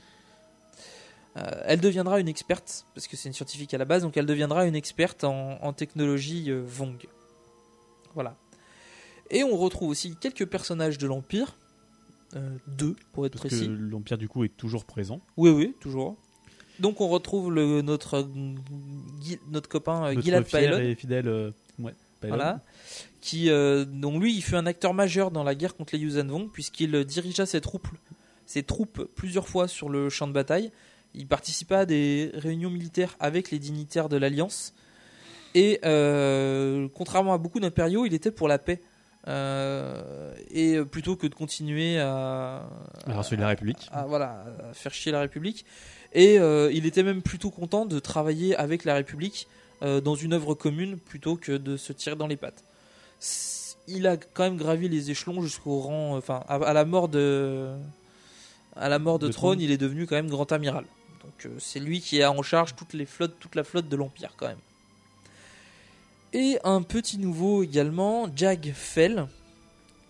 Euh, 1.38 1.44
elle 1.66 1.80
deviendra 1.80 2.20
une 2.20 2.28
experte, 2.28 2.86
parce 2.96 3.08
que 3.08 3.16
c'est 3.16 3.30
une 3.30 3.34
scientifique 3.34 3.74
à 3.74 3.78
la 3.78 3.86
base, 3.86 4.02
donc 4.02 4.18
elle 4.18 4.26
deviendra 4.26 4.66
une 4.66 4.76
experte 4.76 5.24
en, 5.24 5.58
en 5.62 5.74
technologie 5.74 6.50
euh, 6.50 6.62
Vong. 6.66 7.08
Voilà. 8.16 8.36
Et 9.30 9.44
on 9.44 9.56
retrouve 9.56 9.90
aussi 9.90 10.16
quelques 10.16 10.46
personnages 10.48 10.98
de 10.98 11.06
l'Empire, 11.08 11.56
euh, 12.36 12.58
deux 12.68 12.96
pour 13.14 13.26
être 13.26 13.34
Parce 13.34 13.48
précis. 13.48 13.68
l'Empire, 13.68 14.18
du 14.18 14.28
coup, 14.28 14.44
est 14.44 14.56
toujours 14.56 14.86
présent. 14.86 15.22
Oui, 15.38 15.52
oui, 15.52 15.76
toujours. 15.80 16.18
Donc 16.80 17.02
on 17.02 17.08
retrouve 17.08 17.52
le, 17.52 17.82
notre, 17.82 18.28
notre 19.50 19.70
copain 19.70 20.06
euh, 20.06 20.14
Notre 20.14 20.22
Gilad 20.22 20.44
et 20.82 20.96
fidèle. 20.96 21.28
euh, 21.28 21.52
ouais, 21.80 21.94
Pylon. 22.22 22.36
Voilà. 22.36 22.62
Qui, 23.22 23.50
euh, 23.50 23.86
donc 23.86 24.22
lui, 24.22 24.34
il 24.34 24.42
fut 24.42 24.56
un 24.56 24.66
acteur 24.66 24.94
majeur 24.94 25.30
dans 25.30 25.44
la 25.44 25.56
guerre 25.56 25.76
contre 25.76 25.94
les 25.96 26.02
Yuuzhan 26.02 26.28
Vong, 26.28 26.50
puisqu'il 26.52 27.04
dirigea 27.04 27.46
ses 27.46 27.60
troupes, 27.60 27.88
ses 28.46 28.64
troupes 28.64 29.10
plusieurs 29.16 29.48
fois 29.48 29.68
sur 29.68 29.90
le 29.90 30.10
champ 30.10 30.28
de 30.28 30.34
bataille. 30.34 30.72
Il 31.16 31.28
participa 31.28 31.80
à 31.80 31.86
des 31.86 32.32
réunions 32.34 32.70
militaires 32.70 33.16
avec 33.20 33.52
les 33.52 33.60
dignitaires 33.60 34.10
de 34.10 34.18
l'Alliance. 34.18 34.74
Et 35.56 35.80
euh, 35.84 36.88
contrairement 36.94 37.34
à 37.34 37.38
beaucoup 37.38 37.60
d'impériaux, 37.60 38.06
il 38.06 38.14
était 38.14 38.32
pour 38.32 38.48
la 38.48 38.60
paix. 38.60 38.80
Euh, 39.28 40.34
et 40.50 40.80
plutôt 40.86 41.16
que 41.16 41.28
de 41.28 41.36
continuer 41.36 42.00
à, 42.00 42.64
la 43.06 43.48
République. 43.48 43.90
à, 43.92 44.06
voilà, 44.06 44.46
à 44.70 44.74
faire 44.74 44.94
chier 44.94 45.12
la 45.12 45.20
République. 45.20 45.66
Et 46.14 46.40
euh, 46.40 46.72
il 46.74 46.86
était 46.86 47.04
même 47.04 47.22
plutôt 47.22 47.52
content 47.52 47.86
de 47.86 48.00
travailler 48.00 48.56
avec 48.56 48.86
la 48.86 48.96
République 48.96 49.48
euh, 49.84 50.02
dans 50.02 50.16
une 50.16 50.34
œuvre 50.34 50.56
commune 50.56 50.98
plutôt 50.98 51.36
que 51.36 51.52
de 51.52 51.78
se 51.78 51.94
tirer 51.94 52.16
dans 52.16 52.28
les 52.28 52.38
pattes. 52.38 52.64
Il 53.88 54.08
a 54.08 54.18
quand 54.18 54.44
même 54.44 54.58
gravi 54.58 54.88
les 54.88 55.12
échelons 55.12 55.42
jusqu'au 55.42 55.80
rang, 55.80 56.16
enfin 56.16 56.44
à, 56.48 56.74
la 56.74 56.86
mort 56.86 57.10
de, 57.10 57.70
à 58.76 58.88
la 58.88 59.00
mort 59.00 59.20
de, 59.20 59.28
De 59.28 59.32
Trône, 59.34 59.60
il 59.60 59.72
est 59.72 59.78
devenu 59.78 60.08
quand 60.08 60.16
même 60.16 60.30
grand 60.30 60.52
amiral. 60.52 60.86
Donc 61.24 61.52
c'est 61.60 61.80
lui 61.80 62.00
qui 62.00 62.22
a 62.22 62.32
en 62.32 62.42
charge 62.42 62.76
toutes 62.76 62.94
les 62.94 63.06
flottes, 63.06 63.36
toute 63.40 63.56
la 63.56 63.64
flotte 63.64 63.90
de 63.90 63.96
l'Empire 63.96 64.34
quand 64.38 64.48
même. 64.48 64.58
Et 66.32 66.60
un 66.64 66.84
petit 66.84 67.18
nouveau 67.18 67.64
également, 67.64 68.28
Jag 68.36 68.72
Fell, 68.76 69.26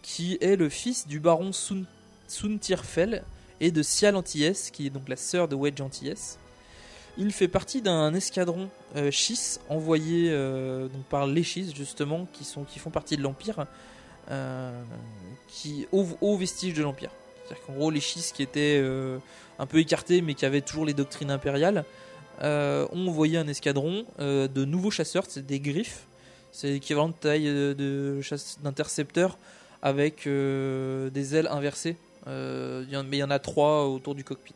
qui 0.01 0.37
est 0.41 0.57
le 0.57 0.67
fils 0.67 1.07
du 1.07 1.21
baron 1.21 1.53
Sun, 1.53 1.85
Suntir 2.27 2.83
Fell 2.83 3.23
et 3.61 3.71
de 3.71 3.81
Sial 3.81 4.17
Antilles, 4.17 4.51
qui 4.73 4.87
est 4.87 4.89
donc 4.89 5.07
la 5.07 5.15
sœur 5.15 5.47
de 5.47 5.55
Wedge 5.55 5.79
Antilles. 5.79 6.37
Il 7.17 7.31
fait 7.31 7.47
partie 7.47 7.81
d'un 7.81 8.13
escadron 8.13 8.67
euh, 8.97 9.11
envoyé 9.69 10.29
euh, 10.29 10.89
par 11.09 11.25
les 11.25 11.43
Schiss 11.43 11.73
justement, 11.73 12.27
qui, 12.33 12.43
sont, 12.43 12.65
qui 12.65 12.79
font 12.79 12.89
partie 12.89 13.15
de 13.15 13.21
l'Empire, 13.21 13.65
euh, 14.29 14.83
qui 15.47 15.87
au, 15.93 16.05
au 16.19 16.37
de 16.37 16.81
l'Empire. 16.81 17.11
C'est-à-dire 17.45 17.65
qu'en 17.65 17.73
gros, 17.73 17.91
les 17.91 18.01
Schiss 18.01 18.33
qui 18.33 18.43
étaient 18.43 18.77
euh, 18.81 19.19
un 19.57 19.65
peu 19.65 19.79
écartés 19.79 20.21
mais 20.21 20.33
qui 20.33 20.45
avaient 20.45 20.61
toujours 20.61 20.85
les 20.85 20.93
doctrines 20.93 21.31
impériales, 21.31 21.85
ont 22.41 23.07
envoyé 23.07 23.37
un 23.37 23.47
escadron 23.47 24.05
de 24.17 24.65
nouveaux 24.65 24.91
chasseurs, 24.91 25.25
c'est 25.27 25.45
des 25.45 25.59
griffes, 25.59 26.07
c'est 26.51 26.71
l'équivalent 26.71 27.09
de 27.09 27.13
taille 27.13 27.45
de 27.45 28.21
chasse- 28.21 28.59
d'intercepteurs 28.63 29.37
avec 29.81 30.27
euh, 30.27 31.09
des 31.09 31.35
ailes 31.35 31.47
inversées. 31.47 31.95
Euh, 32.27 32.83
mais 33.05 33.17
il 33.17 33.19
y 33.19 33.23
en 33.23 33.31
a 33.31 33.39
trois 33.39 33.85
autour 33.87 34.13
du 34.15 34.23
cockpit. 34.23 34.53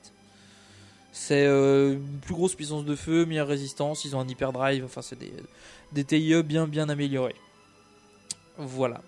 C'est 1.11 1.45
euh, 1.45 1.93
une 1.93 2.19
plus 2.19 2.33
grosse 2.33 2.55
puissance 2.55 2.85
de 2.85 2.95
feu, 2.95 3.25
meilleure 3.25 3.47
résistance, 3.47 4.03
ils 4.03 4.15
ont 4.15 4.19
un 4.19 4.27
hyperdrive, 4.27 4.83
enfin 4.83 5.01
c'est 5.01 5.17
des, 5.17 5.31
des 5.91 6.03
TIE 6.03 6.41
bien 6.43 6.67
bien 6.67 6.89
améliorés. 6.89 7.35
Voilà. 8.57 9.01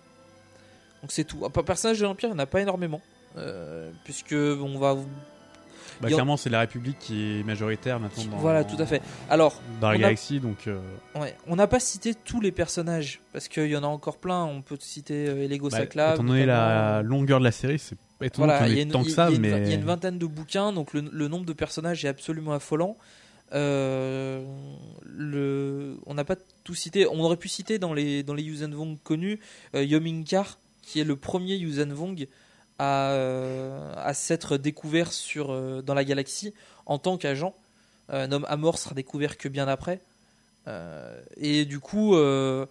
Donc 1.02 1.12
c'est 1.12 1.24
tout. 1.24 1.44
Ah, 1.46 1.50
personnage 1.64 2.00
de 2.00 2.04
l'Empire, 2.06 2.30
il 2.30 2.34
n'y 2.34 2.40
en 2.40 2.44
a 2.44 2.46
pas 2.46 2.62
énormément. 2.62 3.02
puisque 4.06 4.34
on 4.34 4.78
va 4.80 4.96
Bah, 6.02 6.08
clairement, 6.10 6.38
c'est 6.38 6.50
la 6.50 6.60
République 6.60 6.98
qui 7.00 7.40
est 7.40 7.44
majoritaire 7.44 8.00
maintenant 8.00 8.26
dans, 8.26 8.38
Voilà, 8.38 8.64
tout 8.64 8.76
à 8.80 8.86
fait. 8.86 9.02
Alors, 9.30 9.62
dans 9.82 9.90
la 9.90 9.96
a- 9.96 9.98
galaxie, 9.98 10.40
donc. 10.40 10.68
euh, 10.68 10.80
Ouais, 11.16 11.36
on 11.48 11.56
n'a 11.56 11.68
pas 11.68 11.80
cité 11.80 12.14
tous 12.14 12.42
les 12.42 12.52
personnages 12.52 13.22
parce 13.34 13.48
qu'il 13.48 13.68
y 13.68 13.76
en 13.78 13.84
a 13.84 13.88
encore 13.88 14.18
plein. 14.18 14.44
On 14.44 14.62
peut 14.62 14.78
citer 14.80 15.28
euh, 15.30 15.44
Elego 15.44 15.70
bah, 15.70 15.84
étant 15.84 16.24
donné 16.24 16.46
la 16.46 17.02
longueur 17.02 17.40
de 17.40 17.46
la 17.46 17.52
série, 17.52 17.80
c'est 17.80 17.96
étonnant 18.22 18.48
Voilà, 18.48 18.68
y 18.68 18.72
il 18.72 18.76
y 18.78 18.80
a 18.80 18.84
une- 18.84 18.92
tant 18.92 19.02
que 19.04 19.08
il 19.08 19.12
y 19.12 19.14
ça, 19.14 19.26
a 19.28 19.30
une- 19.32 19.40
mais. 19.42 19.62
il 19.62 19.68
y 19.70 19.72
a 19.72 19.76
une 19.76 19.84
vingtaine 19.86 20.18
de 20.20 20.26
bouquins, 20.26 20.72
donc 20.74 20.94
le, 20.94 21.02
le 21.12 21.28
nombre 21.28 21.46
de 21.46 21.54
personnages 21.54 22.04
est 22.04 22.10
absolument 22.10 22.54
affolant. 22.54 22.98
Euh, 23.54 24.44
le, 25.06 25.98
on 26.06 26.14
n'a 26.14 26.24
pas 26.24 26.36
tout 26.64 26.76
cité. 26.76 27.08
On 27.08 27.20
aurait 27.20 27.38
pu 27.38 27.48
citer 27.48 27.80
dans 27.80 27.94
les 27.94 28.24
dans 28.24 28.34
les 28.34 28.44
Yuuzhan 28.44 28.72
Vong 28.72 28.98
connus 29.04 29.40
euh, 29.76 29.84
Yominkar, 29.84 30.58
qui 30.82 31.00
est 31.00 31.04
le 31.04 31.16
premier 31.16 31.56
Yuuzhan 31.56 31.94
Vong 31.94 32.28
à, 32.80 33.12
euh, 33.12 33.94
à 33.98 34.14
s'être 34.14 34.58
découvert 34.58 35.12
sur 35.14 35.52
euh, 35.52 35.82
dans 35.82 35.94
la 35.94 36.04
galaxie 36.04 36.54
en 36.86 36.98
tant 37.00 37.18
qu'agent. 37.18 37.56
Un 38.10 38.32
homme 38.32 38.46
Amor 38.50 38.78
sera 38.78 38.94
découvert 38.96 39.38
que 39.38 39.48
bien 39.48 39.68
après. 39.68 40.00
Euh, 40.68 41.20
et 41.38 41.66
du 41.66 41.80
coup, 41.80 42.16
euh, 42.16 42.66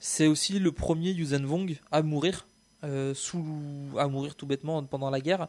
c'est 0.00 0.26
aussi 0.26 0.58
le 0.58 0.72
premier 0.72 1.10
Yuuzhan 1.10 1.44
Vong 1.44 1.76
à 1.92 2.02
mourir 2.02 2.46
euh, 2.84 3.14
sous 3.14 3.44
à 3.98 4.08
mourir 4.08 4.34
tout 4.34 4.46
bêtement 4.46 4.82
pendant 4.84 5.08
la 5.10 5.20
guerre 5.20 5.48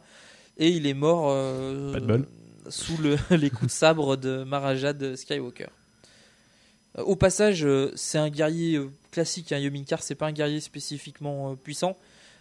et 0.58 0.68
il 0.70 0.86
est 0.86 0.94
mort 0.94 1.26
euh, 1.30 1.92
Pas 1.92 2.00
de 2.00 2.06
bol. 2.06 2.26
sous 2.68 2.96
le- 2.98 3.18
les 3.36 3.50
coups 3.50 3.66
de 3.72 3.76
sabre 3.76 4.16
de 4.16 4.42
Marajad 4.44 5.16
Skywalker. 5.16 5.66
Euh, 6.98 7.02
Au 7.02 7.16
passage, 7.16 7.64
euh, 7.64 7.92
c'est 7.94 8.18
un 8.18 8.30
guerrier 8.30 8.76
euh, 8.76 8.90
classique, 9.10 9.52
hein, 9.52 9.58
Yominkar, 9.58 10.02
c'est 10.02 10.14
pas 10.14 10.26
un 10.26 10.32
guerrier 10.32 10.60
spécifiquement 10.60 11.52
euh, 11.52 11.54
puissant. 11.56 11.96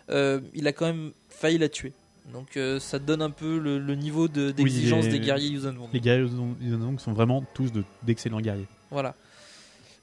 Euh, 0.10 0.40
il 0.54 0.68
a 0.68 0.74
quand 0.74 0.86
même 0.86 1.12
failli 1.30 1.58
la 1.58 1.70
tuer. 1.70 1.94
Donc 2.34 2.58
euh, 2.58 2.80
ça 2.80 2.98
donne 3.00 3.22
un 3.22 3.30
peu 3.30 3.58
le, 3.60 3.78
le 3.80 3.96
niveau 3.96 4.28
de- 4.28 4.52
d'exigence 4.52 5.06
Oui, 5.06 5.12
les- 5.12 5.20
des 5.20 5.26
guerriers 5.26 5.50
Yuuzhan 5.50 5.74
Vong. 5.74 5.90
Les 5.94 6.00
guerriers 6.00 6.24
Yuuzhan 6.62 6.78
Vong 6.80 7.00
sont 7.00 7.14
vraiment 7.14 7.44
tous 7.54 7.72
de- 7.72 7.84
d'excellents 8.04 8.42
guerriers. 8.42 8.66
Voilà. 8.92 9.16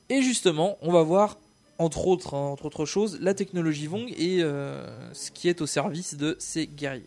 Et 0.08 0.22
justement, 0.22 0.76
on 0.82 0.92
va 0.92 1.02
voir, 1.02 1.36
entre 1.78 2.06
autres, 2.06 2.34
hein, 2.34 2.46
entre 2.52 2.66
autres 2.66 2.84
choses, 2.84 3.18
la 3.20 3.34
technologie 3.34 3.86
Vong 3.86 4.06
et 4.16 4.38
euh, 4.42 5.12
ce 5.14 5.30
qui 5.30 5.48
est 5.48 5.60
au 5.62 5.66
service 5.66 6.16
de 6.16 6.36
ces 6.38 6.66
guerriers. 6.66 7.04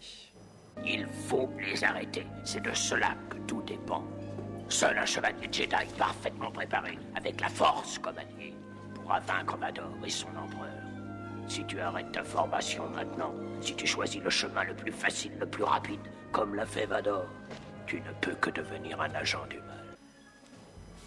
Il 0.86 1.06
faut 1.30 1.50
les 1.72 1.82
arrêter. 1.84 2.26
C'est 2.44 2.62
de 2.62 2.74
cela 2.74 3.16
que 3.30 3.38
tout 3.48 3.62
dépend. 3.66 4.04
Seul 4.68 4.98
un 4.98 5.06
chevalier 5.06 5.48
Jedi 5.52 5.76
parfaitement 5.98 6.52
préparé, 6.52 6.98
avec 7.16 7.40
la 7.40 7.48
force 7.50 8.00
comme 8.00 8.18
allié, 8.18 8.54
pourra 8.96 9.20
vaincre 9.22 9.56
Vador 9.58 9.92
et 10.06 10.10
son 10.10 10.28
empereur. 10.30 10.72
Si 11.48 11.64
tu 11.66 11.80
arrêtes 11.80 12.12
ta 12.12 12.24
formation 12.24 12.84
maintenant, 12.96 13.32
si 13.62 13.76
tu 13.76 13.86
choisis 13.86 14.22
le 14.22 14.30
chemin 14.30 14.64
le 14.64 14.74
plus 14.74 14.92
facile, 14.92 15.32
le 15.40 15.46
plus 15.46 15.64
rapide, 15.64 16.00
comme 16.32 16.56
l'a 16.56 16.66
fait 16.66 16.86
Vador, 16.86 17.26
tu 17.88 17.98
ne 17.98 18.12
peux 18.22 18.34
que 18.36 18.50
devenir 18.50 19.00
un 19.00 19.14
agent 19.14 19.46
du 19.50 19.58
mal. 19.58 19.64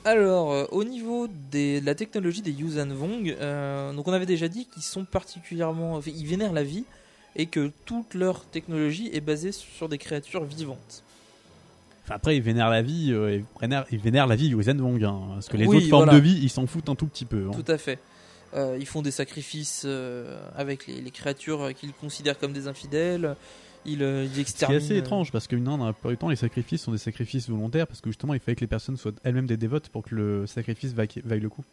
Alors, 0.04 0.52
euh, 0.52 0.64
au 0.70 0.84
niveau 0.84 1.26
des- 1.50 1.80
de 1.80 1.86
la 1.86 1.94
technologie 1.94 2.40
des 2.40 2.52
Yuuzhan 2.52 2.86
Vong, 2.94 3.28
euh, 3.40 3.92
donc 3.92 4.06
on 4.08 4.12
avait 4.12 4.26
déjà 4.26 4.48
dit 4.48 4.66
qu'ils 4.66 4.82
sont 4.82 5.04
particulièrement, 5.04 5.96
enfin, 5.96 6.10
ils 6.14 6.26
vénèrent 6.26 6.52
la 6.52 6.62
vie 6.62 6.84
et 7.36 7.46
que 7.46 7.70
toute 7.84 8.14
leur 8.14 8.44
technologie 8.46 9.10
est 9.12 9.20
basée 9.20 9.52
sur 9.52 9.88
des 9.88 9.98
créatures 9.98 10.44
vivantes. 10.44 11.02
Enfin, 12.04 12.14
après, 12.14 12.36
ils 12.36 12.42
vénèrent 12.42 12.70
la 12.70 12.80
vie, 12.80 13.12
euh, 13.12 13.34
ils, 13.36 13.44
vénèrent, 13.60 13.84
ils 13.90 13.98
vénèrent 13.98 14.26
la 14.28 14.36
vie 14.36 14.46
Yuuzhan 14.48 14.76
Vong, 14.76 15.04
hein, 15.04 15.20
parce 15.34 15.48
que 15.48 15.56
les 15.58 15.66
Oui, 15.66 15.76
autres 15.76 15.88
formes 15.88 16.10
de 16.10 16.16
vie, 16.16 16.38
ils 16.40 16.48
s'en 16.48 16.66
foutent 16.66 16.88
un 16.88 16.94
tout 16.94 17.06
petit 17.06 17.26
peu. 17.26 17.48
hein. 17.48 17.52
Tout 17.52 17.70
à 17.70 17.76
fait. 17.76 17.98
Euh, 18.54 18.76
ils 18.80 18.86
font 18.86 19.02
des 19.02 19.10
sacrifices 19.10 19.82
euh, 19.84 20.40
avec 20.56 20.86
les, 20.86 21.00
les 21.02 21.10
créatures 21.10 21.62
euh, 21.64 21.72
qu'ils 21.72 21.92
considèrent 21.92 22.38
comme 22.38 22.52
des 22.54 22.66
infidèles. 22.66 23.36
Ils, 23.84 24.02
euh, 24.02 24.24
ils 24.24 24.28
Ce 24.28 24.32
qui 24.32 24.38
est 24.38 24.42
exterminent. 24.42 24.84
assez 24.84 24.96
étrange 24.96 25.32
parce 25.32 25.46
que 25.46 25.54
non, 25.56 25.76
dans 25.78 25.86
la 25.86 25.92
plupart 25.92 26.10
du 26.12 26.16
temps, 26.18 26.28
les 26.30 26.36
sacrifices 26.36 26.82
sont 26.82 26.92
des 26.92 26.98
sacrifices 26.98 27.48
volontaires 27.48 27.86
parce 27.86 28.00
que 28.00 28.08
justement, 28.10 28.32
il 28.34 28.40
fallait 28.40 28.56
que 28.56 28.60
les 28.62 28.66
personnes 28.66 28.96
soient 28.96 29.12
elles-mêmes 29.22 29.46
des 29.46 29.56
dévotes 29.58 29.88
pour 29.90 30.02
que 30.02 30.14
le 30.14 30.46
sacrifice 30.46 30.92
vaille, 30.94 31.08
vaille 31.24 31.40
le 31.40 31.48
coup. 31.50 31.64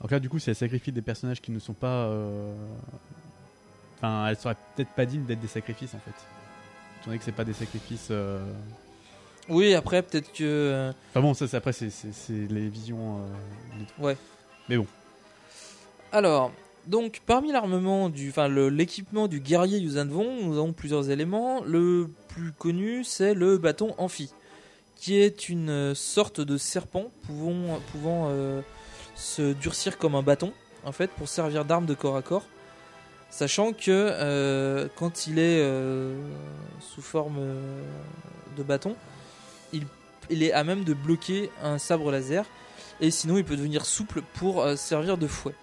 Donc 0.00 0.10
là, 0.10 0.20
du 0.20 0.28
coup, 0.28 0.38
c'est 0.38 0.50
le 0.52 0.54
sacrifice 0.56 0.92
des 0.94 1.02
personnages 1.02 1.40
qui 1.40 1.50
ne 1.52 1.58
sont 1.58 1.72
pas. 1.72 2.06
euh, 2.06 2.52
Enfin, 3.96 4.28
elles 4.28 4.36
seraient 4.36 4.56
peut-être 4.76 4.90
pas 4.90 5.06
dignes 5.06 5.24
d'être 5.24 5.40
des 5.40 5.48
sacrifices 5.48 5.94
en 5.94 5.98
fait. 5.98 6.10
Étant 7.00 7.06
donné 7.06 7.18
que 7.18 7.24
c'est 7.24 7.32
pas 7.32 7.44
des 7.44 7.52
sacrifices. 7.52 8.08
euh, 8.12 8.38
Oui, 9.48 9.74
après, 9.74 10.02
peut-être 10.02 10.32
que. 10.32 10.44
euh, 10.44 10.92
Enfin 11.10 11.20
bon, 11.20 11.34
ça, 11.34 11.48
c'est- 11.48 11.56
après, 11.56 11.72
c'est- 11.72 11.90
c'est 11.90 12.12
c'est 12.12 12.46
les 12.48 12.68
visions. 12.68 13.18
euh, 13.20 14.02
Ouais. 14.04 14.16
Mais 14.68 14.76
bon. 14.76 14.86
Alors, 16.10 16.52
donc 16.86 17.20
parmi 17.26 17.52
l'armement 17.52 18.08
du, 18.08 18.30
enfin 18.30 18.48
l'équipement 18.48 19.28
du 19.28 19.40
guerrier 19.40 19.78
Yuuzhan 19.78 20.06
Vong, 20.06 20.42
nous 20.42 20.56
avons 20.56 20.72
plusieurs 20.72 21.10
éléments. 21.10 21.62
Le 21.62 22.08
plus 22.28 22.52
connu, 22.52 23.04
c'est 23.04 23.34
le 23.34 23.58
bâton 23.58 23.94
amphi, 23.98 24.32
qui 24.96 25.20
est 25.20 25.50
une 25.50 25.94
sorte 25.94 26.40
de 26.40 26.56
serpent 26.56 27.10
pouvant, 27.26 28.28
euh, 28.30 28.62
se 29.16 29.52
durcir 29.52 29.98
comme 29.98 30.14
un 30.14 30.22
bâton, 30.22 30.54
en 30.82 30.92
fait, 30.92 31.10
pour 31.10 31.28
servir 31.28 31.66
d'arme 31.66 31.84
de 31.84 31.92
corps 31.92 32.16
à 32.16 32.22
corps. 32.22 32.46
Sachant 33.28 33.74
que 33.74 33.90
euh, 33.90 34.88
quand 34.96 35.26
il 35.26 35.38
est 35.38 35.60
euh, 35.60 36.16
sous 36.80 37.02
forme 37.02 37.38
de 38.56 38.62
bâton, 38.62 38.96
il, 39.74 40.42
est 40.42 40.52
à 40.52 40.64
même 40.64 40.84
de 40.84 40.94
bloquer 40.94 41.50
un 41.62 41.76
sabre 41.76 42.10
laser, 42.10 42.46
et 43.02 43.10
sinon 43.10 43.36
il 43.36 43.44
peut 43.44 43.56
devenir 43.56 43.84
souple 43.84 44.22
pour 44.32 44.66
servir 44.78 45.18
de 45.18 45.26
fouet. 45.26 45.54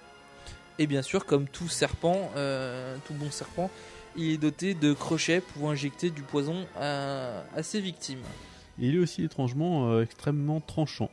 Et 0.77 0.87
bien 0.87 1.01
sûr, 1.01 1.25
comme 1.25 1.47
tout 1.47 1.67
serpent, 1.67 2.31
euh, 2.35 2.97
tout 3.07 3.13
bon 3.13 3.31
serpent, 3.31 3.69
il 4.15 4.31
est 4.31 4.37
doté 4.37 4.73
de 4.73 4.93
crochets 4.93 5.41
pouvant 5.41 5.71
injecter 5.71 6.09
du 6.09 6.21
poison 6.21 6.65
à, 6.77 7.43
à 7.55 7.63
ses 7.63 7.79
victimes. 7.79 8.21
Et 8.79 8.87
il 8.87 8.95
est 8.95 8.99
aussi 8.99 9.23
étrangement 9.23 9.89
euh, 9.89 10.03
extrêmement 10.03 10.59
tranchant. 10.59 11.09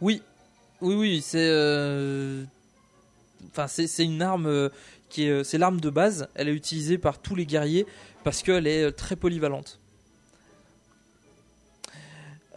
Oui, 0.00 0.22
oui, 0.80 0.94
oui, 0.94 1.22
c'est, 1.22 1.48
euh, 1.50 2.44
enfin, 3.50 3.66
c'est, 3.68 4.04
une 4.04 4.22
arme 4.22 4.70
qui 5.08 5.24
est, 5.24 5.44
c'est 5.44 5.58
l'arme 5.58 5.80
de 5.80 5.90
base. 5.90 6.28
Elle 6.34 6.48
est 6.48 6.54
utilisée 6.54 6.98
par 6.98 7.18
tous 7.18 7.34
les 7.34 7.46
guerriers 7.46 7.86
parce 8.24 8.42
qu'elle 8.42 8.66
est 8.66 8.92
très 8.92 9.16
polyvalente. 9.16 9.80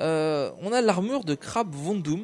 Euh, 0.01 0.51
on 0.61 0.71
a 0.71 0.81
l'armure 0.81 1.23
de 1.23 1.35
Crab 1.35 1.73
Vondum. 1.73 2.23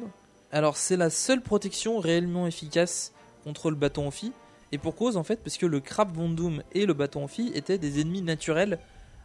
Alors, 0.50 0.76
c'est 0.76 0.96
la 0.96 1.10
seule 1.10 1.40
protection 1.40 1.98
réellement 1.98 2.46
efficace 2.46 3.12
contre 3.48 3.70
le 3.70 3.76
bâton 3.76 4.06
amphi. 4.06 4.32
Et 4.72 4.78
pour 4.78 4.94
cause, 4.94 5.16
en 5.16 5.24
fait, 5.24 5.40
parce 5.42 5.56
que 5.56 5.64
le 5.64 5.80
Crab 5.80 6.14
Vondum 6.14 6.62
et 6.74 6.84
le 6.84 6.92
bâton 6.92 7.24
amphi 7.24 7.50
étaient 7.54 7.78
des 7.78 8.00
ennemis 8.02 8.20
naturels 8.20 8.78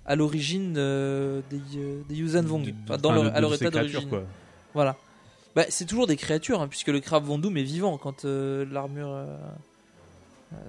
à 0.06 0.16
l'origine 0.16 0.76
euh, 0.78 1.42
des, 1.50 1.60
euh, 1.78 2.02
des 2.08 2.16
Yuuzhan 2.16 2.44
Vong, 2.44 2.74
Enfin, 2.86 2.98
dans 2.98 3.12
leur, 3.12 3.36
à 3.36 3.42
leur 3.42 3.54
état 3.54 3.70
créatures, 3.70 3.92
d'origine. 4.02 4.10
quoi. 4.10 4.24
Voilà. 4.74 4.96
Bah, 5.56 5.66
c'est 5.68 5.86
toujours 5.86 6.08
des 6.08 6.16
créatures, 6.16 6.62
hein, 6.62 6.68
puisque 6.70 6.88
le 6.88 7.02
crabe 7.02 7.26
Vondoum 7.26 7.58
est 7.58 7.64
vivant 7.64 7.98
quand 7.98 8.24
euh, 8.26 8.66
l'armure. 8.72 9.10
euh, 9.10 9.38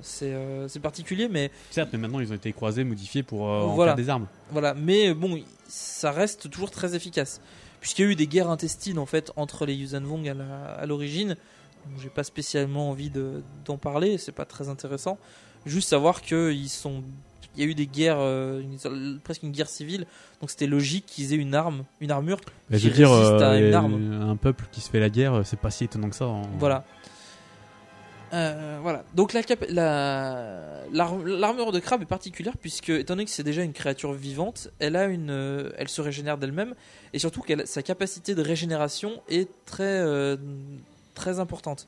c'est 0.03 0.81
particulier, 0.81 1.29
mais 1.29 1.51
Certes, 1.71 1.91
mais 1.93 1.99
maintenant 1.99 2.21
ils 2.21 2.31
ont 2.33 2.37
été 2.37 2.53
croisés, 2.53 2.85
modifiés 2.85 3.23
pour 3.23 3.43
en 3.43 3.75
Voilà. 3.75 3.93
faire 3.93 3.97
des 4.05 4.09
armes. 4.11 4.27
voilà. 4.51 4.75
Mais 4.75 5.15
bon, 5.15 5.41
ça 5.69 6.11
reste 6.11 6.51
toujours 6.51 6.71
très 6.71 6.95
efficace, 6.95 7.41
puisqu'il 7.81 8.03
y 8.03 8.09
a 8.09 8.11
eu 8.11 8.15
des 8.17 8.27
guerres 8.27 8.51
intestines 8.51 8.99
en 8.99 9.07
fait 9.07 9.31
entre 9.37 9.67
les 9.67 9.75
Yuuzhan 9.75 10.01
Vong 10.03 10.27
à 10.29 10.87
l'origine. 10.87 11.37
J'ai 12.03 12.09
pas 12.11 12.25
spécialement 12.25 12.91
envie 12.91 13.11
de- 13.11 13.43
d'en 13.65 13.77
parler, 13.79 14.19
c'est 14.19 14.33
pas 14.33 14.45
très 14.45 14.69
intéressant. 14.69 15.19
Juste 15.67 15.89
savoir 15.89 16.23
que 16.23 16.53
ils 16.53 16.69
sont, 16.69 17.03
il 17.57 17.63
y 17.63 17.67
a 17.67 17.71
eu 17.71 17.75
des 17.75 17.87
guerres, 17.87 18.19
euh, 18.19 18.61
une- 18.61 19.21
presque 19.21 19.43
une 19.45 19.53
guerre 19.53 19.69
civile, 19.69 20.07
donc 20.41 20.51
c'était 20.51 20.67
logique 20.67 21.07
qu'ils 21.07 21.33
aient 21.33 21.37
une 21.37 21.55
arme, 21.55 21.85
une 22.01 22.11
armure 22.11 22.41
qui 22.41 22.47
je 22.71 22.89
veux 22.89 22.95
dire, 22.95 23.11
à 23.13 23.15
euh, 23.53 23.69
une 23.69 23.75
arme. 23.75 24.23
un 24.31 24.37
peuple 24.37 24.65
qui 24.73 24.81
se 24.81 24.91
fait 24.91 25.01
la 25.01 25.09
guerre, 25.11 25.43
c'est 25.45 25.59
pas 25.59 25.71
si 25.71 25.85
étonnant 25.85 26.11
que 26.11 26.17
ça. 26.17 26.25
hein. 26.27 26.43
Voilà. 26.59 26.85
Euh, 28.33 28.79
voilà. 28.83 29.05
Donc 29.15 29.33
la 29.33 29.43
l'armure 30.93 31.71
de 31.73 31.79
crabe 31.79 32.03
est 32.03 32.07
particulière 32.07 32.57
puisque 32.61 32.89
étant 32.91 33.15
donné 33.15 33.25
que 33.27 33.31
c'est 33.31 33.45
déjà 33.45 33.63
une 33.63 33.73
créature 33.73 34.13
vivante, 34.13 34.71
elle 34.81 34.97
a 34.97 35.05
une, 35.05 35.31
euh, 35.31 35.71
elle 35.79 35.89
se 35.89 36.01
régénère 36.01 36.37
d'elle-même 36.37 36.75
et 37.13 37.19
surtout 37.21 37.43
qu'elle 37.43 37.67
sa 37.67 37.83
capacité 37.83 38.35
de 38.35 38.43
régénération 38.43 39.23
est 39.29 39.49
très 39.67 40.01
très 41.15 41.41
importante. 41.41 41.87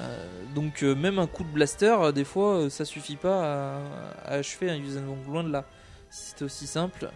Euh, 0.00 0.24
donc 0.54 0.82
euh, 0.82 0.94
même 0.94 1.18
un 1.18 1.26
coup 1.26 1.44
de 1.44 1.48
blaster, 1.48 1.96
euh, 2.00 2.12
des 2.12 2.24
fois, 2.24 2.70
ça 2.70 2.84
suffit 2.84 3.16
pas 3.16 3.78
à, 4.24 4.34
achever 4.34 4.70
un 4.70 4.76
Yuuzhan. 4.76 5.02
Loin 5.26 5.44
de 5.44 5.50
là. 5.50 5.64
Si 6.10 6.30
c'était 6.30 6.44
aussi 6.44 6.66
simple, 6.66 7.10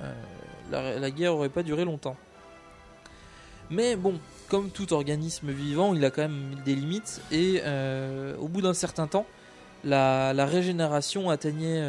la, 0.70 1.10
guerre 1.10 1.34
aurait 1.34 1.48
pas 1.48 1.62
duré 1.62 1.86
longtemps. 1.86 2.16
Mais 3.70 3.96
bon, 3.96 4.20
comme 4.48 4.68
tout 4.70 4.92
organisme 4.92 5.50
vivant, 5.50 5.94
il 5.94 6.04
a 6.04 6.10
quand 6.10 6.20
même 6.20 6.56
des 6.66 6.74
limites 6.74 7.22
et 7.30 7.62
au 8.38 8.48
bout 8.48 8.60
d'un 8.60 8.74
certain 8.74 9.06
temps, 9.06 9.24
la, 9.82 10.34
la 10.34 10.44
régénération 10.44 11.30
atteignait, 11.30 11.82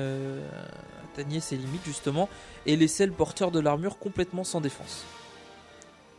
atteignait 1.11 1.41
ses 1.41 1.57
limites 1.57 1.83
justement 1.83 2.29
et 2.65 2.77
laissait 2.77 3.05
le 3.05 3.11
porteur 3.11 3.51
de 3.51 3.59
l'armure 3.59 3.99
complètement 3.99 4.45
sans 4.45 4.61
défense. 4.61 5.03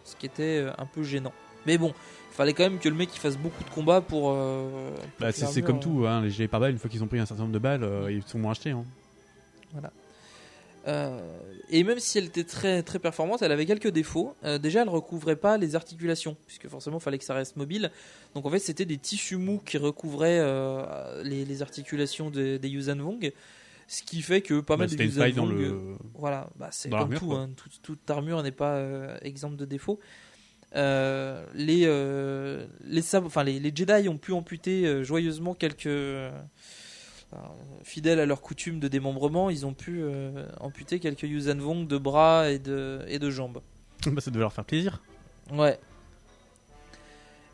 ce 0.05 0.17
qui 0.17 0.27
était 0.27 0.67
un 0.77 0.85
peu 0.85 1.03
gênant. 1.03 1.33
Mais 1.65 1.79
bon, 1.79 1.95
fallait 2.35 2.53
quand 2.53 2.65
même 2.65 2.79
que 2.79 2.89
le 2.89 2.95
mec 2.95 3.11
il 3.15 3.19
fasse 3.19 3.37
beaucoup 3.37 3.63
de 3.65 3.71
combats 3.71 4.01
pour. 4.01 4.33
euh, 4.33 4.91
pour 4.91 5.01
Bah, 5.21 5.33
c'est 5.33 5.63
comme 5.63 5.81
tout, 5.81 6.05
hein, 6.07 6.21
les 6.23 6.31
gilets 6.31 6.49
pare-balles, 6.49 6.73
une 6.73 6.79
fois 6.79 6.91
qu'ils 6.91 7.03
ont 7.03 7.07
pris 7.07 7.19
un 7.19 7.27
certain 7.27 7.43
nombre 7.45 7.55
de 7.55 7.59
balles, 7.59 7.85
euh, 7.85 8.11
ils 8.13 8.23
sont 8.25 8.39
moins 8.39 8.53
achetés. 8.53 8.71
Hein. 8.71 8.85
Voilà. 9.73 9.91
Euh, 10.87 11.19
et 11.71 11.83
même 11.83 11.99
si 11.99 12.19
elle 12.19 12.27
était 12.27 12.45
très 12.45 12.83
très 12.83 12.99
performante, 12.99 13.41
elle 13.41 13.53
avait 13.53 13.65
quelques 13.65 13.89
défauts. 13.89 14.35
Euh, 14.45 14.59
déjà, 14.59 14.83
elle 14.83 14.89
recouvrait 14.91 15.37
pas 15.37 15.57
les 15.57 15.77
articulations, 15.77 16.37
puisque 16.47 16.69
forcément, 16.69 16.99
il 16.99 17.03
fallait 17.03 17.19
que 17.19 17.25
ça 17.25 17.33
reste 17.35 17.57
mobile. 17.57 17.91
Donc 18.35 18.45
en 18.45 18.51
fait, 18.51 18.59
c'était 18.59 18.85
des 18.85 18.99
tissus 18.99 19.37
mous 19.39 19.61
qui 19.65 19.79
recouvraient 19.79 20.43
les, 21.23 21.45
les 21.47 21.63
articulations 21.63 22.29
des, 22.31 22.59
des 22.59 22.69
Yuuzhan 22.69 22.97
Vong, 22.99 23.33
ce 23.89 24.03
qui 24.03 24.21
fait 24.21 24.43
que 24.43 24.61
pas 24.61 24.77
Bah, 24.77 24.87
mal 24.87 24.95
de 24.95 25.03
Yuuzhan 25.03 25.31
Vong, 25.33 25.49
le- 25.59 25.97
voilà, 26.15 26.51
bah, 26.57 26.69
c'est 26.71 26.91
comme 26.91 27.15
tout, 27.15 27.33
hein, 27.33 27.49
toute, 27.57 27.81
toute 27.81 28.11
armure 28.11 28.43
n'est 28.43 28.51
pas 28.53 28.79
exempte 29.23 29.57
de 29.57 29.65
défauts. 29.65 29.99
Euh, 30.77 31.45
les, 31.55 31.83
euh, 31.85 32.67
les, 32.85 33.03
sab- 33.03 33.27
enfin, 33.27 33.45
les, 33.45 33.61
les 33.61 33.73
Jedi 33.75 34.09
ont 34.09 34.19
pu 34.19 34.33
amputer 34.33 34.87
euh, 34.87 35.05
joyeusement 35.05 35.55
quelques. 35.55 35.89
fidèles 37.83 38.21
à 38.21 38.27
leur 38.27 38.41
coutume 38.41 38.79
de 38.81 38.89
démembrement, 38.89 39.51
ils 39.51 39.67
ont 39.67 39.75
pu 39.75 40.03
amputer 40.61 41.01
quelques 41.01 41.25
Yuuzhan 41.25 41.59
Vong 41.59 41.87
de 41.87 41.99
bras 41.99 42.49
et 42.51 42.59
de, 42.59 43.01
et 43.09 43.19
de 43.19 43.31
jambes. 43.31 43.61
Bah, 44.07 44.21
ça 44.21 44.31
devait 44.31 44.41
leur 44.43 44.53
faire 44.53 44.65
plaisir. 44.65 45.03
Ouais. 45.53 45.79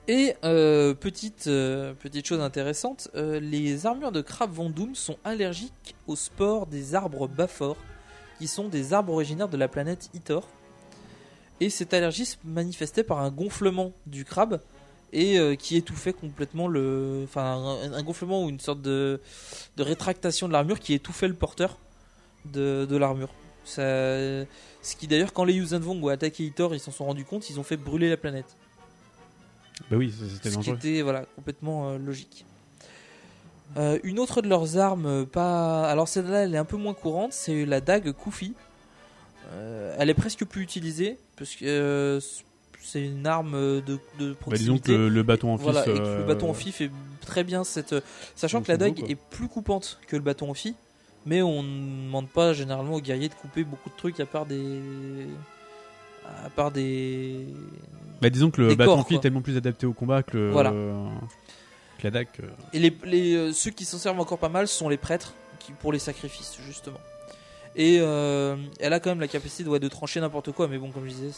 Et 0.09 0.35
petite, 0.43 1.45
petite 1.45 2.27
chose 2.27 2.41
intéressante, 2.41 3.09
les 3.15 3.87
armures 3.87 4.13
de 4.13 4.21
Crab 4.21 4.53
Vendoum 4.53 4.95
sont 4.95 5.17
allergiques 5.25 5.95
aux 6.07 6.17
spores 6.17 6.67
des 6.67 6.95
arbres 6.95 7.29
Bafor, 7.29 7.77
qui 8.39 8.49
sont 8.49 8.69
des 8.69 8.93
arbres 8.93 9.13
originaires 9.13 9.49
de 9.49 9.57
la 9.57 9.69
planète 9.69 10.11
Itor. 10.15 10.49
Et 11.61 11.69
cette 11.71 11.93
allergie 11.93 12.25
se 12.25 12.37
manifestait 12.45 13.05
par 13.05 13.21
un 13.21 13.31
gonflement 13.31 13.93
du 14.07 14.25
crabe 14.25 14.61
et 15.13 15.39
euh, 15.39 15.57
qui 15.57 15.77
étouffait 15.77 16.13
complètement 16.13 16.69
le, 16.69 17.23
enfin 17.25 17.43
un, 17.83 17.93
un 17.93 18.03
gonflement 18.03 18.45
ou 18.45 18.49
une 18.49 18.61
sorte 18.61 18.81
de, 18.81 19.21
de 19.77 19.83
rétractation 19.83 20.49
de 20.49 20.53
l'armure 20.53 20.81
qui 20.81 20.95
étouffait 20.95 21.29
le 21.29 21.35
porteur 21.35 21.79
de, 22.47 22.87
de 22.89 22.97
l'armure. 22.97 23.29
Ça, 23.65 23.83
ce 23.83 24.97
qui 24.99 25.07
d'ailleurs 25.07 25.33
quand 25.35 25.45
les 25.45 25.53
Yuuzhan 25.55 25.81
Vong 25.81 26.03
ont 26.03 26.09
attaqué 26.09 26.45
Itor, 26.45 26.75
ils 26.75 26.81
s'en 26.81 26.93
sont 26.93 27.05
rendus 27.05 27.25
compte, 27.27 27.51
ils 27.51 27.61
ont 27.61 27.63
fait 27.63 27.77
brûler 27.77 28.09
la 28.09 28.17
planète. 28.17 28.47
Bah 29.91 29.97
oui, 29.97 30.13
c'était 30.13 30.35
Ce 30.35 30.41
qui 30.51 30.55
dangereux. 30.57 30.77
était 30.77 31.03
voilà, 31.03 31.25
complètement 31.37 31.91
euh, 31.91 31.99
logique. 31.99 32.47
Euh, 33.77 33.99
une 34.03 34.19
autre 34.19 34.43
de 34.43 34.49
leurs 34.49 34.79
armes, 34.79 35.27
pas. 35.27 35.89
Alors 35.89 36.09
celle-là, 36.09 36.45
elle 36.45 36.55
est 36.55 36.59
un 36.59 36.65
peu 36.65 36.77
moins 36.77 36.95
courante, 36.95 37.33
c'est 37.33 37.65
la 37.67 37.81
dague 37.81 38.13
Koufi. 38.13 38.55
Euh, 39.53 39.95
elle 39.99 40.11
est 40.11 40.15
presque 40.15 40.45
plus 40.45 40.63
utilisée 40.63 41.19
parce 41.37 41.55
que 41.57 41.65
euh, 41.65 42.21
c'est 42.81 43.05
une 43.05 43.27
arme 43.27 43.53
de, 43.53 43.99
de 44.19 44.31
Bah, 44.31 44.37
proximité. 44.41 44.59
disons 44.59 44.79
que 44.79 44.93
le- 45.09 45.23
bâton 45.23 45.53
en 45.53 45.57
fif, 45.59 45.65
Voilà, 45.65 45.83
et 45.83 45.95
que 45.95 45.99
euh, 46.01 46.19
le 46.21 46.25
bâton 46.25 46.51
en 46.51 46.55
fi 46.55 46.73
fait 46.73 46.91
très 47.21 47.43
bien 47.45 47.65
cette. 47.65 47.95
Sachant 48.37 48.63
que 48.63 48.69
la 48.71 48.77
dague 48.77 49.05
est 49.11 49.17
plus 49.17 49.49
coupante 49.49 49.99
que 50.07 50.17
le 50.17 50.23
bâton 50.23 50.51
en 50.51 50.55
fi, 50.55 50.75
mais 51.27 51.43
on 51.43 51.63
ne 51.63 52.05
demande 52.07 52.29
pas 52.29 52.53
généralement 52.53 52.95
aux 52.95 53.01
guerriers 53.01 53.29
de 53.29 53.35
couper 53.35 53.65
beaucoup 53.65 53.91
de 53.91 53.97
trucs 53.97 54.21
à 54.21 54.27
part 54.27 54.47
des. 54.47 54.81
À 56.45 56.51
part 56.51 56.71
des. 56.71 57.47
Bah, 58.23 58.31
disons 58.31 58.51
que 58.51 58.61
le 58.63 58.75
bâton 58.77 58.93
en 59.01 59.05
fil 59.05 59.17
est 59.17 59.21
tellement 59.21 59.43
plus 59.43 59.57
adapté 59.57 59.85
au 59.87 59.93
combat 59.93 60.23
que, 60.23 60.37
le, 60.37 60.51
Voilà. 60.51 60.71
que 60.71 62.05
la 62.05 62.11
dague. 62.11 62.29
Et 62.73 62.79
les, 62.79 62.97
les, 63.05 63.53
ceux 63.53 63.71
qui 63.73 63.85
s'en 63.85 63.99
servent 63.99 64.21
encore 64.21 64.39
pas 64.39 64.49
mal 64.49 64.69
sont 64.69 64.89
les 64.89 64.97
prêtres 64.97 65.35
qui, 65.59 65.73
pour 65.73 65.93
les 65.93 65.99
sacrifices, 65.99 66.57
justement. 66.67 67.01
Et 67.77 67.99
euh, 68.01 68.57
elle 68.81 68.93
a 68.93 69.01
quand 69.01 69.11
même 69.11 69.21
la 69.21 69.29
capacité 69.29 69.65
de, 69.65 69.69
ouais, 69.69 69.79
de 69.81 69.89
trancher 69.89 70.21
n'importe 70.21 70.51
quoi, 70.53 70.67
mais 70.69 70.79
bon, 70.79 70.91
comme 70.91 71.05
je 71.05 71.11
disais, 71.15 71.31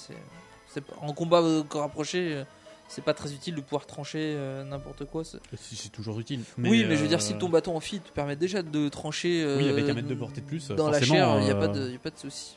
c'est, 0.69 0.83
en 1.01 1.13
combat 1.13 1.41
euh, 1.43 1.63
corps 1.63 1.83
rapproché, 1.83 2.33
euh, 2.35 2.45
c'est 2.89 3.05
pas 3.05 3.13
très 3.15 3.33
utile 3.33 3.55
de 3.55 3.61
pouvoir 3.61 3.85
trancher 3.87 4.19
euh, 4.37 4.65
n'importe 4.65 5.05
quoi. 5.05 5.25
c'est- 5.25 5.39
Si, 5.61 5.77
c'est 5.77 5.91
toujours 5.91 6.19
utile. 6.21 6.41
oui, 6.59 6.85
mais 6.89 6.97
je 6.97 7.03
veux 7.03 7.09
dire, 7.09 7.21
si 7.21 7.35
ton 7.35 7.49
bâton 7.51 7.77
en 7.77 7.81
fil 7.81 8.01
te 8.01 8.11
permet 8.11 8.37
déjà 8.37 8.63
de 8.63 8.89
trancher 8.89 9.45
Oui, 9.59 9.69
avec 9.69 9.89
un 9.89 9.95
mètre 9.95 10.09
de 10.09 10.15
portée 10.15 10.41
de 10.41 10.47
plus, 10.47 10.69
dans 10.69 10.89
la 10.91 11.01
chair, 11.03 11.37
il 11.41 11.45
n'y 11.45 11.51
a, 11.51 11.55
pas 11.55 11.69
de- 11.69 11.91
y 11.91 11.97
a 11.97 11.99
pas 11.99 12.11
de 12.11 12.19
souci. 12.19 12.57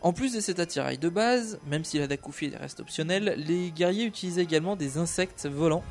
En 0.00 0.12
plus 0.12 0.32
de 0.34 0.40
cet 0.40 0.60
attirail 0.60 0.96
de 0.98 1.08
base, 1.08 1.58
même 1.66 1.82
si 1.84 1.98
la 1.98 2.06
Dakufi 2.06 2.54
reste 2.56 2.78
optionnelle, 2.80 3.34
les 3.36 3.70
guerriers 3.72 4.04
utilisaient 4.04 4.42
également 4.44 4.76
des 4.76 4.96
insectes 4.96 5.46
volants 5.46 5.82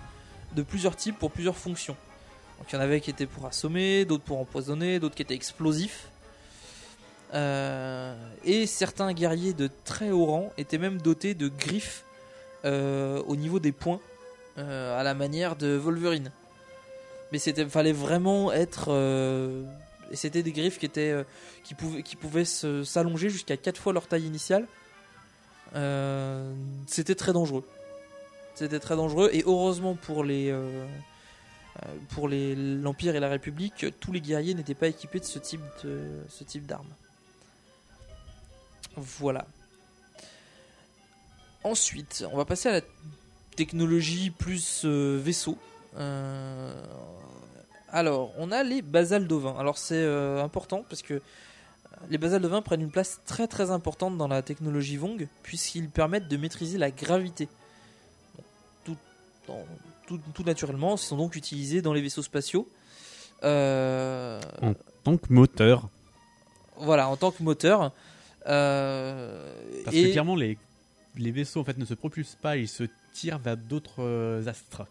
de 0.55 0.61
plusieurs 0.61 0.95
types 0.95 1.17
pour 1.19 1.29
plusieurs 1.31 1.57
fonctions. 1.57 1.97
Donc 2.57 2.71
il 2.71 2.75
y 2.75 2.77
en 2.77 2.81
avait 2.81 3.01
qui 3.01 3.09
étaient 3.09 3.25
pour 3.25 3.45
assommer, 3.47 4.05
d'autres 4.05 4.23
pour 4.23 4.39
empoisonner, 4.39 4.99
d'autres 4.99 5.15
qui 5.15 5.23
étaient 5.23 5.33
explosifs. 5.35 6.07
Euh, 7.33 8.15
et 8.45 8.65
certains 8.65 9.13
guerriers 9.13 9.53
de 9.53 9.69
très 9.83 10.11
haut 10.11 10.25
rang 10.25 10.53
étaient 10.57 10.77
même 10.77 11.01
dotés 11.01 11.33
de 11.33 11.49
griffes 11.49 12.05
euh, 12.65 13.21
au 13.27 13.35
niveau 13.35 13.59
des 13.59 13.71
poings, 13.71 13.99
euh, 14.57 14.97
à 14.97 15.03
la 15.03 15.13
manière 15.13 15.55
de 15.55 15.75
Wolverine. 15.75 16.31
Mais 17.31 17.39
c'était 17.39 17.65
fallait 17.65 17.91
vraiment 17.91 18.53
être 18.53 18.89
et 20.09 20.15
c'était 20.15 20.43
des 20.43 20.53
griffes 20.53 20.79
qui 20.79 20.85
étaient 20.85 21.25
qui 21.65 21.73
pouvaient 21.73 22.01
qui 22.01 22.15
pouvaient 22.15 22.45
s'allonger 22.45 23.29
jusqu'à 23.29 23.57
4 23.57 23.77
fois 23.77 23.91
leur 23.91 24.07
taille 24.07 24.25
initiale. 24.25 24.65
C'était 26.87 27.15
très 27.15 27.33
dangereux. 27.33 27.65
C'était 28.55 28.79
très 28.79 28.95
dangereux 28.95 29.29
et 29.33 29.43
heureusement 29.45 29.95
pour 29.95 30.23
les 30.23 30.55
pour 32.11 32.29
l'Empire 32.29 33.17
et 33.17 33.19
la 33.19 33.27
République, 33.27 33.85
tous 33.99 34.13
les 34.13 34.21
guerriers 34.21 34.53
n'étaient 34.53 34.73
pas 34.73 34.87
équipés 34.87 35.19
de 35.19 35.25
ce 35.25 35.39
type 35.39 36.65
d'armes. 36.65 36.87
Voilà. 38.97 39.45
Ensuite, 41.63 42.25
on 42.31 42.37
va 42.37 42.45
passer 42.45 42.69
à 42.69 42.73
la 42.73 42.81
technologie 43.55 44.31
plus 44.31 44.83
euh, 44.85 45.19
vaisseau. 45.21 45.57
Euh, 45.97 46.71
alors, 47.91 48.31
on 48.37 48.51
a 48.51 48.63
les 48.63 48.81
basales 48.81 49.27
d'ovin. 49.27 49.55
Alors, 49.59 49.77
c'est 49.77 49.95
euh, 49.95 50.43
important 50.43 50.83
parce 50.89 51.03
que 51.03 51.21
les 52.09 52.17
basales 52.17 52.41
d'ovin 52.41 52.61
prennent 52.61 52.81
une 52.81 52.91
place 52.91 53.21
très 53.25 53.47
très 53.47 53.69
importante 53.69 54.17
dans 54.17 54.27
la 54.27 54.41
technologie 54.41 54.97
Vong 54.97 55.27
puisqu'ils 55.43 55.89
permettent 55.89 56.27
de 56.27 56.37
maîtriser 56.37 56.77
la 56.77 56.89
gravité. 56.89 57.47
Tout, 58.83 58.97
tout, 60.07 60.19
tout 60.33 60.43
naturellement, 60.43 60.95
ils 60.95 60.99
sont 60.99 61.17
donc 61.17 61.35
utilisés 61.35 61.81
dans 61.81 61.93
les 61.93 62.01
vaisseaux 62.01 62.23
spatiaux. 62.23 62.67
En 63.43 64.73
tant 65.03 65.17
que 65.17 65.31
moteur. 65.31 65.89
voilà, 66.77 67.09
en 67.09 67.15
tant 67.15 67.31
que 67.31 67.43
moteur. 67.43 67.91
Euh, 68.47 69.53
Parce 69.85 69.95
et- 69.95 70.03
que 70.07 70.11
clairement, 70.11 70.35
les, 70.35 70.57
les 71.17 71.31
vaisseaux 71.31 71.59
en 71.61 71.63
fait 71.63 71.77
ne 71.77 71.85
se 71.85 71.93
propulsent 71.93 72.37
pas, 72.41 72.57
ils 72.57 72.67
se 72.67 72.83
tirent 73.13 73.39
vers 73.39 73.57
d'autres 73.57 74.01
euh, 74.03 74.45
astres. 74.47 74.85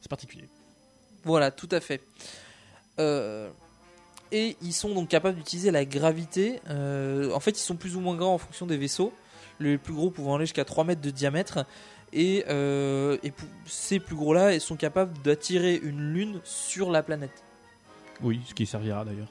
C'est 0.00 0.08
particulier. 0.08 0.48
Voilà, 1.24 1.50
tout 1.50 1.68
à 1.72 1.80
fait. 1.80 2.00
Euh, 2.98 3.48
et 4.32 4.56
ils 4.62 4.72
sont 4.72 4.94
donc 4.94 5.08
capables 5.08 5.36
d'utiliser 5.38 5.70
la 5.70 5.84
gravité. 5.84 6.60
euh, 6.68 7.32
en 7.32 7.40
fait, 7.40 7.50
ils 7.52 7.62
sont 7.62 7.76
plus 7.76 7.96
ou 7.96 8.00
moins 8.00 8.16
grands 8.16 8.34
en 8.34 8.38
fonction 8.38 8.66
des 8.66 8.76
vaisseaux. 8.76 9.12
Les 9.60 9.78
plus 9.78 9.94
gros 9.94 10.10
pouvant 10.10 10.34
aller 10.36 10.44
jusqu'à 10.46 10.64
3 10.64 10.84
mètres 10.84 11.00
de 11.00 11.10
diamètre. 11.10 11.64
Et, 12.12 12.44
euh, 12.48 13.16
ces 13.66 13.98
plus 13.98 14.14
gros-là 14.14 14.54
ils 14.54 14.60
sont 14.60 14.76
capables 14.76 15.12
d'attirer 15.22 15.74
une 15.76 16.12
lune 16.12 16.40
sur 16.44 16.90
la 16.90 17.02
planète. 17.02 17.42
Oui, 18.22 18.40
ce 18.46 18.54
qui 18.54 18.64
servira 18.66 19.04
d'ailleurs. 19.04 19.28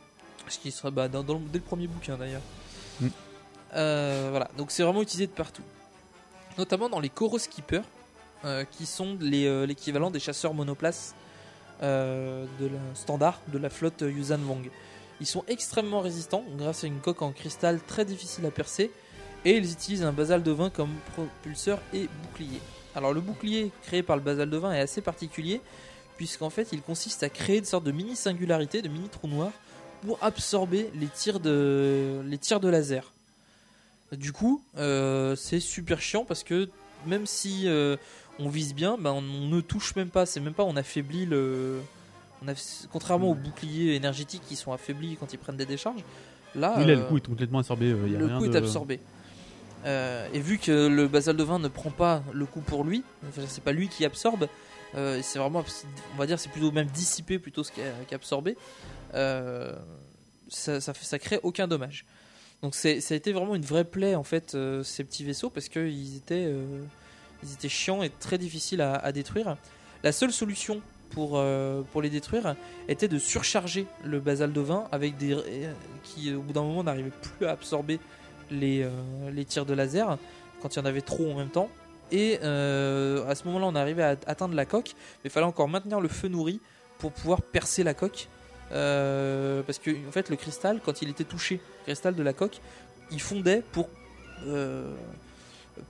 Ce 0.50 0.60
qui 0.60 0.72
sera 0.72 0.92
bah, 0.92 1.08
dans, 1.08 1.24
dans 1.24 1.36
le- 1.36 1.40
dès 1.52 1.60
le 1.60 1.64
premier 1.64 1.88
bouquin 1.88 2.18
d'ailleurs. 2.18 2.42
Mm. 3.00 3.08
Euh, 3.76 4.28
voilà, 4.30 4.50
donc 4.58 4.72
c'est 4.72 4.84
vraiment 4.84 5.02
utilisé 5.02 5.28
de 5.28 5.32
partout. 5.32 5.64
Notamment 6.58 6.90
dans 6.90 7.00
les 7.00 7.10
Koro 7.10 7.38
Skippers, 7.38 7.84
euh, 8.46 8.64
qui 8.64 8.86
sont 8.86 9.18
euh, 9.24 9.66
l'équivalent 9.66 10.12
des 10.12 10.20
chasseurs 10.20 10.54
monoplaces 10.54 11.16
euh, 11.82 12.46
standard 12.94 13.42
de 13.48 13.58
la 13.58 13.72
flotte 13.72 14.02
Yuuzhan 14.02 14.38
Vong. 14.38 14.70
Ils 15.20 15.26
sont 15.26 15.44
extrêmement 15.48 16.00
résistants 16.00 16.44
grâce 16.56 16.84
à 16.84 16.88
une 16.88 17.00
coque 17.00 17.24
en 17.24 17.32
cristal 17.32 17.80
très 17.82 18.06
difficile 18.06 18.46
à 18.46 18.52
percer 18.52 18.92
et 19.46 19.58
ils 19.58 19.72
utilisent 19.72 20.04
un 20.04 20.12
basal 20.12 20.44
de 20.44 20.52
vin 20.52 20.70
comme 20.70 20.94
propulseur 21.14 21.80
et 21.92 22.08
bouclier. 22.22 22.60
Alors 22.94 23.14
le 23.14 23.22
bouclier 23.22 23.72
créé 23.82 24.04
par 24.04 24.16
le 24.16 24.22
basal 24.22 24.48
de 24.48 24.58
vin 24.58 24.74
est 24.74 24.82
assez 24.82 25.02
particulier 25.02 25.60
puisqu'en 26.16 26.52
fait 26.52 26.68
il 26.72 26.84
consiste 26.84 27.24
à 27.24 27.30
créer 27.30 27.58
une 27.58 27.66
sorte 27.66 27.86
de 27.86 27.92
mini 27.92 28.16
singularité, 28.16 28.84
de 28.84 28.90
mini 28.90 29.10
trou 29.10 29.28
noir 29.28 29.50
pour 30.06 30.20
absorber 30.22 30.92
les 30.94 31.08
tirs 31.08 31.40
de 31.40 32.70
laser. 32.70 33.15
Du 34.12 34.32
coup, 34.32 34.64
euh, 34.78 35.36
c'est 35.36 35.60
super 35.60 36.00
chiant 36.02 36.26
parce 36.26 36.44
que 36.44 36.70
même 37.08 37.26
si 37.26 37.68
euh, 37.68 37.98
on 38.40 38.50
vise 38.50 38.74
bien, 38.76 38.98
bah, 39.00 39.12
on, 39.14 39.18
on 39.20 39.48
ne 39.48 39.62
touche 39.62 39.96
même 39.96 40.10
pas. 40.10 40.26
C'est 40.26 40.40
même 40.40 40.54
pas 40.54 40.64
on 40.64 40.76
affaiblit 40.76 41.26
le. 41.26 41.82
On 42.44 42.48
a- 42.48 42.86
contrairement 42.92 43.32
aux 43.32 43.36
boucliers 43.36 43.96
énergétiques 43.96 44.44
qui 44.48 44.56
sont 44.56 44.72
affaiblis 44.72 45.18
quand 45.20 45.34
ils 45.34 45.38
prennent 45.40 45.58
des 45.58 45.66
décharges, 45.66 46.04
là, 46.54 46.76
oui, 46.78 46.86
là, 46.86 46.92
euh, 46.94 46.96
le 46.98 47.04
coup 47.04 47.18
est 47.18 47.22
complètement 47.28 47.60
absorbé. 47.60 47.86
euh, 47.92 48.08
y 48.08 48.16
a 48.16 48.20
le 48.20 48.26
rien 48.28 48.38
coup 48.38 48.46
est 48.46 48.56
absorbé. 48.56 49.00
Euh, 49.86 50.28
et 50.34 50.40
vu 50.40 50.58
que 50.58 50.88
le 50.88 51.08
basal 51.08 51.38
de 51.38 51.44
vin 51.44 51.60
ne 51.60 51.68
prend 51.68 51.92
pas 51.92 52.24
le 52.34 52.46
coup 52.46 52.62
pour 52.62 52.84
lui, 52.84 53.04
c'est 53.48 53.64
pas 53.64 53.72
lui 53.72 53.88
qui 53.88 54.04
absorbe, 54.06 54.48
euh, 54.96 55.20
c'est 55.24 55.38
vraiment, 55.40 55.64
on 56.14 56.18
va 56.18 56.26
dire, 56.26 56.40
c'est 56.40 56.50
plutôt 56.50 56.72
même 56.72 56.88
dissipé 56.88 57.38
plutôt 57.40 57.64
qu'absorbé. 58.08 58.58
euh, 59.14 59.74
ça, 60.48 60.80
ça, 60.82 60.94
fait, 60.94 61.06
ça 61.06 61.20
crée 61.20 61.40
aucun 61.44 61.68
dommage. 61.68 62.06
Donc 62.62 62.76
ça 62.76 62.90
a 62.90 63.16
été 63.16 63.32
vraiment 63.32 63.56
une 63.56 63.66
vraie 63.66 63.84
plaie 63.84 64.16
en 64.16 64.24
fait 64.24 64.56
euh, 64.56 64.84
ces 64.84 65.04
petits 65.04 65.24
vaisseaux 65.24 65.50
parce 65.50 65.70
qu'ils 65.70 66.18
étaient, 66.18 66.46
euh, 66.48 66.84
étaient 67.44 67.70
chiants 67.70 68.02
et 68.02 68.10
très 68.10 68.38
difficiles 68.38 68.82
à, 68.82 69.12
détruire. 69.12 69.58
La 70.04 70.12
seule 70.12 70.32
solution 70.32 70.82
pour, 71.12 71.34
euh, 71.36 71.82
pour 71.92 72.02
les 72.02 72.10
détruire 72.10 72.56
était 72.88 73.08
de 73.08 73.20
surcharger 73.20 73.86
le 74.04 74.20
basaltovin 74.20 74.88
avec 74.92 75.18
des 75.18 75.38
qui 76.04 76.34
au 76.34 76.42
bout 76.42 76.54
d'un 76.54 76.64
moment 76.64 76.84
n'arrivaient 76.84 77.12
plus 77.38 77.46
à 77.46 77.52
absorber 77.52 78.00
les, 78.52 78.88
les 79.32 79.46
tirs 79.46 79.66
de 79.66 79.74
laser 79.74 80.18
quand 80.62 80.76
il 80.76 80.80
y 80.80 80.82
en 80.82 80.86
avait 80.86 81.02
trop 81.02 81.32
en 81.32 81.36
même 81.36 81.50
temps. 81.50 81.70
Et 82.12 82.38
à 82.38 83.36
ce 83.36 83.44
moment-là, 83.46 83.66
on 83.68 83.76
arrivait 83.76 84.04
à 84.04 84.16
atteindre 84.28 84.54
la 84.54 84.66
coque, 84.66 84.94
mais 85.24 85.30
il 85.30 85.32
fallait 85.32 85.46
encore 85.46 85.68
maintenir 85.68 86.00
le 86.00 86.08
feu 86.08 86.28
nourri 86.28 86.60
pour 87.00 87.12
pouvoir 87.12 87.42
percer 87.42 87.84
la 87.84 87.94
coque. 87.94 88.28
Euh, 88.72 89.62
parce 89.64 89.80
que 89.80 89.92
en 90.08 90.12
fait, 90.12 90.30
le 90.30 90.36
cristal, 90.36 90.80
quand 90.84 91.02
il 91.02 91.10
était 91.10 91.24
touché, 91.24 91.56
le 91.56 91.84
cristal 91.86 92.16
de 92.16 92.24
la 92.24 92.34
coque, 92.34 92.60
il 93.12 93.22
fondait 93.22 93.64
pour 93.72 93.90
euh, 94.48 94.94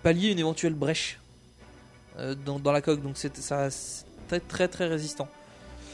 pallier 0.04 0.32
une 0.32 0.40
éventuelle 0.40 0.74
brèche 0.74 1.20
euh, 2.18 2.36
dans, 2.36 2.72
la 2.72 2.82
coque. 2.82 3.02
Donc 3.02 3.18
c'était 3.18 3.42
très 4.48 4.68
très 4.68 4.88
résistant. 4.88 5.28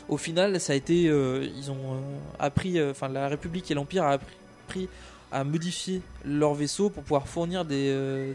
Au 0.09 0.17
final, 0.17 0.59
ça 0.59 0.73
a 0.73 0.75
été, 0.75 1.03
ils 1.03 1.71
ont 1.71 2.01
appris, 2.39 2.83
enfin 2.83 3.07
la 3.07 3.29
République 3.29 3.69
et 3.71 3.73
l'Empire 3.73 4.03
a 4.03 4.13
appris, 4.13 4.89
à 5.31 5.45
modifier 5.45 6.01
leurs 6.25 6.53
vaisseaux 6.53 6.89
pour 6.89 7.03
pouvoir 7.03 7.27
fournir 7.27 7.63
des, 7.63 8.25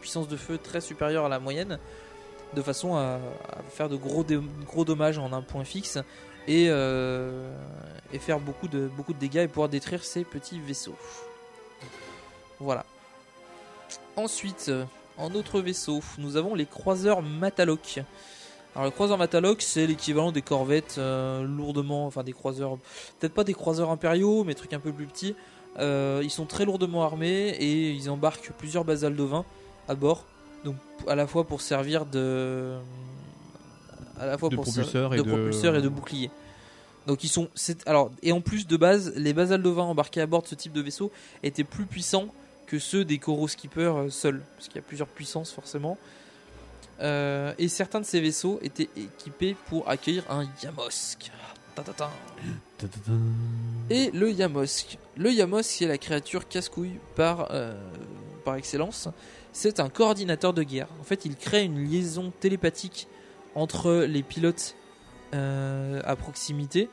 puissances 0.00 0.28
de 0.28 0.36
feu 0.36 0.56
très 0.56 0.80
supérieures 0.80 1.26
à 1.26 1.28
la 1.28 1.40
moyenne, 1.40 1.78
de 2.54 2.62
façon 2.62 2.96
à, 2.96 3.18
faire 3.70 3.90
de 3.90 3.96
gros 3.96 4.84
dommages 4.84 5.18
en 5.18 5.32
un 5.32 5.42
point 5.42 5.64
fixe 5.64 5.98
et, 6.46 6.66
euh, 6.68 7.52
et 8.12 8.18
faire 8.18 8.40
beaucoup 8.40 8.68
de, 8.68 8.88
beaucoup 8.96 9.12
de 9.12 9.18
dégâts 9.18 9.38
et 9.38 9.48
pouvoir 9.48 9.68
détruire 9.68 10.04
ces 10.04 10.24
petits 10.24 10.60
vaisseaux. 10.60 10.96
Voilà. 12.60 12.84
Ensuite, 14.16 14.70
en 15.18 15.34
autre 15.34 15.60
vaisseau, 15.60 16.00
nous 16.18 16.36
avons 16.36 16.54
les 16.54 16.66
croiseurs 16.66 17.22
Mataloc. 17.22 18.00
Alors 18.74 18.84
le 18.84 18.90
croiseur 18.90 19.16
Mataloc, 19.16 19.62
c'est 19.62 19.86
l'équivalent 19.86 20.32
des 20.32 20.42
corvettes 20.42 20.96
euh, 20.98 21.42
lourdement, 21.42 22.06
enfin 22.06 22.22
des 22.22 22.34
croiseurs, 22.34 22.76
peut-être 23.18 23.32
pas 23.32 23.44
des 23.44 23.54
croiseurs 23.54 23.90
impériaux, 23.90 24.44
mais 24.44 24.52
trucs 24.52 24.74
un 24.74 24.80
peu 24.80 24.92
plus 24.92 25.06
petits. 25.06 25.34
Euh, 25.78 26.20
ils 26.22 26.30
sont 26.30 26.44
très 26.44 26.66
lourdement 26.66 27.02
armés 27.02 27.48
et 27.58 27.90
ils 27.90 28.10
embarquent 28.10 28.52
plusieurs 28.58 28.84
basaldovins 28.84 29.46
à 29.88 29.94
bord, 29.94 30.24
donc 30.64 30.76
à 31.08 31.14
la 31.14 31.26
fois 31.26 31.44
pour 31.44 31.62
servir 31.62 32.04
de, 32.04 32.76
à 34.18 34.26
la 34.26 34.38
fois 34.38 34.48
De 34.48 34.56
pour 34.56 34.64
propulseurs 34.64 35.12
ser- 35.12 35.18
et 35.18 35.22
de 35.22 35.28
propulseurs 35.28 35.76
et 35.76 35.82
de 35.82 35.88
boucliers. 35.88 36.30
Donc 37.06 37.22
ils 37.22 37.28
sont, 37.28 37.48
alors 37.86 38.10
et 38.22 38.32
en 38.32 38.40
plus 38.40 38.66
de 38.66 38.76
base, 38.76 39.12
les 39.16 39.32
basaldovins 39.32 39.84
embarqués 39.84 40.20
à 40.20 40.26
bord 40.26 40.42
de 40.42 40.48
ce 40.48 40.54
type 40.56 40.72
de 40.72 40.80
vaisseau 40.80 41.12
étaient 41.42 41.62
plus 41.64 41.86
puissants 41.86 42.26
que 42.66 42.78
ceux 42.80 43.04
des 43.04 43.18
Koro 43.18 43.46
Skipper 43.46 43.80
euh, 43.82 44.10
seuls, 44.10 44.42
parce 44.56 44.66
qu'il 44.66 44.76
y 44.76 44.80
a 44.80 44.82
plusieurs 44.82 45.06
puissances 45.06 45.52
forcément. 45.52 45.98
Euh, 47.00 47.52
et 47.58 47.68
certains 47.68 48.00
de 48.00 48.06
ces 48.06 48.20
vaisseaux 48.20 48.58
étaient 48.62 48.88
équipés 48.96 49.54
pour 49.68 49.88
accueillir 49.88 50.24
un 50.30 50.48
Yamosk. 50.64 51.30
Et 53.90 54.10
le 54.12 54.30
Yamosk. 54.32 54.98
Le 55.16 55.30
Yamosk 55.30 55.82
est 55.82 55.86
la 55.86 55.98
créature 55.98 56.48
casse-couille 56.48 56.98
par, 57.14 57.48
euh, 57.50 57.74
par 58.44 58.56
excellence. 58.56 59.08
C'est 59.52 59.78
un 59.80 59.88
coordinateur 59.88 60.52
de 60.52 60.62
guerre. 60.62 60.88
En 61.00 61.04
fait, 61.04 61.24
il 61.24 61.36
crée 61.36 61.64
une 61.64 61.84
liaison 61.88 62.32
télépathique 62.40 63.06
entre 63.56 64.04
les 64.04 64.22
pilotes 64.22 64.76
euh, 65.34 66.00
à 66.04 66.14
proximité, 66.14 66.88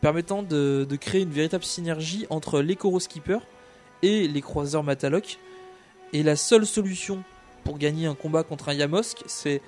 permettant 0.00 0.42
de, 0.44 0.86
créer 1.00 1.22
une 1.22 1.32
véritable 1.32 1.64
synergie 1.64 2.26
entre 2.30 2.60
les 2.60 2.78
Skipper 3.00 3.38
et 4.02 4.28
les 4.28 4.40
croiseurs 4.40 4.84
Mataloc. 4.84 5.38
Et 6.12 6.22
la 6.22 6.36
seule 6.36 6.66
solution 6.66 7.24
pour 7.64 7.78
gagner 7.78 8.06
un 8.06 8.14
combat 8.14 8.44
contre 8.44 8.68
un 8.68 8.74
Yamosk, 8.74 9.24
c'est 9.26 9.60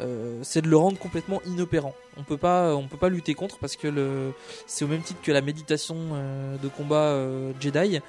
euh, 0.00 0.42
de 0.42 0.68
le 0.68 0.76
rendre 0.76 0.98
complètement 0.98 1.40
inopérant. 1.46 1.94
On 2.16 2.20
on 2.20 2.24
peut 2.24 2.36
pas 2.96 3.08
lutter 3.08 3.34
contre 3.34 3.58
parce 3.58 3.76
que 3.76 4.32
c'est 4.66 4.84
au 4.84 4.88
même 4.88 5.02
titre 5.02 5.22
que 5.22 5.32
la 5.32 5.40
méditation 5.40 5.96
euh, 6.12 6.56
de 6.58 6.68
combat 6.68 7.16
Jedi 7.60 8.00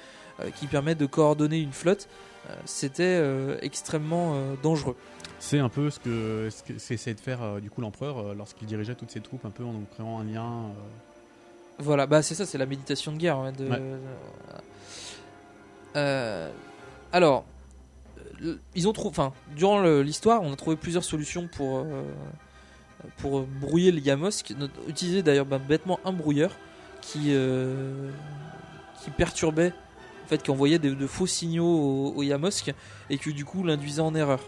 qui 0.56 0.66
permet 0.66 0.94
de 0.94 1.06
coordonner 1.06 1.60
une 1.60 1.72
flotte. 1.72 2.08
C'était 2.66 3.20
extrêmement 3.62 4.36
dangereux. 4.62 4.96
C'est 5.38 5.58
un 5.58 5.68
peu 5.68 5.90
ce 5.90 6.00
que 6.00 6.48
ce 6.50 6.62
que 6.62 6.78
s'essayait 6.78 7.14
de 7.14 7.20
faire 7.20 7.42
euh, 7.42 7.60
du 7.60 7.70
coup 7.70 7.80
l'empereur 7.80 8.18
euh, 8.18 8.34
lorsqu'il 8.34 8.66
dirigeait 8.66 8.94
toutes 8.94 9.10
ses 9.10 9.20
troupes 9.20 9.44
un 9.44 9.50
peu 9.50 9.64
en 9.64 9.74
créant 9.94 10.18
un 10.20 10.24
lien. 10.24 10.44
euh, 10.44 10.68
Voilà, 11.78 12.06
bah 12.06 12.22
c'est 12.22 12.34
ça, 12.34 12.46
c'est 12.46 12.58
la 12.58 12.66
méditation 12.66 13.12
de 13.12 13.18
guerre. 13.18 13.38
ouais, 13.40 13.52
de- 13.52 13.68
Ouais. 13.68 13.82
Euh, 15.96 16.50
alors, 17.12 17.44
ils 18.74 18.88
ont 18.88 18.92
trouvé, 18.92 19.10
enfin, 19.10 19.32
durant 19.54 19.80
l'histoire, 20.00 20.42
on 20.42 20.52
a 20.52 20.56
trouvé 20.56 20.76
plusieurs 20.76 21.04
solutions 21.04 21.48
pour 21.48 21.78
euh, 21.78 22.02
pour 23.18 23.42
brouiller 23.42 23.92
le 23.92 24.00
Yamosk. 24.00 24.54
Not- 24.58 24.68
Utiliser 24.88 25.22
d'ailleurs 25.22 25.46
bah, 25.46 25.58
bêtement 25.58 26.00
un 26.04 26.12
brouilleur 26.12 26.50
qui 27.02 27.26
euh, 27.28 28.10
qui 29.04 29.10
perturbait, 29.10 29.72
en 30.24 30.28
fait, 30.28 30.42
qui 30.42 30.50
envoyait 30.50 30.78
des- 30.78 30.94
de 30.94 31.06
faux 31.06 31.26
signaux 31.26 31.66
au, 31.66 32.12
au 32.16 32.22
Yamosk 32.22 32.74
et 33.10 33.18
qui 33.18 33.32
du 33.32 33.44
coup 33.44 33.62
l'induisait 33.62 34.02
en 34.02 34.14
erreur. 34.14 34.40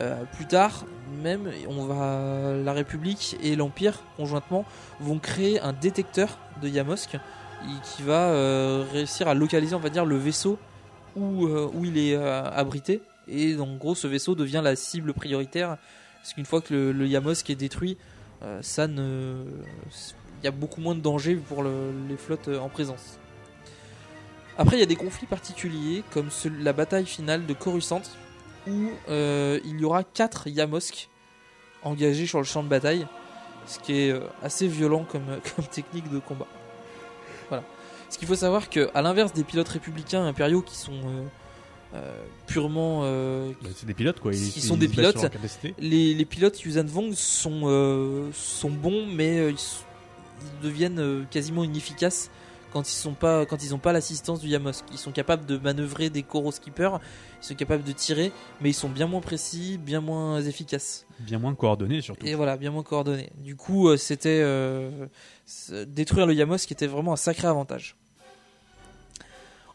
Euh, 0.00 0.24
plus 0.36 0.46
tard, 0.46 0.84
même, 1.22 1.50
on 1.68 1.84
va, 1.84 2.54
la 2.56 2.72
République 2.72 3.36
et 3.42 3.54
l'Empire 3.54 4.00
conjointement 4.16 4.64
vont 5.00 5.18
créer 5.18 5.60
un 5.60 5.72
détecteur 5.72 6.38
de 6.62 6.68
Yamosk 6.68 7.16
qui 7.82 8.02
va 8.02 8.28
euh, 8.28 8.84
réussir 8.92 9.28
à 9.28 9.34
localiser, 9.34 9.76
le 10.04 10.16
vaisseau 10.16 10.58
où, 11.16 11.46
euh, 11.46 11.70
il 11.82 11.96
est 11.96 12.16
abrité. 12.16 13.02
Et 13.28 13.56
en 13.58 13.76
gros, 13.76 13.94
ce 13.94 14.06
vaisseau 14.06 14.34
devient 14.34 14.60
la 14.62 14.76
cible 14.76 15.14
prioritaire. 15.14 15.78
Parce 16.20 16.34
qu'une 16.34 16.44
fois 16.44 16.60
que 16.60 16.74
le, 16.90 17.06
Yamosk 17.06 17.48
est 17.50 17.54
détruit, 17.54 17.96
ça 18.60 18.86
ne, 18.86 19.42
il 20.42 20.44
y 20.44 20.48
a 20.48 20.50
beaucoup 20.50 20.80
moins 20.80 20.94
de 20.94 21.00
danger 21.00 21.36
pour 21.36 21.62
le- 21.62 21.92
les 22.08 22.16
flottes 22.16 22.48
en 22.48 22.68
présence. 22.68 23.18
Après, 24.58 24.76
il 24.76 24.80
y 24.80 24.82
a 24.82 24.86
des 24.86 24.96
conflits 24.96 25.26
particuliers, 25.26 26.02
comme 26.12 26.28
la 26.60 26.72
bataille 26.72 27.06
finale 27.06 27.46
de 27.46 27.54
Coruscant, 27.54 28.02
où 28.68 28.90
euh, 29.08 29.60
il 29.64 29.80
y 29.80 29.84
aura 29.84 30.04
4 30.04 30.48
Yamosk 30.48 31.08
engagés 31.82 32.26
sur 32.26 32.38
le 32.38 32.44
champ 32.44 32.62
de 32.62 32.68
bataille, 32.68 33.06
ce 33.66 33.78
qui 33.78 33.92
est 33.92 34.10
euh, 34.10 34.20
assez 34.42 34.66
violent 34.66 35.04
comme, 35.04 35.26
comme 35.56 35.66
technique 35.66 36.10
de 36.10 36.18
combat. 36.18 36.46
Voilà. 37.48 37.64
Ce 38.10 38.18
qu'il 38.18 38.28
faut 38.28 38.34
savoir 38.36 38.70
que, 38.70 38.90
à 38.94 39.02
l'inverse 39.02 39.32
des 39.32 39.44
pilotes 39.44 39.68
républicains 39.68 40.24
impériaux 40.24 40.62
qui 40.62 40.76
sont 40.76 41.00
euh, 41.94 42.24
purement, 42.46 43.02
Bah, 43.02 43.68
c'est 43.74 43.86
des 43.86 43.94
pilotes, 43.94 44.20
quoi. 44.20 44.32
Ils- 44.32 44.50
qui 44.50 44.60
ils 44.60 44.62
sont 44.62 44.76
des 44.76 44.88
pilotes. 44.88 45.16
Les, 45.78 46.14
les 46.14 46.24
pilotes 46.24 46.60
Yuuzhan 46.62 46.86
Vong 46.86 47.12
sont 47.14 48.70
bons, 48.70 49.06
mais 49.06 49.50
ils, 49.50 49.56
deviennent 50.62 51.26
quasiment 51.30 51.64
inefficaces 51.64 52.30
quand 52.74 52.90
ils 52.90 52.96
sont 52.96 53.14
pas 53.14 53.46
quand 53.46 53.62
ils 53.62 53.72
ont 53.72 53.78
pas 53.78 53.92
l'assistance 53.92 54.40
du 54.40 54.48
Yamosk. 54.48 54.84
Ils 54.90 54.98
sont 54.98 55.12
capables 55.12 55.46
de 55.46 55.56
manœuvrer 55.56 56.10
des 56.10 56.24
Skippers, 56.50 56.98
ils 57.40 57.46
sont 57.46 57.54
capables 57.54 57.84
de 57.84 57.92
tirer, 57.92 58.32
mais 58.60 58.70
ils 58.70 58.74
sont 58.74 58.88
bien 58.88 59.06
moins 59.06 59.20
précis, 59.20 59.78
bien 59.78 60.00
moins 60.00 60.42
efficaces. 60.42 61.06
Bien 61.20 61.38
moins 61.38 61.54
coordonnés 61.54 62.00
surtout. 62.00 62.26
Et 62.26 62.34
voilà, 62.34 62.56
bien 62.56 62.72
moins 62.72 62.82
coordonnés. 62.82 63.30
Du 63.38 63.54
coup, 63.54 63.88
euh, 63.88 63.96
c'était 63.96 64.40
euh, 64.42 65.06
détruire 65.86 66.26
le 66.26 66.34
Yamosk 66.34 66.70
était 66.72 66.88
vraiment 66.88 67.12
un 67.12 67.16
sacré 67.16 67.46
avantage. 67.46 67.96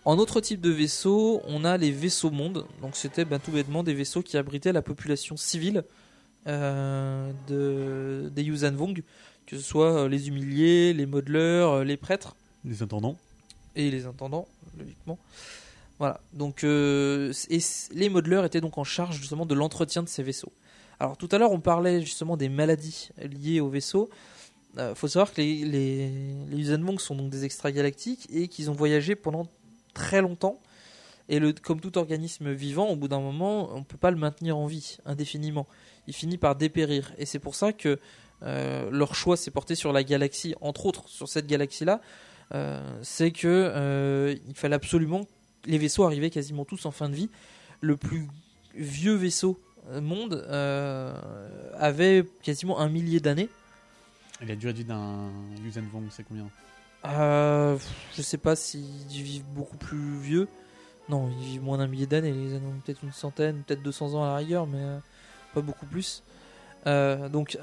En 0.03 0.17
autre 0.17 0.41
type 0.41 0.59
de 0.59 0.69
vaisseau, 0.69 1.41
on 1.47 1.63
a 1.63 1.77
les 1.77 1.91
vaisseaux 1.91 2.31
mondes. 2.31 2.65
Donc 2.81 2.97
c'était 2.97 3.23
ben, 3.23 3.39
tout 3.39 3.51
bêtement 3.51 3.83
des 3.83 3.93
vaisseaux 3.93 4.23
qui 4.23 4.35
abritaient 4.35 4.73
la 4.73 4.81
population 4.81 5.37
civile 5.37 5.85
euh, 6.47 7.31
de, 7.47 8.29
des 8.29 8.43
Yuuzhan 8.43 8.73
Vong, 8.73 9.03
que 9.45 9.55
ce 9.55 9.63
soit 9.63 10.09
les 10.09 10.27
humiliés, 10.27 10.93
les 10.93 11.05
modeleurs, 11.05 11.85
les 11.85 11.95
prêtres 11.95 12.35
Les 12.65 12.81
intendants. 12.83 13.17
et 13.75 13.89
les 13.91 14.05
intendants, 14.05 14.47
logiquement. 14.77 15.17
Voilà. 15.99 16.19
Donc, 16.33 16.63
euh, 16.63 17.33
et 17.49 17.59
les 17.93 18.09
modeleurs 18.09 18.45
étaient 18.45 18.61
donc 18.61 18.77
en 18.77 18.83
charge 18.83 19.17
justement 19.17 19.45
de 19.45 19.53
l'entretien 19.53 20.03
de 20.03 20.09
ces 20.09 20.23
vaisseaux. 20.23 20.51
Alors, 20.99 21.17
tout 21.17 21.29
à 21.31 21.37
l'heure, 21.37 21.51
on 21.51 21.59
parlait 21.61 22.01
justement 22.01 22.35
des 22.35 22.49
maladies 22.49 23.09
liées 23.21 23.59
aux 23.59 23.69
vaisseaux. 23.69 24.09
Il 24.77 24.93
faut 24.95 25.07
savoir 25.07 25.33
que 25.33 25.41
les, 25.41 25.65
les, 25.65 26.11
les 26.49 26.77
Vong 26.77 26.99
sont 26.99 27.15
donc 27.15 27.29
des 27.29 27.43
extragalactiques 27.43 28.27
et 28.31 28.47
qu'ils 28.47 28.69
ont 28.69 28.73
voyagé 28.73 29.15
pendant 29.15 29.47
très 29.93 30.21
longtemps. 30.21 30.59
Et 31.27 31.39
le, 31.39 31.53
comme 31.53 31.79
tout 31.79 31.97
organisme 31.97 32.51
vivant, 32.51 32.87
au 32.89 32.95
bout 32.95 33.07
d'un 33.07 33.19
moment, 33.19 33.73
on 33.73 33.79
ne 33.79 33.83
peut 33.83 33.97
pas 33.97 34.11
le 34.11 34.17
maintenir 34.17 34.57
en 34.57 34.65
vie 34.65 34.97
indéfiniment. 35.05 35.67
Il 36.07 36.13
finit 36.13 36.37
par 36.37 36.55
dépérir. 36.55 37.13
Et 37.17 37.25
c'est 37.25 37.39
pour 37.39 37.55
ça 37.55 37.71
que 37.71 37.99
euh, 38.43 38.89
leur 38.91 39.15
choix 39.15 39.37
s'est 39.37 39.51
porté 39.51 39.75
sur 39.75 39.93
la 39.93 40.03
galaxie, 40.03 40.55
entre 40.61 40.85
autres 40.85 41.07
sur 41.07 41.27
cette 41.27 41.47
galaxie-là. 41.47 42.01
Euh, 42.53 42.81
c'est 43.03 43.31
que 43.31 43.47
euh, 43.47 44.35
il 44.47 44.55
fallait 44.55 44.75
absolument 44.75 45.27
les 45.65 45.77
vaisseaux 45.77 46.03
arrivaient 46.03 46.29
quasiment 46.29 46.65
tous 46.65 46.85
en 46.85 46.91
fin 46.91 47.09
de 47.09 47.15
vie. 47.15 47.29
Le 47.81 47.95
plus 47.95 48.27
vieux 48.75 49.13
vaisseau 49.13 49.59
euh, 49.89 50.01
monde 50.01 50.45
avait 51.77 52.25
quasiment 52.43 52.79
un 52.79 52.89
millier 52.89 53.19
d'années. 53.19 53.49
Durée 54.41 54.73
de 54.73 54.77
vie 54.77 54.85
d'un 54.85 55.29
Yuuzhan 55.63 55.83
Vong, 55.91 56.05
c'est 56.09 56.23
combien? 56.23 56.47
Euh, 57.05 57.77
je 58.15 58.21
sais 58.21 58.37
pas 58.37 58.55
s'ils 58.55 58.83
vivent 59.09 59.45
beaucoup 59.53 59.77
plus 59.77 60.17
vieux. 60.19 60.47
Non, 61.09 61.29
ils 61.39 61.45
vivent 61.45 61.63
moins 61.63 61.77
d'un 61.77 61.87
millier 61.87 62.05
d'années. 62.05 62.29
Ils 62.29 62.55
en 62.55 62.69
ont 62.69 62.79
peut-être 62.85 63.03
une 63.03 63.11
centaine, 63.11 63.63
peut-être 63.63 63.83
200 63.83 64.13
ans 64.13 64.23
à 64.23 64.27
la 64.27 64.35
rigueur, 64.37 64.65
mais 64.67 64.83
pas 65.53 65.61
beaucoup 65.61 65.85
plus. 65.85 66.23
Euh, 66.87 67.27
donc, 67.29 67.57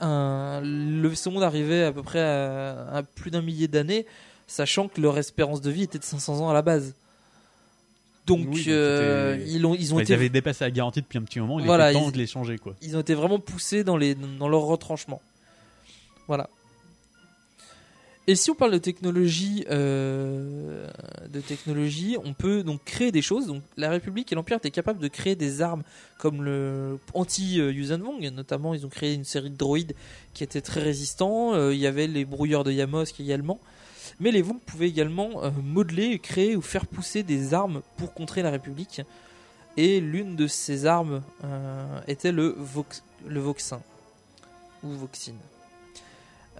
un, 0.00 0.60
le 0.62 1.08
vaisseau 1.08 1.30
monde 1.30 1.42
arrivait 1.42 1.84
à 1.84 1.92
peu 1.92 2.02
près 2.02 2.20
à, 2.20 2.88
à 2.92 3.02
plus 3.02 3.30
d'un 3.30 3.42
millier 3.42 3.68
d'années, 3.68 4.06
sachant 4.50 4.88
que 4.88 5.00
leur 5.00 5.16
espérance 5.18 5.60
de 5.60 5.70
vie 5.70 5.82
était 5.84 5.98
de 5.98 6.04
500 6.04 6.40
ans 6.40 6.50
à 6.50 6.54
la 6.54 6.62
base. 6.62 6.94
Donc, 8.26 8.46
Oui, 8.50 8.58
donc 8.64 8.68
euh, 8.68 9.38
ils, 9.48 9.64
ont, 9.64 9.74
ils 9.74 9.92
ont 9.92 9.96
Bah, 9.96 10.02
été 10.02 10.12
Ils 10.12 10.16
avaient 10.16 10.28
dépassé 10.28 10.64
la 10.64 10.70
garantie 10.70 11.00
depuis 11.00 11.18
un 11.18 11.22
petit 11.22 11.40
moment. 11.40 11.58
Il 11.58 11.66
Voilà, 11.66 11.90
était 11.90 12.00
temps 12.00 12.08
ils- 12.08 12.12
de 12.12 12.18
les 12.18 12.26
changer, 12.26 12.58
quoi. 12.58 12.74
ils 12.82 12.96
ont 12.96 13.00
été 13.00 13.14
vraiment 13.14 13.38
poussés 13.38 13.82
dans, 13.84 13.96
les, 13.96 14.14
dans 14.14 14.48
leur 14.48 14.62
retranchement. 14.62 15.20
Voilà. 16.28 16.48
Et 18.26 18.36
si 18.36 18.50
on 18.50 18.54
parle 18.54 18.70
de 18.70 18.78
technologie, 18.78 19.64
euh, 19.70 20.86
de 21.32 21.40
technologie, 21.40 22.16
on 22.24 22.32
peut 22.34 22.62
donc 22.62 22.84
créer 22.84 23.10
des 23.10 23.22
choses. 23.22 23.46
Donc 23.48 23.62
la 23.76 23.90
République 23.90 24.30
et 24.30 24.34
l'Empire 24.36 24.58
étaient 24.58 24.70
capables 24.70 25.00
de 25.00 25.08
créer 25.08 25.34
des 25.34 25.62
armes 25.62 25.82
comme 26.18 26.44
le 26.44 26.98
anti-Yuuzhan 27.14 27.98
notamment 28.30 28.74
ils 28.74 28.84
ont 28.86 28.90
créé 28.90 29.14
une 29.14 29.24
série 29.24 29.50
de 29.50 29.56
droïdes 29.56 29.94
qui 30.34 30.44
étaient 30.44 30.60
très 30.60 30.80
résistants. 30.82 31.54
Euh, 31.54 31.74
il 31.74 31.80
y 31.80 31.86
avait 31.88 32.06
les 32.06 32.24
brouilleurs 32.24 32.62
de 32.62 32.70
Yamosk 32.70 33.18
également. 33.18 33.58
Mais 34.18 34.30
les 34.30 34.42
Vong 34.42 34.58
pouvaient 34.66 34.88
également 34.88 35.44
euh, 35.44 35.50
modeler, 35.62 36.18
créer 36.18 36.56
ou 36.56 36.62
faire 36.62 36.86
pousser 36.86 37.22
des 37.22 37.54
armes 37.54 37.82
pour 37.96 38.12
contrer 38.14 38.42
la 38.42 38.50
République. 38.50 39.02
Et 39.76 40.00
l'une 40.00 40.34
de 40.36 40.46
ces 40.46 40.86
armes 40.86 41.22
euh, 41.44 42.00
était 42.08 42.32
le, 42.32 42.54
Vox, 42.58 43.02
le 43.26 43.40
Voxin, 43.40 43.80
ou 44.82 44.88
Voxine. 44.90 45.36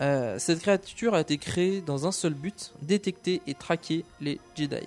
Euh, 0.00 0.38
cette 0.38 0.60
créature 0.60 1.14
a 1.14 1.20
été 1.20 1.36
créée 1.36 1.80
dans 1.82 2.06
un 2.06 2.12
seul 2.12 2.32
but, 2.34 2.72
détecter 2.80 3.42
et 3.46 3.54
traquer 3.54 4.04
les 4.20 4.40
Jedi. 4.56 4.86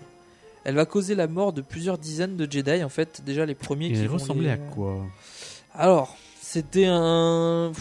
Elle 0.64 0.76
va 0.76 0.86
causer 0.86 1.14
la 1.14 1.28
mort 1.28 1.52
de 1.54 1.62
plusieurs 1.62 1.98
dizaines 1.98 2.38
de 2.38 2.50
Jedi, 2.50 2.84
en 2.84 2.90
fait, 2.90 3.22
déjà 3.26 3.46
les 3.46 3.54
premiers 3.54 3.88
Et 3.88 3.94
qui 3.94 4.00
elle 4.00 4.08
ressemblait 4.08 4.46
les- 4.46 4.50
à 4.52 4.58
quoi? 4.58 5.06
Alors, 5.76 6.16
c'était 6.42 6.86
un. 6.88 7.74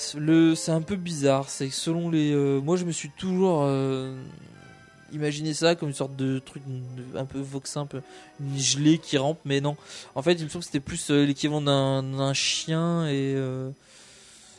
C'est 0.00 0.72
un 0.72 0.80
peu 0.80 0.96
bizarre. 0.96 1.50
C'est 1.50 1.68
que 1.68 1.74
selon 1.74 2.08
les. 2.08 2.32
euh, 2.32 2.58
moi, 2.60 2.76
je 2.76 2.86
me 2.86 2.92
suis 2.92 3.10
toujours 3.10 3.60
euh, 3.64 4.18
imaginé 5.12 5.52
ça 5.52 5.74
comme 5.74 5.90
une 5.90 5.94
sorte 5.94 6.16
de 6.16 6.38
truc 6.38 6.62
un 7.14 7.26
peu 7.26 7.38
voxin, 7.38 7.82
un 7.82 7.86
peu 7.86 8.00
une 8.40 8.58
gelée 8.58 8.96
qui 8.98 9.18
rampe, 9.18 9.38
mais 9.44 9.60
non. 9.60 9.76
En 10.14 10.22
fait, 10.22 10.32
il 10.32 10.44
me 10.44 10.48
semble 10.48 10.62
que 10.62 10.66
c'était 10.66 10.80
plus 10.80 11.10
euh, 11.10 11.26
l'équivalent 11.26 11.60
d'un, 11.60 12.32
chien 12.32 13.08
et 13.08 13.36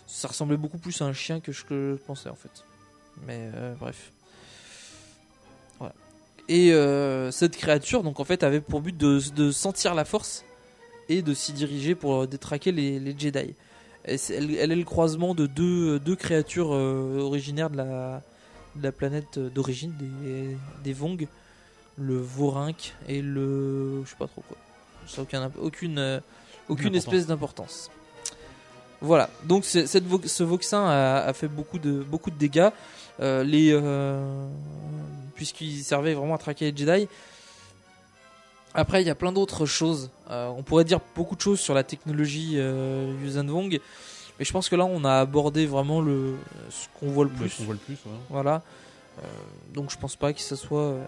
ça 0.08 0.28
ressemblait 0.28 0.58
beaucoup 0.58 0.78
plus 0.78 1.02
à 1.02 1.06
un 1.06 1.14
chien 1.14 1.40
que 1.40 1.52
je, 1.52 1.96
pensais 1.96 2.30
en 2.30 2.36
fait. 2.36 2.64
Mais 3.26 3.50
bref. 3.80 4.12
Et 6.50 6.72
cette 7.32 7.58
créature, 7.58 8.04
donc 8.04 8.20
en 8.20 8.26
fait, 8.26 8.44
avait 8.44 8.62
pour 8.62 8.82
but 8.82 8.96
de, 8.96 9.20
de 9.34 9.52
sentir 9.52 9.96
la 9.96 10.06
force 10.06 10.44
et 11.10 11.24
de 11.24 11.34
s'y 11.34 11.54
diriger 11.54 11.96
pour 11.96 12.28
détraquer 12.28 12.72
les, 12.72 13.00
les 13.00 13.18
Jedi. 13.18 13.56
Elle, 14.04 14.56
elle 14.56 14.72
est 14.72 14.76
le 14.76 14.84
croisement 14.84 15.36
de 15.36 15.46
deux, 15.46 16.00
deux 16.00 16.16
créatures 16.16 16.74
euh, 16.74 17.20
originaires 17.20 17.70
de 17.70 17.78
la, 17.78 18.22
de 18.76 18.84
la 18.84 18.92
planète 18.92 19.40
d'origine 19.40 19.94
des, 20.00 20.58
des 20.84 20.94
Vong, 20.94 21.28
le 21.98 22.18
Vorinque 22.18 22.94
et 23.08 23.22
le. 23.22 24.04
je 24.04 24.10
sais 24.10 24.16
pas 24.18 24.28
trop 24.28 24.44
quoi. 24.48 24.58
Ça 25.08 25.22
n'a 25.22 25.24
aucun, 25.24 25.52
aucune, 25.60 26.00
euh, 26.00 26.20
aucune 26.70 26.96
espèce 26.96 27.28
d'importance. 27.28 27.90
Voilà, 29.02 29.30
donc 29.46 29.66
cette 29.66 29.88
ce 30.28 30.44
Voxin 30.44 30.86
a, 30.86 31.24
a 31.24 31.34
fait 31.34 31.48
beaucoup 31.48 31.80
de, 31.80 31.92
beaucoup 31.92 32.30
de 32.30 32.38
dégâts. 32.38 32.70
Euh, 33.20 33.44
les, 33.44 33.72
euh, 33.72 34.48
puisqu'il 35.36 35.84
servait 35.84 36.14
vraiment 36.14 36.36
à 36.36 36.38
traquer 36.38 36.72
les 36.72 36.78
Jedi. 36.78 37.08
Après, 38.74 39.02
il 39.02 39.08
y 39.08 39.10
a 39.10 39.16
plein 39.16 39.32
d'autres 39.32 39.66
choses. 39.66 40.10
Euh, 40.30 40.48
on 40.48 40.64
pourrait 40.64 40.86
dire 40.86 41.00
beaucoup 41.16 41.36
de 41.36 41.42
choses 41.42 41.60
sur 41.60 41.74
la 41.74 41.84
technologie 41.84 42.54
euh, 42.56 43.14
Yuuzhan 43.22 43.46
Vong, 43.46 43.80
mais 44.40 44.46
je 44.46 44.52
pense 44.52 44.70
que 44.70 44.76
là, 44.76 44.86
on 44.86 45.04
a 45.04 45.20
abordé 45.20 45.66
vraiment 45.66 46.02
le 46.02 46.36
ce 46.70 46.88
qu'on 47.00 47.12
voit 47.12 47.26
le 47.26 47.30
plus. 47.30 47.50
ce 47.50 47.58
qu'on 47.58 47.66
voit 47.66 47.74
le 47.74 47.80
plus, 47.80 47.94
ouais. 47.94 48.18
Voilà. 48.30 48.62
Euh, 49.20 49.28
donc, 49.74 49.92
je 49.92 49.98
pense 49.98 50.16
pas 50.16 50.32
que 50.32 50.40
ce 50.40 50.56
soit 50.56 50.82
euh, 50.82 51.04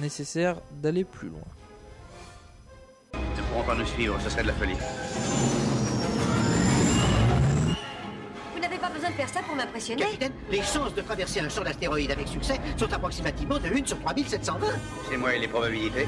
nécessaire 0.00 0.56
d'aller 0.80 1.04
plus 1.04 1.28
loin. 1.28 1.40
Ils 3.14 3.18
ne 3.18 3.48
pourront 3.48 3.64
pas 3.64 3.74
nous 3.74 3.86
suivre, 3.86 4.16
ce 4.22 4.30
serait 4.30 4.42
de 4.42 4.48
la 4.48 4.54
folie. 4.54 4.76
Vous 8.54 8.60
n'avez 8.60 8.78
pas 8.78 8.90
besoin 8.90 9.10
de 9.10 9.14
faire 9.14 9.28
ça 9.28 9.40
pour 9.42 9.56
m'impressionner 9.56 10.02
Capitaine, 10.02 10.32
les 10.50 10.62
chances 10.62 10.94
de 10.94 11.00
traverser 11.00 11.40
un 11.40 11.48
champ 11.48 11.64
d'astéroïdes 11.64 12.12
avec 12.12 12.28
succès 12.28 12.60
sont 12.76 12.92
approximativement 12.92 13.58
de 13.58 13.66
1 13.66 13.86
sur 13.86 13.98
3720. 14.00 14.66
C'est 15.10 15.16
moi 15.16 15.34
et 15.34 15.40
les 15.40 15.48
probabilités. 15.48 16.06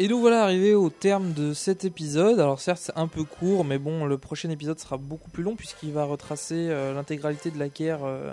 Et 0.00 0.08
nous 0.08 0.18
voilà 0.18 0.44
arrivés 0.44 0.74
au 0.74 0.88
terme 0.88 1.34
de 1.34 1.52
cet 1.52 1.84
épisode. 1.84 2.40
Alors 2.40 2.58
certes 2.58 2.80
c'est 2.84 2.96
un 2.96 3.06
peu 3.06 3.22
court, 3.22 3.66
mais 3.66 3.76
bon 3.76 4.06
le 4.06 4.16
prochain 4.16 4.48
épisode 4.48 4.80
sera 4.80 4.96
beaucoup 4.96 5.28
plus 5.28 5.42
long 5.42 5.56
puisqu'il 5.56 5.92
va 5.92 6.04
retracer 6.04 6.68
euh, 6.70 6.94
l'intégralité 6.94 7.50
de 7.50 7.58
la 7.58 7.68
guerre 7.68 8.04
euh, 8.04 8.32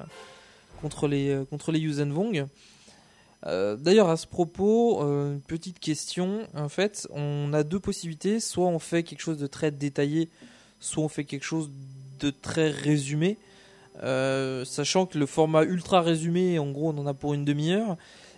contre 0.82 1.10
les 1.10 1.28
euh, 1.30 1.44
contre. 1.44 1.74
Euh, 3.46 3.76
D'ailleurs 3.76 4.08
à 4.08 4.16
ce 4.16 4.28
propos, 4.28 5.02
une 5.02 5.42
petite 5.42 5.80
question. 5.80 6.48
En 6.56 6.70
fait, 6.70 7.06
on 7.12 7.52
a 7.52 7.64
deux 7.64 7.82
possibilités. 7.82 8.40
Soit 8.40 8.68
on 8.68 8.80
fait 8.80 9.04
quelque 9.04 9.20
chose 9.20 9.38
de 9.38 9.48
très 9.48 9.70
détaillé, 9.70 10.30
soit 10.80 11.04
on 11.04 11.10
fait 11.10 11.26
quelque 11.26 11.44
chose 11.44 11.70
de 12.22 12.30
très 12.30 12.70
résumé. 12.70 13.38
Sachant 14.02 15.06
que 15.06 15.18
le 15.18 15.26
format 15.26 15.64
ultra 15.64 16.00
résumé, 16.00 16.60
en 16.60 16.72
gros, 16.72 16.94
on 16.96 16.98
en 16.98 17.08
a 17.08 17.14
pour 17.14 17.34
une 17.34 17.44
demi-heure. 17.44 17.98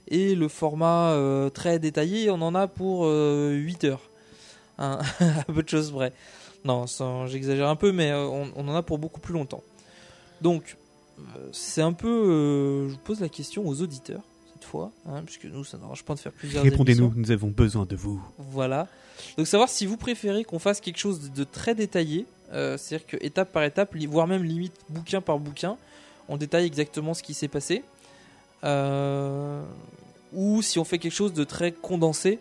Et 0.10 0.36
le 0.36 0.48
format 0.48 1.12
euh, 1.12 1.50
très 1.50 1.80
détaillé, 1.80 2.30
on 2.30 2.42
en 2.42 2.56
a 2.56 2.68
pour 2.68 3.06
euh, 3.06 3.54
8 3.54 3.84
heures. 3.86 4.10
Hein, 4.78 5.00
à 5.20 5.44
peu 5.44 5.64
de 5.64 5.70
choses 5.70 5.92
près. 5.92 6.14
Non, 6.66 6.86
j'exagère 7.28 7.70
un 7.70 7.76
peu, 7.76 7.92
mais 7.92 8.12
euh, 8.12 8.26
on, 8.28 8.52
on 8.56 8.68
en 8.68 8.76
a 8.76 8.82
pour 8.82 8.98
beaucoup 8.98 9.20
plus 9.20 9.34
longtemps. 9.34 9.64
Donc, 10.42 10.78
euh, 11.20 11.50
c'est 11.52 11.82
un 11.82 11.94
peu. 11.94 12.88
je 12.88 12.94
vous 12.94 13.00
pose 13.00 13.20
la 13.20 13.30
question 13.30 13.68
aux 13.68 13.82
auditeurs, 13.82 14.22
cette 14.54 14.64
fois, 14.64 14.92
hein, 15.08 15.22
puisque 15.26 15.46
nous, 15.46 15.64
ça 15.64 15.78
n'arrange 15.78 16.04
pas 16.04 16.16
de 16.16 16.20
faire 16.20 16.32
plusieurs 16.32 16.64
Répondez-nous, 16.64 17.14
nous 17.16 17.32
avons 17.32 17.50
besoin 17.50 17.86
de 17.86 17.96
vous. 17.96 18.22
Voilà. 18.38 18.88
Donc 19.38 19.48
savoir 19.48 19.70
si 19.70 19.86
vous 19.86 19.98
préférez 19.98 20.44
qu'on 20.44 20.60
fasse 20.60 20.82
quelque 20.82 20.98
chose 20.98 21.32
de, 21.32 21.44
très 21.44 21.76
détaillé, 21.76 22.26
euh, 22.54 22.78
c'est-à-dire 22.78 23.08
que 23.08 23.18
étape 23.22 23.52
par 23.52 23.64
étape, 23.64 23.96
voire 24.08 24.28
même 24.28 24.44
limite 24.44 24.74
bouquin 24.90 25.22
par 25.22 25.40
bouquin, 25.40 25.78
on 26.28 26.38
détaille 26.38 26.66
exactement 26.66 27.14
ce 27.14 27.24
qui 27.24 27.34
s'est 27.34 27.48
passé. 27.48 27.84
Euh, 28.64 29.64
ou 30.34 30.62
si 30.62 30.80
on 30.80 30.84
fait 30.84 31.00
quelque 31.00 31.14
chose 31.14 31.34
de 31.34 31.44
très 31.44 31.72
condensé, 31.72 32.40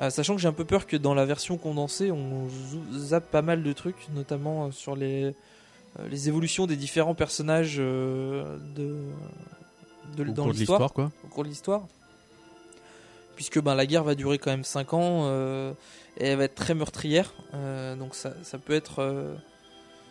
euh, 0.00 0.10
sachant 0.10 0.34
que 0.36 0.40
j'ai 0.40 0.48
un 0.48 0.52
peu 0.52 0.64
peur 0.64 0.86
que 0.86 0.96
dans 0.96 1.14
la 1.14 1.24
version 1.24 1.56
condensée, 1.58 2.10
on 2.12 2.48
zappe 2.96 3.30
pas 3.30 3.42
mal 3.42 3.62
de 3.62 3.72
trucs, 3.72 4.08
notamment 4.14 4.66
euh, 4.66 4.70
sur 4.70 4.94
les, 4.96 5.24
euh, 5.24 6.08
les 6.08 6.28
évolutions 6.28 6.66
des 6.66 6.76
différents 6.76 7.14
personnages 7.14 7.76
de, 7.78 8.44
de, 8.76 10.22
Au 10.22 10.24
dans 10.24 10.44
cours 10.44 10.52
l'histoire. 10.52 10.92
quoi. 10.92 11.10
Au 11.24 11.28
cours 11.28 11.44
de 11.44 11.48
l'histoire 11.48 11.82
puisque 13.36 13.60
ben, 13.60 13.76
la 13.76 13.86
guerre 13.86 14.02
va 14.02 14.16
durer 14.16 14.36
quand 14.38 14.50
même 14.50 14.64
5 14.64 14.94
ans 14.94 15.20
euh, 15.26 15.72
et 16.16 16.26
elle 16.26 16.38
va 16.38 16.44
être 16.44 16.56
très 16.56 16.74
meurtrière. 16.74 17.32
euh, 17.54 17.94
donc 17.94 18.16
ça, 18.16 18.32
ça 18.42 18.58
peut 18.58 18.72
être 18.72 18.98
euh, 18.98 19.32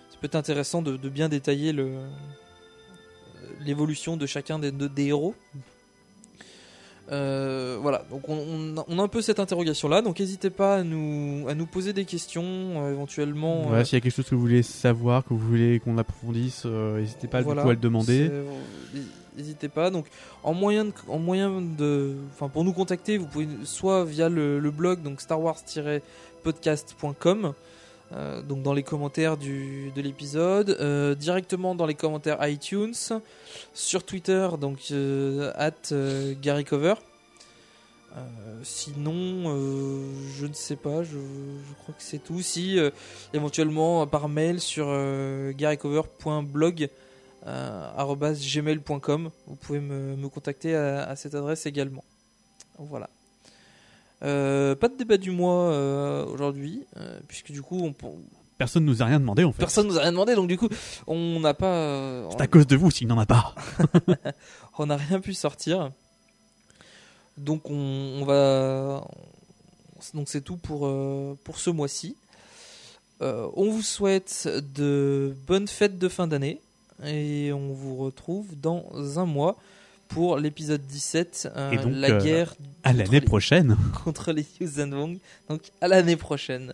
ça 0.10 0.18
peut 0.22 0.28
être 0.28 0.36
intéressant 0.36 0.82
de, 0.82 0.96
de 0.96 1.10
bien 1.10 1.28
détailler 1.28 1.74
le 1.74 1.92
l'évolution 3.62 4.16
de 4.18 4.26
chacun 4.26 4.60
des, 4.60 4.72
de- 4.72 4.88
des 4.88 5.08
héros. 5.08 5.36
Euh, 7.10 7.78
voilà, 7.82 8.04
donc 8.12 8.28
on, 8.28 8.76
on 8.88 9.00
a- 9.00 9.04
un 9.04 9.08
peu 9.08 9.22
cette 9.22 9.40
interrogation 9.40 9.88
là, 9.88 10.02
donc 10.02 10.20
n'hésitez 10.20 10.50
pas 10.50 10.76
à 10.78 10.84
nous, 10.84 11.48
à 11.48 11.56
nous 11.56 11.66
poser 11.66 11.94
des 11.94 12.04
questions 12.04 12.44
euh, 12.46 12.92
éventuellement. 12.92 13.62
Voilà, 13.64 13.80
euh, 13.82 13.86
s'il 13.86 13.94
y 13.96 13.98
a 13.98 14.02
quelque 14.02 14.14
chose 14.16 14.28
que 14.28 14.36
vous 14.36 14.42
voulez 14.42 14.62
savoir, 14.64 15.24
que 15.24 15.30
vous 15.30 15.40
voulez 15.40 15.80
qu'on 15.80 15.98
approfondisse, 15.98 16.64
euh, 16.66 17.00
n'hésitez 17.00 17.28
pas 17.28 17.38
du 17.40 17.46
Voilà, 17.46 17.62
coup 17.64 17.70
à 17.70 17.74
le 17.74 17.80
demander. 17.80 18.30
N'hésitez 19.38 19.70
pas. 19.70 19.92
Donc, 19.92 20.08
en 20.44 20.54
moyen 20.56 20.86
de, 20.86 20.92
en 21.08 21.20
moyen 21.20 21.62
de, 21.62 22.16
enfin, 22.34 22.50
pour 22.50 22.64
nous 22.64 22.74
contacter, 22.74 23.20
vous 23.20 23.28
pouvez 23.28 23.48
soit 23.66 24.04
via 24.04 24.30
le, 24.30 24.58
le 24.60 24.72
blog, 24.72 25.04
donc 25.04 25.22
starwars-podcast.com, 25.22 27.54
euh, 28.14 28.42
donc 28.42 28.64
dans 28.64 28.74
les 28.74 28.84
commentaires 28.84 29.38
du, 29.38 29.92
de 29.96 30.02
l'épisode, 30.02 30.78
euh, 30.80 31.14
directement 31.16 31.76
dans 31.76 31.86
les 31.86 31.96
commentaires 31.96 32.38
iTunes, 32.48 32.94
sur 33.74 34.04
Twitter, 34.04 34.48
donc 34.60 34.80
euh, 34.92 35.52
at 35.56 35.94
Gary 36.42 36.64
Cover. 36.64 36.96
Euh, 38.16 38.20
sinon, 38.64 39.44
je 40.38 40.46
ne 40.46 40.54
sais 40.54 40.78
pas, 40.78 41.04
je, 41.04 41.18
crois 41.82 41.94
que 41.94 42.02
c'est 42.02 42.24
tout. 42.24 42.42
Si, 42.42 42.80
éventuellement 43.34 44.08
par 44.08 44.30
mail 44.30 44.60
sur 44.62 44.88
garycover.blog 45.56 46.90
gmail.com. 47.46 49.30
Vous 49.46 49.56
pouvez 49.56 49.80
me, 49.80 50.16
me 50.16 50.30
contacter 50.30 50.76
à 50.76 51.16
cette 51.16 51.36
adresse 51.36 51.66
également. 51.66 52.04
Voilà. 52.80 53.10
Euh, 54.24 54.76
pas 54.76 54.88
de 54.88 54.98
débat 54.98 55.18
du 55.18 55.32
mois 55.32 55.72
euh, 55.72 56.26
aujourd'hui, 56.26 56.86
euh, 56.98 57.20
puisque 57.28 57.52
du 57.52 57.62
coup, 57.62 57.80
on, 57.84 57.94
Personne 58.58 58.86
nous 58.86 59.04
a 59.04 59.06
rien 59.06 59.20
demandé 59.20 59.44
en 59.44 59.52
fait. 59.52 59.60
Personne 59.60 59.88
nous 59.88 60.00
a 60.00 60.02
rien 60.02 60.12
demandé, 60.12 60.34
donc 60.34 60.48
du 60.48 60.58
coup, 60.58 60.70
on 61.06 61.40
n'a 61.40 61.54
pas. 61.54 62.28
C'est 62.32 62.42
à 62.42 62.48
cause 62.48 62.66
de 62.66 62.76
vous 62.76 62.90
s'il 62.90 63.08
n'en 63.08 63.20
a 63.20 63.28
pas. 63.28 63.54
on 64.80 64.88
n'a 64.88 64.98
rien 64.98 65.20
pu 65.20 65.36
sortir. 65.36 65.92
Donc 67.38 67.70
on, 67.70 68.16
on 68.22 68.26
va. 68.26 69.06
Donc 70.16 70.28
c'est 70.30 70.42
tout 70.42 70.58
pour, 70.58 70.92
pour 71.44 71.60
ce 71.60 71.70
mois-ci. 71.70 72.18
On 73.22 73.70
vous 73.70 73.84
souhaite 73.84 74.50
de 74.74 75.36
bonnes 75.46 75.68
fêtes 75.68 76.00
de 76.00 76.10
fin 76.10 76.26
d'année. 76.26 76.60
Et 77.06 77.54
on 77.54 77.74
vous 77.74 77.96
retrouve 77.96 78.60
dans 78.60 79.20
un 79.20 79.26
mois 79.28 79.56
pour 80.08 80.38
l'épisode 80.38 80.82
17, 80.86 81.50
euh, 81.56 81.72
Et 81.72 81.78
donc, 81.78 81.92
la 81.94 82.10
euh, 82.12 82.22
guerre 82.22 82.54
à 82.84 82.90
contre 82.92 82.98
l'année 83.04 83.20
les- 83.20 83.26
prochaine. 83.26 83.78
contre 84.04 84.32
les 84.32 84.46
Yuuzhan 84.60 84.90
Vong. 84.90 85.18
Donc 85.50 85.62
à 85.82 85.88
l'année 85.88 86.16
prochaine. 86.16 86.74